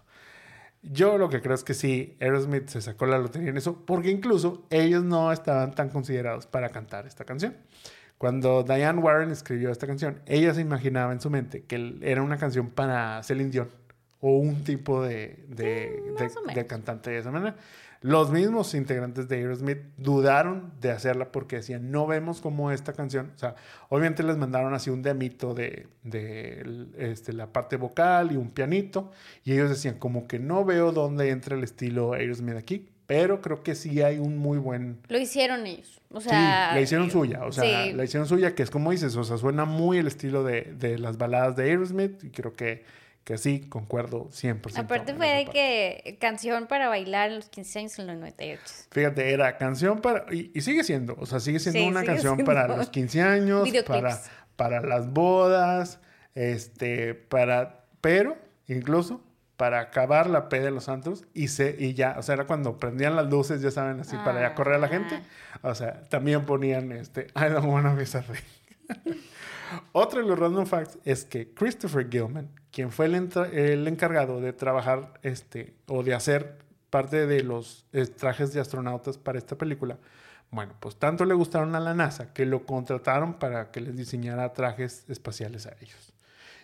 [0.81, 4.09] Yo lo que creo es que sí, Aerosmith se sacó la lotería en eso, porque
[4.09, 7.55] incluso ellos no estaban tan considerados para cantar esta canción.
[8.17, 12.37] Cuando Diane Warren escribió esta canción, ella se imaginaba en su mente que era una
[12.37, 13.69] canción para Celine Dion
[14.21, 17.55] o un tipo de, de, Mm, de- de cantante de esa manera.
[18.01, 23.31] Los mismos integrantes de Aerosmith dudaron de hacerla porque decían, no vemos cómo esta canción,
[23.35, 23.55] o sea,
[23.89, 29.11] obviamente les mandaron así un demito de, de este, la parte vocal y un pianito,
[29.43, 33.63] y ellos decían, como que no veo dónde entra el estilo Aerosmith aquí, pero creo
[33.63, 34.99] que sí hay un muy buen...
[35.07, 35.99] Lo hicieron ellos.
[36.11, 36.73] O Sí, sea.
[36.75, 37.93] la hicieron suya, o sea, sí.
[37.93, 40.99] la hicieron suya, que es como dices, o sea, suena muy el estilo de, de
[40.99, 42.83] las baladas de Aerosmith, y creo que,
[43.27, 44.77] que sí, concuerdo 100%.
[44.77, 48.63] Aparte fue de que canción para bailar en los 15 años en los 98.
[48.89, 50.33] Fíjate, era canción para.
[50.33, 52.49] Y, y sigue siendo, o sea, sigue siendo Sí, una sigue canción siendo.
[52.49, 53.99] para los 15 años, Videoclips.
[54.01, 54.21] para,
[54.55, 55.99] para las bodas,
[56.35, 57.83] este, para.
[57.99, 59.21] Pero, incluso,
[59.57, 62.77] para acabar la P de los santos y, se, y ya, o sea, era cuando
[62.77, 65.19] prendían las luces, ya saben, así, para ya correr a la gente.
[65.51, 65.59] Ah.
[65.63, 67.27] O sea, también ponían este.
[67.35, 68.39] I don't wanna be sorry.
[69.91, 73.15] Otro de los random facts es que Christopher Gilman, quien fue el,
[73.53, 76.57] el encargado de trabajar este, o de hacer
[76.89, 79.97] parte de los eh, trajes de astronautas para esta película,
[80.51, 84.53] bueno, pues tanto le gustaron a la NASA que lo contrataron para que les diseñara
[84.53, 86.13] trajes espaciales a ellos.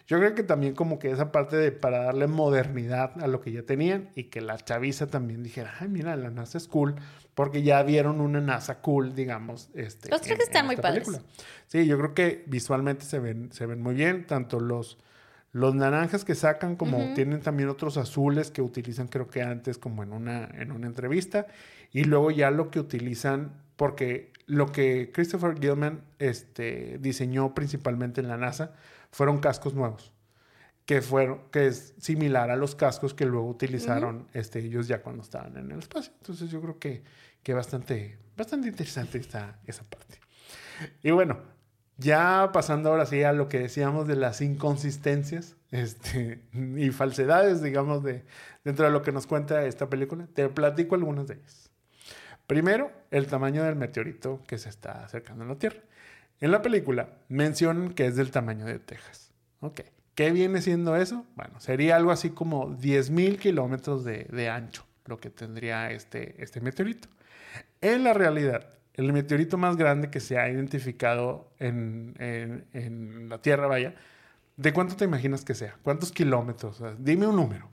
[0.07, 3.51] Yo creo que también como que esa parte de para darle modernidad a lo que
[3.51, 6.95] ya tenían y que la chaviza también dijera, ay, mira, la NASA es cool,
[7.35, 9.69] porque ya vieron una NASA cool, digamos.
[9.73, 11.19] Este, Los trajes están muy padres.
[11.67, 14.97] Sí, yo creo que visualmente se ven, se ven muy bien, tanto los,
[15.51, 20.03] los naranjas que sacan como tienen también otros azules que utilizan creo que antes como
[20.03, 21.47] en una, en una entrevista
[21.91, 28.27] y luego ya lo que utilizan, porque lo que Christopher Gilman este, diseñó principalmente en
[28.27, 28.73] la NASA
[29.11, 30.12] fueron cascos nuevos
[30.85, 35.23] que fueron que es similar a los cascos que luego utilizaron este, ellos ya cuando
[35.23, 36.13] estaban en el espacio.
[36.17, 37.03] Entonces yo creo que,
[37.41, 40.19] que bastante, bastante interesante está esa parte.
[41.01, 41.39] Y bueno,
[41.97, 48.03] ya pasando ahora sí a lo que decíamos de las inconsistencias este, y falsedades, digamos,
[48.03, 48.25] de,
[48.63, 51.69] dentro de lo que nos cuenta esta película, te platico algunas de ellas.
[52.45, 55.79] Primero, el tamaño del meteorito que se está acercando a la Tierra.
[56.41, 59.31] En la película mencionan que es del tamaño de Texas.
[59.61, 59.81] Ok.
[60.15, 61.25] ¿Qué viene siendo eso?
[61.35, 66.61] Bueno, sería algo así como 10.000 kilómetros de, de ancho lo que tendría este, este
[66.61, 67.07] meteorito.
[67.81, 73.41] En la realidad, el meteorito más grande que se ha identificado en, en- en la
[73.41, 73.95] Tierra, vaya,
[74.55, 75.75] ¿de cuánto te imaginas que sea?
[75.83, 76.79] ¿Cuántos kilómetros?
[76.79, 77.69] O sea, dime un número.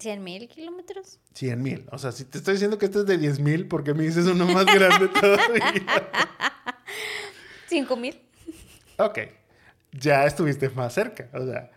[0.00, 1.20] ¿100 mil kilómetros?
[1.34, 1.86] 100 mil.
[1.92, 4.02] O sea, si te estoy diciendo que este es de 10 mil, ¿por qué me
[4.02, 5.72] dices uno más grande todavía?
[7.70, 8.18] ¿5 mil?
[8.96, 9.18] ok,
[9.92, 11.28] ya estuviste más cerca.
[11.32, 11.70] O sea,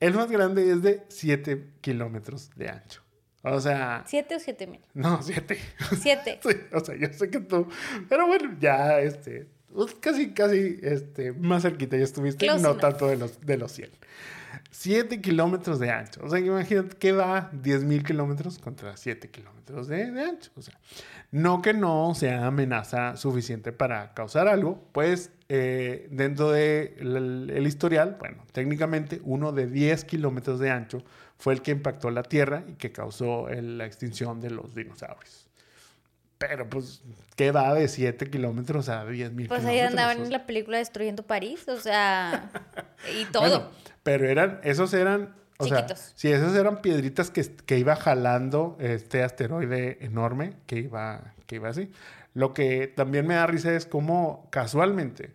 [0.00, 3.02] el más grande es de 7 kilómetros de ancho.
[3.42, 4.80] O sea, ¿7 o 7 mil?
[4.94, 5.56] no, 7.
[6.00, 6.40] 7.
[6.42, 7.68] Sí, o sea, yo sé que tú.
[8.08, 9.46] Pero bueno, ya, este.
[9.72, 12.80] pues, Casi, casi, este, más cerquita ya estuviste, Close no enough.
[12.80, 13.90] tanto de los, de los 100.
[14.70, 16.20] 7 kilómetros de ancho.
[16.24, 20.50] O sea, imagínate que va 10 mil kilómetros contra 7 kilómetros de, de ancho.
[20.56, 20.78] O sea,
[21.30, 28.16] no que no sea amenaza suficiente para causar algo, pues eh, dentro del el historial,
[28.18, 31.02] bueno, técnicamente uno de 10 kilómetros de ancho
[31.38, 35.45] fue el que impactó la Tierra y que causó la extinción de los dinosaurios.
[36.38, 37.02] Pero pues,
[37.34, 39.64] ¿qué va de 7 kilómetros a 10 mil Pues kilómetros?
[39.70, 42.50] ahí andaban en la película destruyendo París, o sea,
[43.18, 43.42] y todo.
[43.42, 43.70] Bueno,
[44.02, 45.98] pero eran, esos eran, o Chiquitos.
[45.98, 51.56] sea, sí, esas eran piedritas que, que iba jalando este asteroide enorme que iba, que
[51.56, 51.90] iba así.
[52.34, 55.34] Lo que también me da risa es cómo casualmente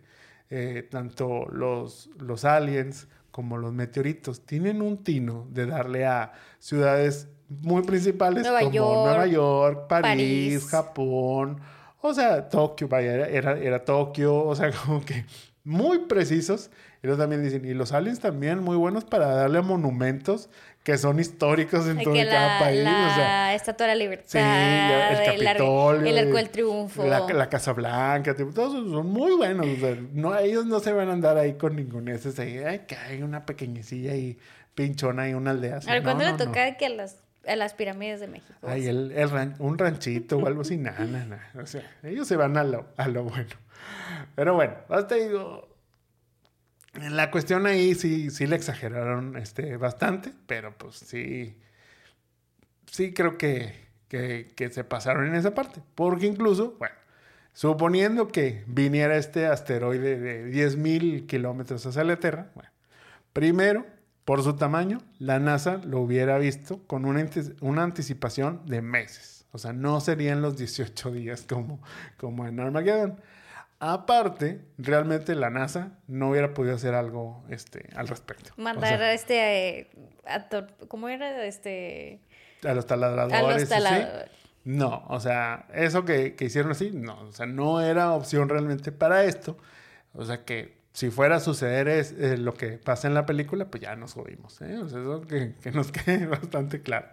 [0.50, 7.28] eh, tanto los, los aliens como los meteoritos tienen un tino de darle a ciudades
[7.60, 10.02] muy principales Nueva como York, Nueva York, París,
[10.62, 10.66] París.
[10.70, 11.60] Japón,
[12.00, 15.24] o sea, Tokio, vaya, era, era, era Tokio, o sea, como que
[15.64, 16.70] muy precisos.
[17.02, 20.48] Luego también dicen, y los aliens también muy buenos para darle a monumentos
[20.84, 22.84] que son históricos en Ay, todo que y cada la, país.
[22.84, 24.38] la o sea, Estatua de la Libertad, sí,
[25.36, 26.06] el Capitolio.
[26.10, 27.04] el Arco del Triunfo.
[27.04, 29.66] La, la Casa Blanca, todos son muy buenos.
[29.66, 32.40] o sea, no, ellos no se van a andar ahí con ningún ese.
[32.42, 34.38] ahí, Ay, que hay una pequeñecilla y
[34.74, 35.76] pinchona y una aldea.
[35.78, 35.88] así.
[35.90, 36.44] a ver, ¿cuándo No, le no, no.
[36.50, 37.16] toca que a las,
[37.46, 38.54] a las pirámides de México?
[38.62, 41.50] Ay, el, el ran- un ranchito o algo así, nada, nada.
[41.60, 43.50] O sea, ellos se van a lo, a lo bueno.
[44.34, 45.68] Pero bueno, hasta digo.
[46.94, 51.56] En la cuestión ahí sí, sí le exageraron este, bastante, pero pues sí.
[52.86, 53.74] Sí creo que,
[54.08, 55.80] que, que se pasaron en esa parte.
[55.94, 56.94] Porque incluso, bueno,
[57.54, 62.70] suponiendo que viniera este asteroide de 10.000 kilómetros hacia la Tierra, bueno,
[63.32, 63.86] primero,
[64.24, 69.46] por su tamaño, la NASA lo hubiera visto con una, anticipación de meses.
[69.52, 71.82] O sea, no serían los 18 días como,
[72.16, 73.20] como en Armageddon.
[73.80, 78.52] Aparte, realmente la NASA no hubiera podido hacer algo este, al respecto.
[78.56, 79.80] O Mandar sea, a este...
[79.80, 79.90] eh,
[80.24, 80.46] a
[80.86, 81.44] ¿Cómo era?
[81.44, 82.20] Este...
[82.64, 83.38] a los taladradores.
[83.38, 84.30] A los taladradores.
[84.64, 88.92] No, o sea, eso que, que hicieron así, no, o sea, no era opción realmente
[88.92, 89.58] para esto.
[90.14, 93.82] O sea, que si fuera a suceder eh, lo que pasa en la película, pues
[93.82, 94.78] ya nos jodimos, ¿eh?
[94.86, 97.08] Eso que, nos quede bastante claro.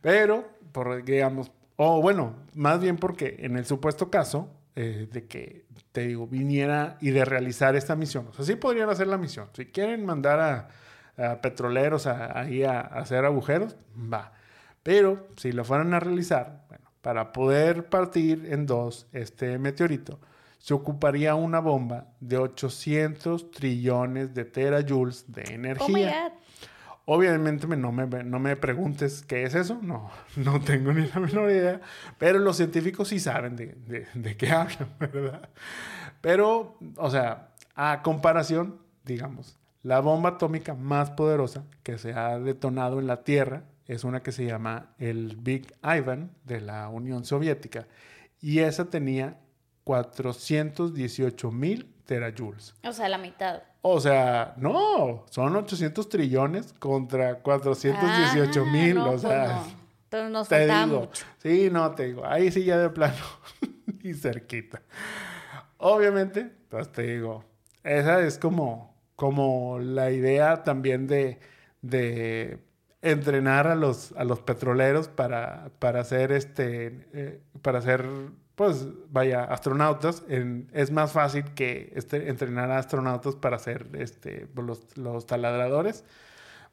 [0.00, 5.64] Pero, por, digamos, o bueno, más bien porque en el supuesto caso eh, de que,
[5.92, 9.48] te digo, viniera y de realizar esta misión, o sea, sí podrían hacer la misión.
[9.52, 10.68] Si quieren mandar a,
[11.40, 14.32] petroleros ahí a, a hacer agujeros, va.
[14.82, 20.18] Pero si lo fueran a realizar, bueno, para poder partir en dos este meteorito,
[20.64, 26.22] se ocuparía una bomba de 800 trillones de terajoules de Oh energía.
[26.30, 26.32] God.
[27.04, 31.20] Obviamente me- no, me, no me preguntes qué es eso, no, no tengo ni la
[31.20, 31.82] menor idea,
[32.16, 35.50] pero los científicos sí saben de, de- de qué hablan, ¿verdad?
[36.22, 43.00] Pero, o sea, a comparación, digamos, la bomba atómica más poderosa que se ha detonado
[43.00, 47.86] en la Tierra es una que se llama el Big Ivan de la Unión Soviética
[48.40, 49.36] y esa tenía
[49.84, 52.74] 418 mil terajoules.
[52.84, 53.62] O sea, la mitad.
[53.82, 58.98] O sea, no, son 800 trillones contra 418 mil.
[58.98, 59.84] Ah, no, o pues sea, no.
[60.04, 61.00] Entonces nos te digo.
[61.00, 61.24] mucho.
[61.38, 62.24] Sí, no, te digo.
[62.26, 63.14] Ahí sí ya de plano.
[64.02, 64.82] y cerquita.
[65.78, 67.44] Obviamente, pues te digo,
[67.82, 71.40] esa es como, como la idea también de,
[71.82, 72.58] de
[73.02, 78.06] entrenar a los, a los petroleros para, para hacer este, eh, para hacer,
[78.54, 80.24] pues, vaya, astronautas.
[80.28, 86.04] En- es más fácil que este, entrenar a astronautas para hacer este, los, los taladradores.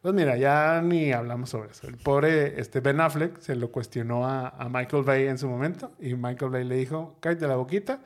[0.02, 1.88] Pues mira, ya ni hablamos sobre eso.
[1.88, 5.92] El pobre este Ben Affleck se lo cuestionó a, a Michael Bay en su momento
[6.00, 8.00] y Michael Bay le dijo, cállate la boquita.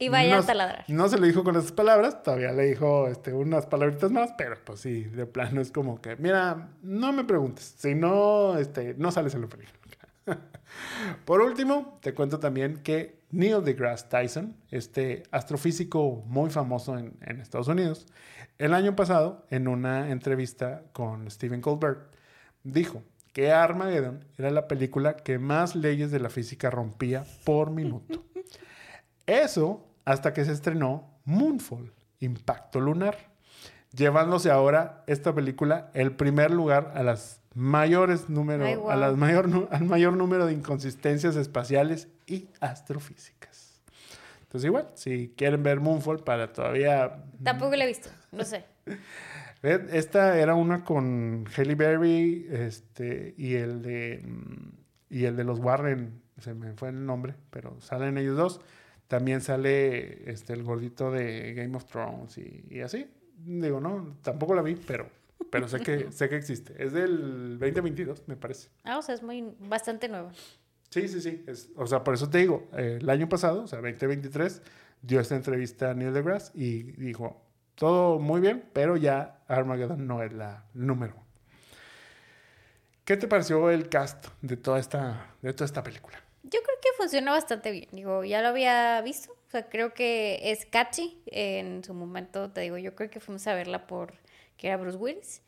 [0.00, 0.84] Y vaya no, a taladrar.
[0.88, 4.56] No se lo dijo con esas palabras, todavía le dijo este, unas palabritas más, pero
[4.64, 9.10] pues sí, de plano es como que, mira, no me preguntes, si no, este, no
[9.10, 9.77] sales en la película.
[11.24, 17.40] Por último, te cuento también que Neil deGrasse Tyson, este astrofísico muy famoso en, en
[17.40, 18.06] Estados Unidos,
[18.58, 22.12] el año pasado, en una entrevista con Stephen Colbert,
[22.64, 23.02] dijo
[23.32, 28.24] que Armageddon era la película que más leyes de la física rompía por minuto.
[29.26, 33.27] Eso hasta que se estrenó Moonfall, Impacto Lunar,
[33.92, 39.68] llevándose ahora esta película el primer lugar a las mayores número, Ay, a las mayor,
[39.70, 43.82] al mayor número de inconsistencias espaciales y astrofísicas.
[44.42, 47.24] Entonces igual, si quieren ver Moonfall para todavía...
[47.42, 48.08] Tampoco la he visto.
[48.32, 48.64] No sé.
[49.62, 54.70] Esta era una con Halle Berry este, y, el de, mm,
[55.10, 58.60] y el de los Warren, se me fue el nombre, pero salen ellos dos.
[59.08, 63.10] También sale este, el gordito de Game of Thrones y, y así.
[63.38, 65.08] Digo, no, tampoco la vi, pero,
[65.50, 66.74] pero sé, que, sé que existe.
[66.82, 68.68] Es del 2022, me parece.
[68.84, 69.54] Ah, o sea, es muy...
[69.60, 70.30] Bastante nuevo.
[70.90, 71.44] Sí, sí, sí.
[71.46, 74.62] Es, o sea, por eso te digo, eh, el año pasado, o sea, 2023,
[75.02, 77.42] dio esta entrevista a Neil deGrasse y dijo,
[77.74, 81.14] todo muy bien, pero ya Armageddon no es la número.
[81.14, 81.26] uno".
[83.04, 86.22] ¿Qué te pareció el cast de toda esta, de toda esta película?
[86.42, 87.88] Yo creo que funciona bastante bien.
[87.92, 89.34] Digo, ya lo había visto.
[89.48, 91.22] O sea, creo que es catchy.
[91.26, 94.12] En su momento, te digo, yo creo que fuimos a verla por
[94.56, 95.42] que era Bruce Willis.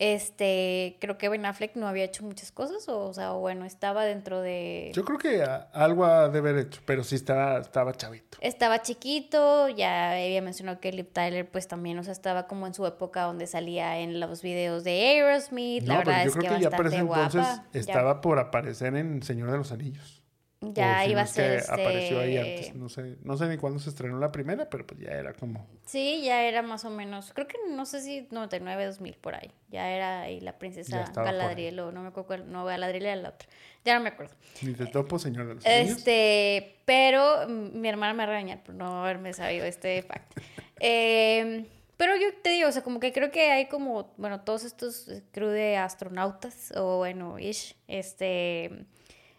[0.00, 3.64] Este, creo que Ben Affleck no había hecho muchas cosas, o, o sea, o bueno,
[3.64, 4.90] estaba dentro de...
[4.92, 8.36] Yo creo que a- algo ha de haber hecho, pero sí estaba, estaba chavito.
[8.40, 12.74] Estaba chiquito, ya había mencionado que Liv Tyler pues también, o sea, estaba como en
[12.74, 16.50] su época donde salía en los videos de Aerosmith, la verdad pero yo es creo
[16.50, 17.24] que que ya para guapa.
[17.26, 20.23] entonces Ya- estaba por aparecer en Señor de los Anillos.
[20.72, 22.74] Ya iba a ser apareció ahí este- antes.
[22.74, 25.66] No sé, no sé ni cuándo se estrenó la primera, pero pues ya era como.
[25.84, 29.50] Sí, ya era más o menos, creo que no sé si 99, 2000 por ahí.
[29.68, 31.04] Ya era ahí la princesa.
[31.14, 33.48] Galadriel o no me acuerdo cuál, no Galadriel era la otra.
[33.84, 34.34] Ya no me acuerdo.
[34.62, 35.66] Ni te topo, señor de los.
[35.66, 40.32] Este, pero mm, mi hermana me va a regañar por no haberme sabido este fact.
[40.80, 41.66] Eh,
[41.96, 45.08] pero yo te digo, o sea, como que creo que hay como, bueno, todos estos
[45.08, 48.84] eh, crew de astronautas, o bueno, ish, este,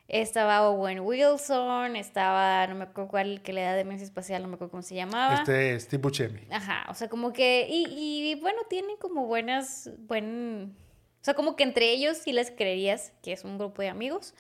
[0.08, 4.56] estaba Owen Wilson, estaba, no me acuerdo cuál, que le da demencia espacial, no me
[4.56, 5.36] acuerdo cómo se llamaba.
[5.36, 6.42] Este Steve Buscemi.
[6.52, 10.76] Ajá, o sea, como que, y, y bueno, tienen como buenas, buen,
[11.22, 14.36] o sea, como que entre ellos sí les creerías que es un grupo de amigos.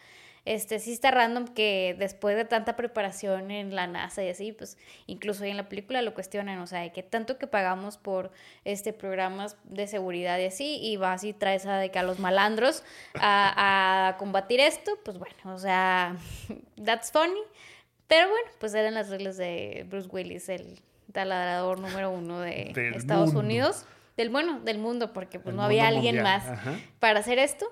[0.45, 4.77] Este, sí está random que después de tanta preparación en la NASA y así, pues
[5.07, 8.31] incluso ahí en la película lo cuestionan, o sea, de que tanto que pagamos por
[8.63, 12.19] este programas de seguridad y así, y vas y traes a, de que a los
[12.19, 12.83] malandros
[13.15, 16.15] a, a combatir esto, pues bueno, o sea,
[16.85, 17.41] that's funny.
[18.07, 20.79] Pero bueno, pues eran las reglas de Bruce Willis, el
[21.11, 23.39] taladrador número uno de Del Estados mundo.
[23.39, 23.85] Unidos.
[24.17, 26.79] Del bueno, del mundo, porque pues no había alguien mundial, más ajá.
[26.99, 27.65] para hacer esto.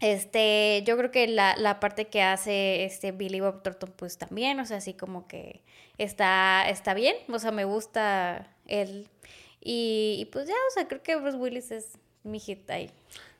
[0.00, 4.58] Este, yo creo que la, la parte que hace este Billy Bob Thornton, pues también,
[4.60, 5.62] o sea, así como que
[5.98, 9.08] está, está bien, o sea, me gusta él.
[9.60, 12.90] Y, y pues ya, o sea, creo que Bruce Willis es mi hit ahí.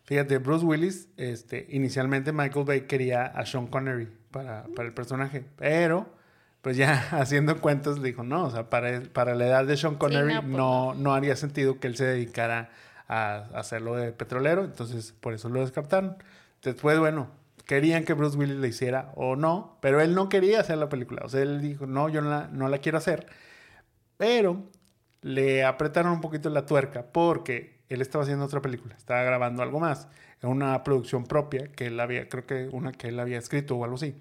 [0.05, 5.45] Fíjate, Bruce Willis, este, inicialmente Michael Bay quería a Sean Connery para, para el personaje,
[5.57, 6.12] pero
[6.62, 9.95] pues ya haciendo cuentas le dijo, no, o sea, para, para la edad de Sean
[9.95, 12.70] Connery no, pues no, no haría sentido que él se dedicara
[13.09, 16.16] a, a hacerlo de petrolero, entonces por eso lo descartaron.
[16.62, 17.28] Después, bueno,
[17.66, 21.23] querían que Bruce Willis le hiciera o no, pero él no quería hacer la película,
[21.24, 23.27] o sea, él dijo, no, yo no la, no la quiero hacer,
[24.16, 24.65] pero
[25.23, 29.81] le apretaron un poquito la tuerca porque él estaba haciendo otra película, estaba grabando algo
[29.81, 30.09] más,
[30.43, 33.97] una producción propia que él había, creo que una que él había escrito o algo
[33.97, 34.16] así,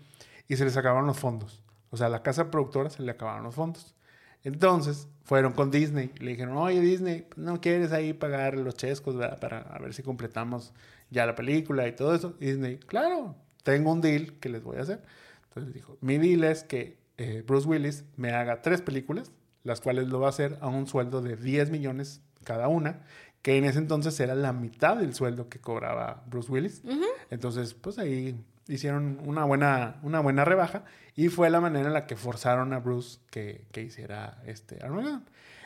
[0.47, 1.63] y se les acabaron los fondos.
[1.91, 3.95] O sea, a la casa productora se le acabaron los fondos.
[4.43, 9.59] Entonces fueron con Disney le dijeron, oye Disney, ¿no quieres ahí pagar los chescos para
[9.59, 10.73] a ver si completamos
[11.09, 12.35] ya la película y todo eso?
[12.39, 15.03] Y Disney, claro, tengo un deal que les voy a hacer.
[15.49, 19.31] Entonces dijo, mi deal es que eh, Bruce Willis me haga tres películas,
[19.63, 23.01] las cuales lo va a hacer a un sueldo de 10 millones cada una,
[23.41, 26.83] que en ese entonces era la mitad del sueldo que cobraba Bruce Willis.
[27.29, 30.83] Entonces, pues ahí hicieron una buena, una buena rebaja
[31.15, 35.25] y fue la manera en la que forzaron a Bruce que, que hiciera este Armageddon.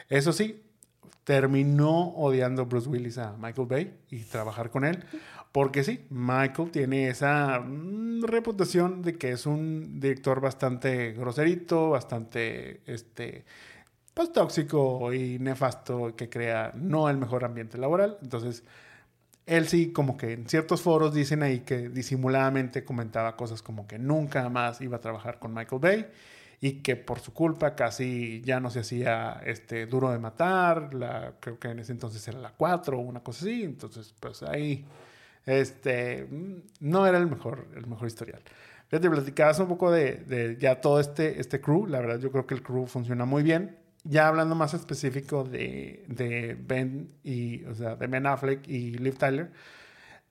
[0.10, 0.64] Eso sí,
[1.24, 5.04] terminó odiando Bruce Willis a Michael Bay y trabajar con él.
[5.52, 12.82] Porque sí, Michael tiene esa mm, reputación de que es un director bastante groserito, bastante
[12.88, 13.46] este,
[14.14, 18.18] pues, tóxico y nefasto, que crea no el mejor ambiente laboral.
[18.24, 18.64] Entonces,
[19.46, 24.00] él sí, como que en ciertos foros dicen ahí que disimuladamente comentaba cosas como que
[24.00, 26.08] nunca más iba a trabajar con Michael Bay
[26.64, 31.34] y que por su culpa casi ya no se hacía este duro de matar, la,
[31.42, 34.86] creo que en ese entonces era la 4 o una cosa así, entonces pues ahí
[35.46, 36.26] este
[36.80, 38.42] no era el mejor el mejor historial.
[38.88, 42.48] Fíjate, platicabas un poco de, de ya todo este, este crew, la verdad yo creo
[42.48, 43.78] que el crew funciona muy bien.
[44.06, 49.18] Ya hablando más específico de, de Ben y, o sea, de Ben Affleck y Liv
[49.18, 49.52] Tyler,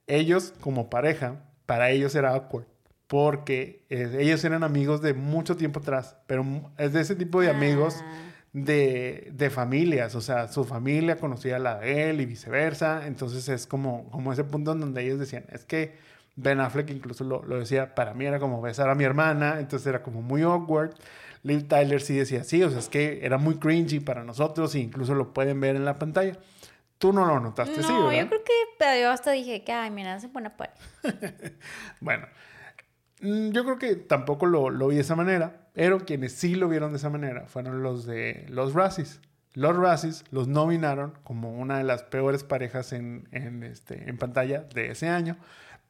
[0.06, 2.66] ellos como pareja, para ellos era awkward,
[3.12, 6.46] porque eh, ellos eran amigos de mucho tiempo atrás, pero
[6.78, 8.10] es de ese tipo de amigos Ah.
[8.54, 13.50] de, de familias, o sea, su familia conocía a la de él y viceversa, entonces
[13.50, 15.94] es como, como ese punto en donde ellos decían, es que
[16.36, 19.86] Ben Affleck incluso lo, lo decía, para mí era como besar a mi hermana, entonces
[19.86, 20.94] era como muy awkward.
[21.42, 24.78] Liv Tyler sí decía, sí, o sea, es que era muy cringy para nosotros e
[24.78, 26.38] incluso lo pueden ver en la pantalla.
[26.96, 28.22] Tú no lo notaste, No, sí, ¿verdad?
[28.22, 30.78] yo creo que pero yo hasta dije que, ay, mira, hace buena pareja.
[32.00, 32.26] Bueno,
[33.22, 36.90] yo creo que tampoco lo, lo vi de esa manera, pero quienes sí lo vieron
[36.90, 39.20] de esa manera fueron los de los Razzies.
[39.54, 44.62] Los Razzies los nominaron como una de las peores parejas en, en, este, en pantalla
[44.74, 45.36] de ese año,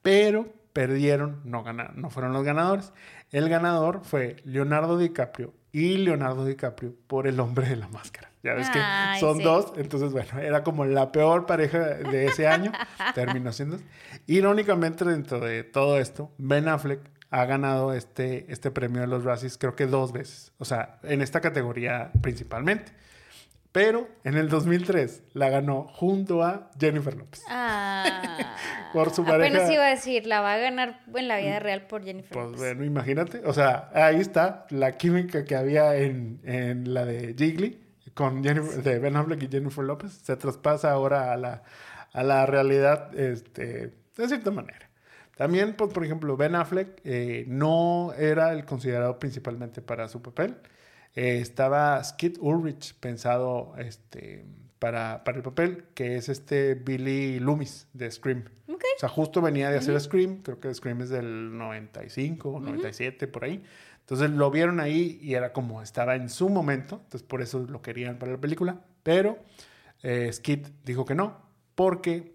[0.03, 2.93] pero perdieron, no, ganaron, no fueron los ganadores.
[3.31, 8.31] El ganador fue Leonardo DiCaprio y Leonardo DiCaprio por El Hombre de la Máscara.
[8.43, 9.45] Ya ves que Ay, son sí.
[9.45, 12.73] dos, entonces bueno, era como la peor pareja de ese año,
[13.15, 13.79] terminó siendo.
[14.27, 17.01] Irónicamente, dentro de todo esto, Ben Affleck
[17.33, 21.23] ha ganado este, este premio de los Razzies creo que dos veces, o sea, en
[21.23, 22.93] esta categoría principalmente.
[23.73, 27.43] Pero en el 2003 la ganó junto a Jennifer López.
[27.49, 28.55] Ah,
[28.93, 29.73] Por su Apenas pareja.
[29.73, 32.31] iba a decir, la va a ganar en la vida real por Jennifer.
[32.33, 33.41] Pues bueno, imagínate.
[33.47, 37.81] O sea, ahí está la química que había en, en la de Jiggly
[38.13, 40.13] con Jennifer, de Ben Affleck y Jennifer López.
[40.23, 41.63] Se traspasa ahora a la,
[42.13, 44.91] a la realidad, este, de cierta manera.
[45.37, 50.57] También, pues, por ejemplo, Ben Affleck eh, no era el considerado principalmente para su papel.
[51.15, 54.45] Eh, estaba Skid Ulrich pensado este,
[54.79, 58.45] para, para el papel, que es este Billy Loomis de Scream.
[58.69, 58.83] Ok.
[58.97, 63.45] O sea, justo venía de hacer Scream, creo que Scream es del 95, 97, por
[63.45, 63.63] ahí.
[64.01, 67.81] Entonces lo vieron ahí y era como estaba en su momento, entonces por eso lo
[67.81, 69.39] querían para la película, pero
[70.03, 71.39] eh, Skid dijo que no,
[71.75, 72.35] porque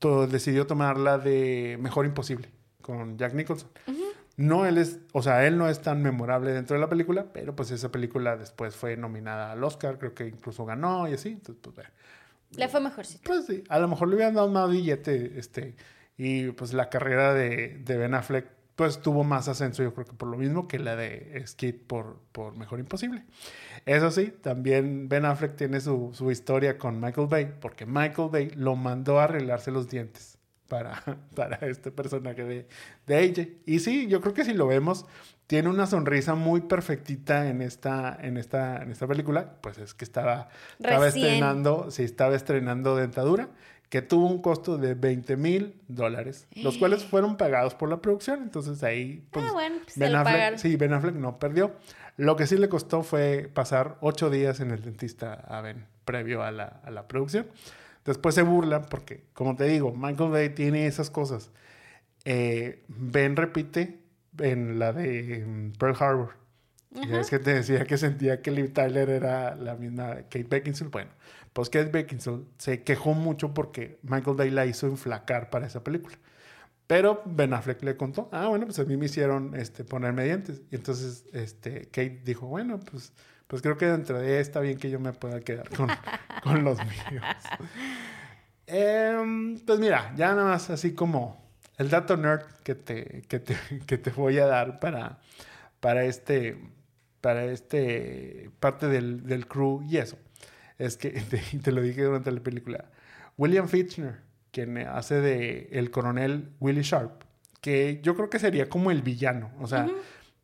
[0.00, 2.48] to- decidió tomar la de Mejor Imposible
[2.82, 3.70] con Jack Nicholson.
[4.36, 7.54] No, él es, o sea, él no es tan memorable dentro de la película, pero
[7.54, 11.56] pues esa película después fue nominada al Oscar, creo que incluso ganó y así, entonces
[11.62, 11.90] pues bueno.
[12.56, 13.22] Le fue mejorcito.
[13.26, 15.76] Pues sí, a lo mejor le hubieran dado más billete, este,
[16.16, 18.46] y pues la carrera de, de Ben Affleck,
[18.80, 22.16] pues tuvo más ascenso, yo creo que por lo mismo que la de Skid por,
[22.32, 23.26] por Mejor Imposible.
[23.84, 28.50] Eso sí, también Ben Affleck tiene su, su historia con Michael Bay, porque Michael Bay
[28.56, 30.94] lo mandó a arreglarse los dientes para,
[31.36, 32.68] para este personaje de,
[33.06, 33.48] de AJ.
[33.66, 35.04] Y sí, yo creo que si lo vemos,
[35.46, 40.06] tiene una sonrisa muy perfectita en esta, en esta, en esta película, pues es que
[40.06, 40.48] estaba,
[40.78, 41.26] estaba Recién.
[41.26, 43.50] estrenando, sí, estaba estrenando dentadura,
[43.90, 48.42] que tuvo un costo de 20 mil dólares, los cuales fueron pagados por la producción.
[48.42, 51.74] Entonces ahí, pues, ah, bueno, pues Ben Affleck, sí, Ben Affleck no perdió.
[52.16, 56.42] Lo que sí le costó fue pasar ocho días en el dentista a Ben, previo
[56.44, 57.46] a la, a la producción.
[58.04, 61.50] Después se burlan porque, como te digo, Michael Bay tiene esas cosas.
[62.24, 63.98] Eh, ben repite
[64.38, 66.40] en la de mm, Pearl Harbor.
[66.92, 70.90] Ya es que te decía que sentía que Liv Tyler era la misma Kate Beckinsale.
[70.90, 71.10] Bueno,
[71.52, 76.16] pues Kate Beckinsale se quejó mucho porque Michael Bay la hizo enflacar para esa película.
[76.86, 80.62] Pero Ben Affleck le contó, ah, bueno, pues a mí me hicieron este, ponerme dientes.
[80.70, 83.12] Y entonces este, Kate dijo, bueno, pues,
[83.46, 85.88] pues creo que dentro de ella está bien que yo me pueda quedar con,
[86.42, 87.24] con los míos.
[88.66, 91.40] Em, pues mira, ya nada más así como
[91.76, 93.56] el dato nerd que te, que te,
[93.86, 95.18] que te voy a dar para,
[95.80, 96.56] para este,
[97.20, 100.16] para este parte del, del crew y eso.
[100.80, 102.86] Es que, te, te lo dije durante la película,
[103.36, 104.20] William Fichtner,
[104.50, 107.22] quien hace de el coronel Willie Sharp,
[107.60, 109.88] que yo creo que sería como el villano, o sea,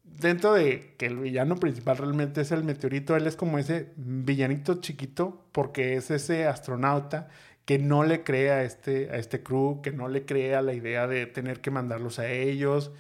[0.05, 4.81] dentro de que el villano principal realmente es el meteorito, él es como ese villanito
[4.81, 7.29] chiquito porque es ese astronauta
[7.65, 10.75] que no le cree a este, a este crew, que no le cree a la
[10.75, 12.93] idea de tener que mandarlos a ellos,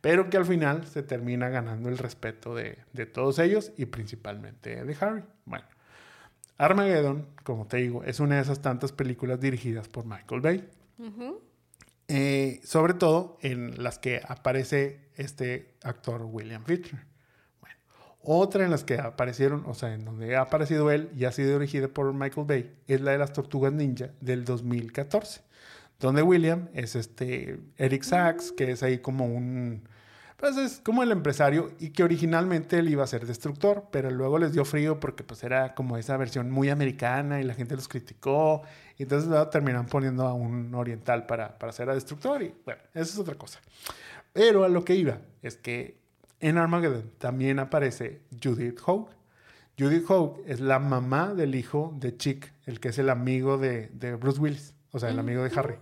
[0.00, 4.84] pero que al final se termina ganando el respeto de, de todos ellos y principalmente
[4.84, 5.22] de Harry.
[5.46, 5.64] Bueno,
[6.60, 10.68] Armageddon, como te digo, es una de esas tantas películas dirigidas por Michael Bay.
[12.08, 17.02] Eh, sobre todo en las que aparece este actor William Fichtner.
[17.62, 17.76] Bueno,
[18.20, 21.58] otra en las que aparecieron, o sea, en donde ha aparecido él y ha sido
[21.58, 25.40] dirigida por Michael Bay, es la de las Tortugas Ninja del 2014,
[25.98, 29.88] donde William es este Eric Sachs, que es ahí como un,
[30.40, 34.38] pues es como el empresario y que originalmente él iba a ser destructor, pero luego
[34.38, 37.88] les dio frío porque pues era como esa versión muy americana y la gente los
[37.88, 38.62] criticó.
[38.96, 42.80] Y entonces luego terminan poniendo a un oriental para, para ser a destructor y bueno,
[42.94, 43.60] eso es otra cosa.
[44.32, 46.00] Pero a lo que iba es que
[46.40, 49.12] en Armageddon también aparece Judith Hogue.
[49.78, 53.88] Judith Hogue es la mamá del hijo de Chick, el que es el amigo de,
[53.88, 55.76] de Bruce Willis, o sea, el amigo de Harry.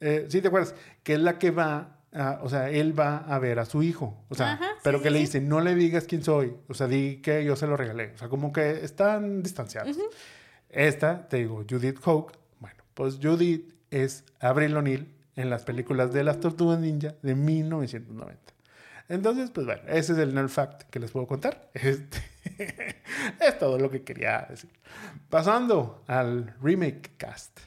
[0.00, 0.74] Eh, ¿Sí te acuerdas?
[1.02, 4.24] Que es la que va, a- o sea, él va a ver a su hijo,
[4.28, 5.24] o sea, Ajá, sí, pero sí, que le sí.
[5.24, 8.18] dice, no le digas quién soy, o sea, di que yo se lo regalé, o
[8.18, 9.96] sea, como que están distanciados.
[10.68, 16.24] Esta, te digo, Judith Hogue, bueno, pues Judith es Avril O'Neil en las películas de
[16.24, 18.40] las Tortugas Ninja de 1990.
[19.08, 21.70] Entonces, pues bueno, ese es el nerd fact que les puedo contar.
[22.56, 23.02] Este,
[23.40, 24.70] es todo lo que quería decir.
[25.28, 27.58] Pasando al remake cast.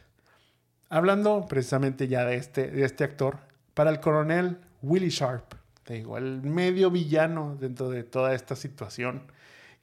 [0.90, 3.38] Hablando precisamente ya de este, de este actor,
[3.80, 5.54] para el coronel Willie Sharp,
[5.86, 9.32] te digo, el medio villano dentro de toda esta situación,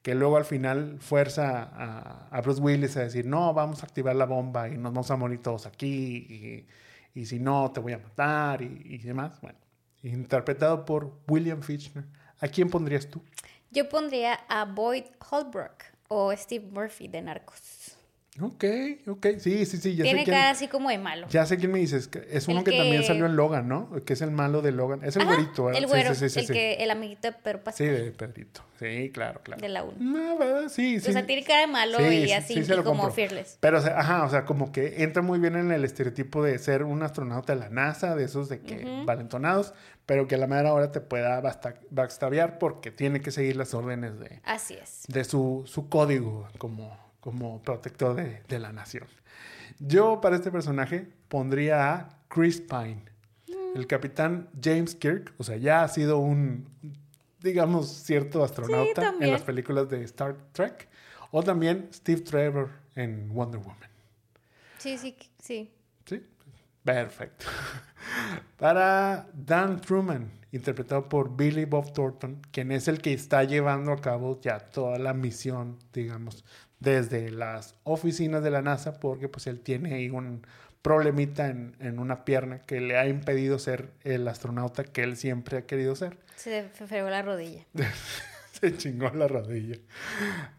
[0.03, 4.15] que luego al final fuerza a, a Bruce Willis a decir, no, vamos a activar
[4.15, 6.67] la bomba y nos vamos a morir todos aquí,
[7.15, 9.41] y, y si no, te voy a matar, y, y demás.
[9.41, 9.59] Bueno,
[10.03, 12.05] interpretado por William Fichtner.
[12.41, 13.23] ¿A quién pondrías tú?
[13.71, 17.96] Yo pondría a Boyd Holbrook o Steve Murphy de Narcos.
[18.41, 18.65] Ok,
[19.07, 20.37] ok, sí, sí, sí, ya Tiene sé quién.
[20.37, 21.27] cara así como de malo.
[21.31, 22.11] Ya sé quién me dices.
[22.31, 23.91] Es uno que, también salió en Logan, ¿no?
[24.05, 25.03] Que es el malo de Logan.
[25.05, 25.83] Es el Ajá, güerito, ¿verdad?
[25.83, 26.53] El Sí, güero, sí, sí, sí, el, sí.
[26.53, 28.63] que, el amiguito de Pedro Sí, Pascal de Pedrito.
[28.79, 29.63] Sí, claro, claro.
[29.63, 29.95] de la 1.
[30.01, 30.69] No, ¿verdad?
[30.69, 31.09] Sí, sí.
[31.09, 33.11] O sea, tiene cara de malo Sí, y sí, así, sí y como compro.
[33.13, 33.57] fearless.
[33.61, 36.59] Pero, o sea, ajá, o sea, como que entra muy bien en el estereotipo de
[36.59, 39.73] ser un astronauta de la NASA, de esos de que valentonados,
[40.05, 41.41] pero que a la mera hora te pueda
[41.91, 45.05] backstabear porque tiene que seguir las órdenes de, Así es.
[45.09, 46.97] de su, su código como,
[47.27, 49.09] como protector de, de la nación.
[49.81, 53.03] Yo para este personaje pondría a Chris Pine.
[53.75, 56.69] el capitán James Kirk, o sea, ya ha sido un,
[57.41, 60.89] digamos, cierto astronauta en las películas de Star Trek.
[61.33, 63.91] O también Steve Trevor en Wonder Woman.
[64.79, 65.69] Sí, sí, sí.
[66.05, 66.23] ¿Sí?
[66.85, 67.47] Perfecto.
[68.57, 74.01] Para Dan Truman, interpretado por Billy Bob Thornton, quien es el que está llevando a
[74.01, 76.45] cabo ya toda la misión, digamos,
[76.81, 80.47] desde las oficinas de la NASA, porque pues él tiene ahí un
[80.83, 85.59] problemita en, en una pierna que le ha impedido ser el astronauta que él siempre
[85.59, 86.17] ha querido ser.
[86.37, 87.65] Se fregó la rodilla.
[88.61, 89.77] Se chingó la rodilla.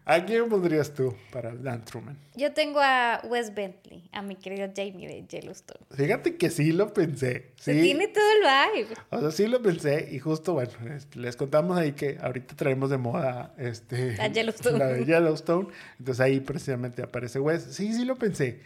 [0.04, 2.18] ¿A quién pondrías tú para Dan Truman?
[2.34, 5.80] Yo tengo a Wes Bentley, a mi querido Jamie de Yellowstone.
[5.90, 7.52] Fíjate que sí lo pensé.
[7.56, 8.94] Se tiene todo el vibe.
[9.10, 10.72] O sea, sí lo pensé y justo, bueno,
[11.14, 14.78] les contamos ahí que ahorita traemos de moda este, A Yellowstone.
[14.78, 15.68] la de Yellowstone.
[15.98, 17.62] Entonces ahí precisamente aparece Wes.
[17.70, 18.60] Sí, sí lo pensé.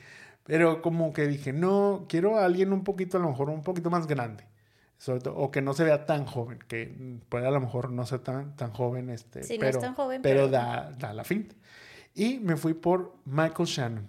[0.44, 3.90] Pero como que dije, no, quiero a alguien un poquito, a lo mejor un poquito
[3.90, 4.44] más grande.
[5.02, 8.06] Sobre todo- o que no se vea tan joven, que puede a lo mejor no
[8.06, 11.12] ser tan, tan joven, este, Sí, no pero, es tan joven, pero pero- da, da
[11.12, 11.56] la finta.
[12.14, 14.06] Y me fui por Michael Shannon,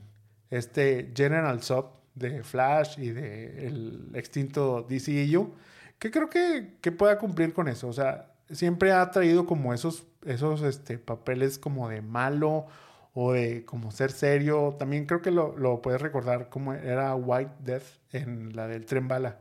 [0.52, 5.52] este General Zod de Flash y de el extinto DCEU,
[5.98, 7.88] que creo que, que pueda cumplir con eso.
[7.88, 12.68] O sea, siempre ha traído como esos, esos este, papeles como de malo
[13.16, 14.76] o de como ser serio.
[14.78, 19.08] También creo que lo, lo puedes recordar como era White Death en la del tren
[19.08, 19.40] bala.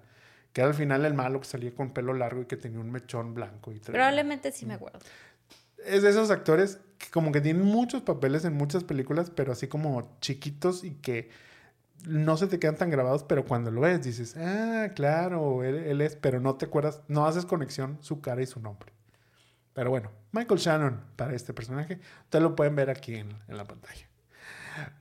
[0.53, 2.91] Que era al final el malo que salía con pelo largo y que tenía un
[2.91, 3.73] mechón blanco.
[3.73, 4.99] Y Probablemente sí me acuerdo.
[5.87, 9.67] es de esos actores que como que tienen muchos papeles en muchas películas, pero así
[9.67, 11.31] como chiquitos y que
[12.07, 16.01] no se te quedan tan grabados, pero cuando lo ves dices, ah, claro, él, él
[16.01, 18.93] es, pero no te acuerdas, no haces conexión su cara y su nombre.
[19.73, 23.65] Pero bueno, Michael Shannon para este personaje, ustedes lo pueden ver aquí en, en la
[23.65, 24.07] pantalla.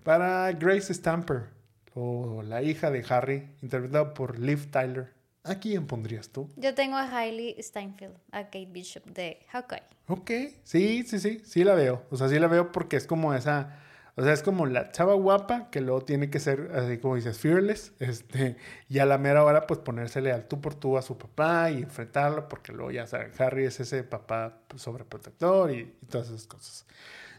[0.03, 1.49] Para Grace Stamper,
[1.93, 5.11] o la hija de Harry, interpretada por Liv Tyler,
[5.43, 6.49] ¿a quién pondrías tú?
[6.55, 9.83] Yo tengo a Hailey Steinfeld, a Kate Bishop de Hawkeye.
[10.07, 10.31] Ok,
[10.63, 12.03] sí, sí, sí, sí la veo.
[12.09, 13.79] O sea, sí la veo porque es como esa,
[14.15, 17.39] o sea, es como la chava guapa que luego tiene que ser, así como dices,
[17.39, 18.57] fearless, este,
[18.89, 21.83] y a la mera hora, pues ponérsele al tú por tú a su papá y
[21.83, 26.85] enfrentarlo, porque luego ya saben, Harry es ese papá sobreprotector y, y todas esas cosas.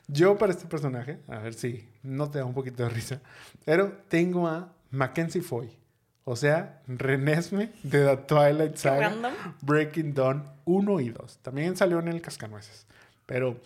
[0.09, 3.21] Yo para este personaje, a ver si no te da un poquito de risa,
[3.65, 5.82] pero tengo a Mackenzie Foy.
[6.25, 9.09] O sea, Renesme de The Twilight Saga.
[9.09, 9.33] random.
[9.63, 11.39] Breaking Dawn 1 y 2.
[11.39, 12.87] También salió en el Cascanueces.
[13.27, 13.61] Pero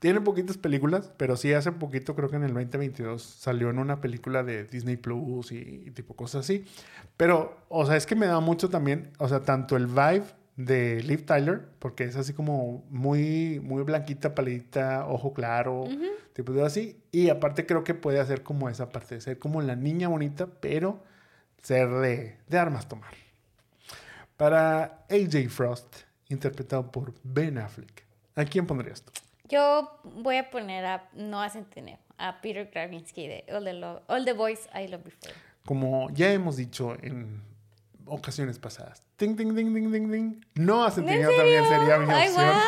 [0.00, 4.00] tiene poquitas películas, pero sí hace poquito, creo que en el 2022, salió en una
[4.00, 6.64] película de Disney Plus y, y tipo cosas así.
[7.16, 10.24] Pero, o sea, es que me da mucho también, o sea, tanto el vibe
[10.56, 15.84] de Liv Tyler, porque es así como muy, muy blanquita, palidita, ojo claro,
[16.32, 16.96] tipo de así.
[17.12, 20.46] Y aparte creo que puede hacer como esa parte, de ser como la niña bonita,
[20.60, 21.02] pero
[21.62, 23.12] ser de, de armas tomar.
[24.36, 25.96] Para AJ Frost,
[26.28, 28.04] interpretado por Ben Affleck.
[28.36, 29.12] ¿A quién pondrías tú?
[29.48, 34.24] Yo voy a poner a Noah Centineo, a Peter Kravinsky de All the, Lo- All
[34.24, 35.34] the Boys I Love Before.
[35.66, 37.42] Como ya hemos dicho en
[38.06, 39.02] ocasiones pasadas.
[39.16, 40.40] Ting, ting, ting, ting, ting, ting.
[40.54, 42.46] No a Centineo también sería mi ¡Ay, opción.
[42.46, 42.60] wow!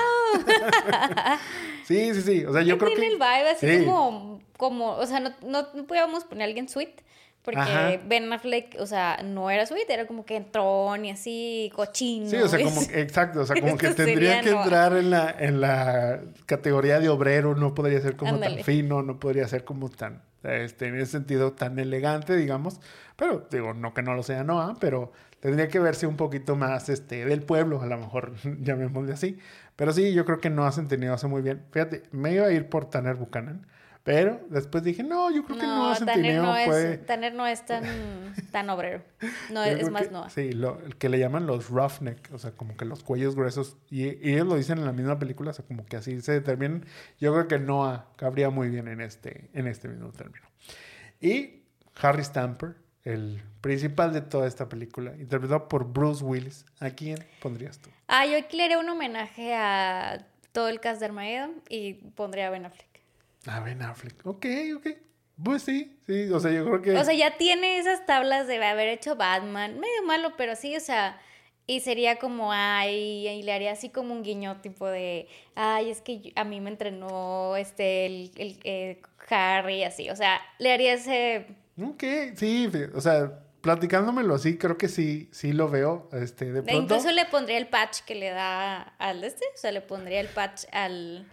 [1.85, 2.45] Sí, sí, sí.
[2.45, 3.13] O sea, yo creo tiene que...
[3.13, 3.85] el vibe así Sí.
[3.85, 7.03] como, como, o sea, no, no, no podíamos poner a alguien sweet,
[7.43, 7.91] porque Ajá.
[8.07, 12.29] Ben Affleck, o sea, no era sweet, era como que entrón y así, cochino.
[12.29, 14.63] Sí, o sea, como, exacto, o sea, como que tendría que Noah.
[14.63, 18.63] entrar en la, en la categoría de obrero, no podría ser como tan Ándale.
[18.63, 22.81] fino, no podría ser como tan, este, en ese sentido, tan elegante, digamos.
[23.17, 26.89] Pero, digo, no que no lo sea Noah, pero tendría que verse un poquito más,
[26.89, 29.39] este, del pueblo, a lo mejor, llamémosle así.
[29.75, 31.63] Pero sí, yo creo que Noah Centineo hace muy bien.
[31.73, 33.67] Fíjate, me iba a ir por Tanner Buchanan,
[34.05, 36.95] pero después dije, no, yo creo que No, Noah Tanner Centineo no, puede...
[36.95, 37.85] es, Tanner no es tan,
[38.51, 39.03] tan obrero.
[39.51, 40.31] No, es creo más Noah.
[40.31, 43.77] Sí, lo, que le llaman los roughneck, o sea, como que los cuellos gruesos.
[43.91, 46.33] Y, y ellos lo dicen en la misma película, o sea, como que así se
[46.33, 46.85] determinan.
[47.21, 50.47] Yo creo que Noah cabría muy bien en este, en este mismo término.
[51.21, 51.63] Y
[52.01, 52.75] Harry Stamper,
[53.05, 56.67] el principal de toda esta película, interpretado por Bruce Willis.
[56.81, 57.91] ¿A quién pondrías tú?
[58.09, 62.43] Ah, yo aquí le haré un homenaje a todo el cast de Armageddon y pondré
[62.45, 62.92] a Ben Affleck.
[63.47, 64.27] A Ben Affleck.
[64.27, 64.47] Ok,
[64.77, 64.87] ok.
[65.43, 66.97] Pues sí, sí, o sea, yo creo que...
[66.97, 70.81] O sea, ya tiene esas tablas de haber hecho Batman, medio malo, pero sí, o
[70.81, 71.21] sea,
[71.67, 76.01] y sería como, ay, y le haría así como un guiño tipo de, ay, es
[76.01, 80.93] que a mí me entrenó este, el, el, eh, Harry, así, o sea, le haría
[80.93, 81.47] ese,
[81.81, 82.05] Ok,
[82.37, 86.09] sí, o sea, platicándomelo así, creo que sí, sí lo veo.
[86.13, 86.83] Este, de e pronto...
[86.83, 90.29] incluso le pondría el patch que le da al este, o sea, le pondría el
[90.29, 91.27] patch al,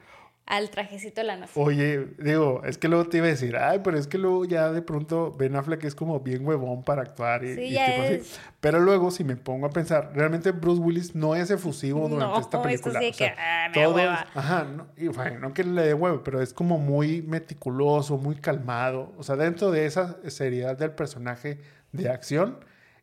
[0.50, 1.54] al trajecito de la NASA.
[1.58, 4.72] Oye, digo, es que luego te iba a decir, ay, pero es que luego ya
[4.72, 8.02] de pronto Ben Affleck es como bien huevón para actuar y, Sí, y ya tipo
[8.02, 8.14] así.
[8.16, 8.40] es.
[8.60, 12.40] Pero luego, si me pongo a pensar, realmente Bruce Willis no es efusivo durante No,
[12.42, 13.00] esta película.
[13.00, 14.28] sí o sea, que, ah, me da todo es- hueva.
[14.34, 18.36] ajá, no, y bueno, no que le dé huevo, pero es como muy meticuloso, muy
[18.36, 19.14] calmado.
[19.18, 21.60] O sea, dentro de esa seriedad del personaje
[21.92, 22.58] de acción,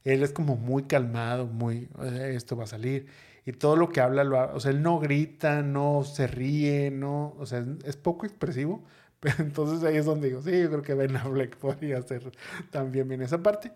[0.05, 3.07] él es como muy calmado, muy, "Eh, esto va a salir.
[3.47, 6.91] Y todo lo que habla, lo ha- o sea, él no grita, no se ríe,
[6.91, 8.83] no, o sea, es, poco expresivo.
[9.21, 12.31] Pero entonces ahí es donde digo, sí, yo creo que Ben Affleck podría hacer
[12.71, 13.73] también bien esa parte.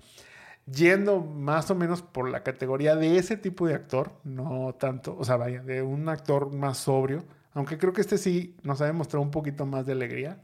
[0.66, 5.24] Yendo más o menos por la categoría de ese tipo de actor, no tanto, o
[5.24, 7.24] sea, vaya, de un actor más sobrio,
[7.54, 10.38] aunque creo que este sí nos ha demostrado un poquito más de alegría.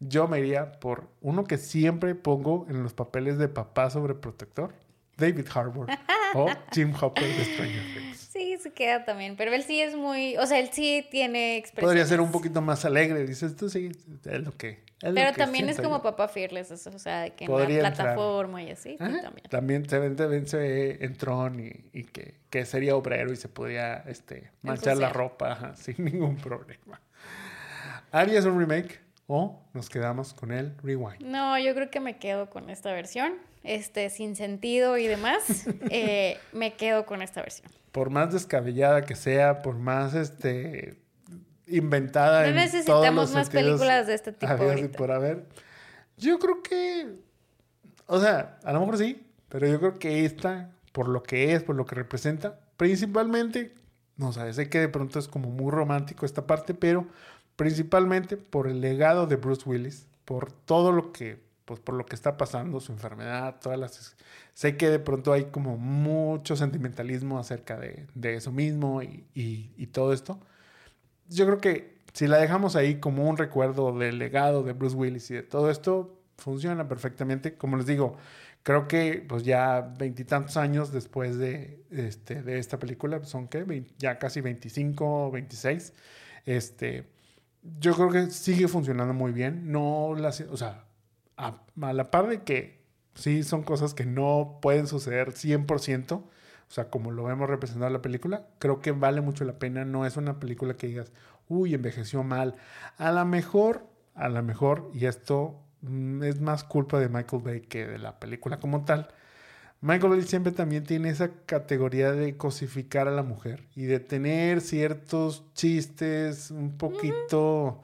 [0.00, 4.72] Yo me iría por uno que siempre pongo en los papeles de papá sobreprotector,
[5.16, 5.86] David Harbour
[6.34, 8.11] o Jim Hopper de Stranger Things.
[8.62, 9.36] Se queda también.
[9.36, 10.36] Pero él sí es muy.
[10.36, 11.88] O sea, él sí tiene expresión.
[11.88, 13.90] Podría ser un poquito más alegre, dices tú, sí,
[14.24, 14.84] es lo que.
[15.02, 16.02] es lo Pero que también es como yo.
[16.02, 18.06] papá Fearless, eso, o sea, de que en Podría la entrar.
[18.08, 19.48] plataforma y así, sí, también.
[19.50, 24.04] También también se ve en Tron y, y que, que sería obrero y se podría
[24.06, 27.00] este, manchar la ropa ajá, sin ningún problema.
[28.10, 31.20] ¿Harías un remake o nos quedamos con el rewind?
[31.22, 33.34] No, yo creo que me quedo con esta versión.
[33.64, 37.70] Este, sin sentido y demás, eh, me quedo con esta versión.
[37.92, 41.02] Por más descabellada que sea, por más este
[41.66, 44.98] inventada No en todos necesitamos los más películas de este tipo ahorita.
[44.98, 45.46] por haber.
[46.16, 47.16] Yo creo que,
[48.06, 51.62] o sea, a lo mejor sí, pero yo creo que esta, por lo que es,
[51.62, 53.74] por lo que representa, principalmente,
[54.16, 57.06] no sé, sé que de pronto es como muy romántico esta parte, pero
[57.56, 61.42] principalmente por el legado de Bruce Willis, por todo lo que,
[61.72, 64.16] pues por lo que está pasando, su enfermedad, todas las...
[64.54, 69.72] Sé que de pronto hay como mucho sentimentalismo acerca de, de eso mismo y, y-
[69.78, 70.38] y todo esto.
[71.28, 75.30] Yo creo que si la dejamos ahí como un recuerdo del legado de Bruce Willis
[75.30, 77.56] y de todo esto, funciona perfectamente.
[77.56, 78.16] Como les digo,
[78.62, 84.18] creo que pues ya veintitantos años después de, este, de esta película, son que ya
[84.18, 85.94] casi 25 o 26,
[86.46, 87.06] este,
[87.80, 89.70] yo creo que sigue funcionando muy bien.
[89.72, 90.84] No las, o sea,
[91.42, 92.82] a, a la par de que
[93.14, 96.12] sí son cosas que no pueden suceder 100%,
[96.72, 99.84] o sea, como lo vemos representado en la película, creo que vale mucho la pena.
[99.84, 101.12] No es una película que digas,
[101.48, 102.54] uy, envejeció mal.
[102.96, 107.60] A lo mejor, a lo mejor, y esto mm, es más culpa de Michael Bay
[107.60, 109.08] que de la película como tal.
[109.82, 114.60] Michael Bay siempre también tiene esa categoría de cosificar a la mujer y de tener
[114.62, 117.82] ciertos chistes un poquito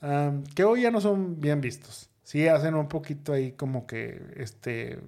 [0.00, 2.10] am, que hoy ya no son bien vistos.
[2.26, 4.98] Sí hacen un poquito ahí como que este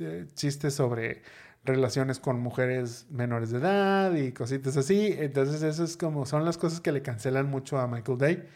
[0.00, 1.20] eh, chistes sobre
[1.62, 5.14] relaciones con mujeres menores de edad y cositas así.
[5.18, 8.48] Entonces eso es como son las cosas que le cancelan mucho a Michael Bay.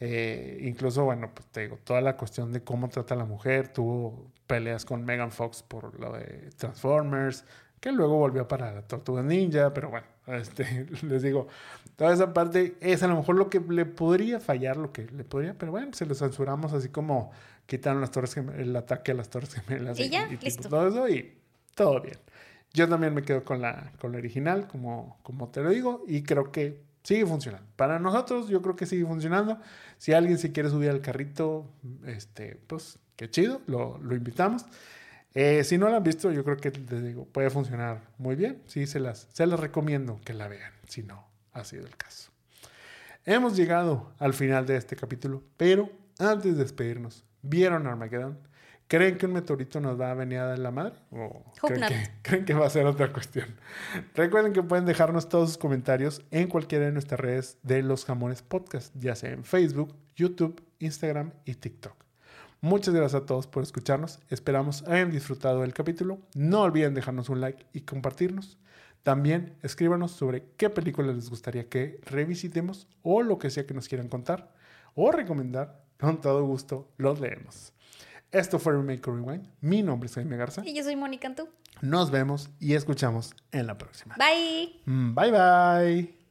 [0.00, 3.68] Eh, incluso, bueno, pues te digo, toda la cuestión de cómo trata a la mujer,
[3.68, 7.44] tuvo peleas con Megan Fox por lo de Transformers,
[7.82, 11.48] que luego volvió para la Tortuga Ninja, pero bueno, este, les digo,
[11.96, 15.24] toda esa parte es a lo mejor lo que le podría fallar, lo que le
[15.24, 17.32] podría, pero bueno, se lo censuramos así como
[17.66, 20.68] quitaron las torres el ataque a las torres gemelas Y ya, listo.
[20.68, 21.36] todo eso y
[21.74, 22.18] todo bien.
[22.72, 26.22] Yo también me quedo con la, con la original, como, como te lo digo, y
[26.22, 27.66] creo que sigue funcionando.
[27.74, 29.58] Para nosotros, yo creo que sigue funcionando.
[29.98, 31.68] Si alguien se quiere subir al carrito,
[32.06, 34.66] este, pues qué chido, lo, lo invitamos.
[35.34, 38.62] Eh, si no la han visto, yo creo que les digo, puede funcionar muy bien.
[38.66, 42.30] Sí, se las, se las recomiendo que la vean, si no ha sido el caso.
[43.24, 48.38] Hemos llegado al final de este capítulo, pero antes de despedirnos, ¿vieron Armageddon?
[48.88, 50.94] ¿Creen que un meteorito nos va a venir a dar la madre?
[51.10, 53.56] ¿O creen que, creen que va a ser otra cuestión?
[54.14, 58.42] Recuerden que pueden dejarnos todos sus comentarios en cualquiera de nuestras redes de Los Jamones
[58.42, 61.94] Podcast, ya sea en Facebook, YouTube, Instagram y TikTok.
[62.62, 64.20] Muchas gracias a todos por escucharnos.
[64.30, 66.20] Esperamos hayan disfrutado del capítulo.
[66.34, 68.56] No olviden dejarnos un like y compartirnos.
[69.02, 73.88] También escríbanos sobre qué películas les gustaría que revisitemos o lo que sea que nos
[73.88, 74.52] quieran contar
[74.94, 75.82] o recomendar.
[75.98, 77.72] Con todo gusto los leemos.
[78.30, 79.48] Esto fue Remake or Rewind.
[79.60, 80.62] Mi nombre es Jaime Garza.
[80.64, 81.48] Y yo soy Mónica Antú.
[81.80, 84.16] Nos vemos y escuchamos en la próxima.
[84.16, 84.80] Bye.
[84.86, 86.21] Bye bye.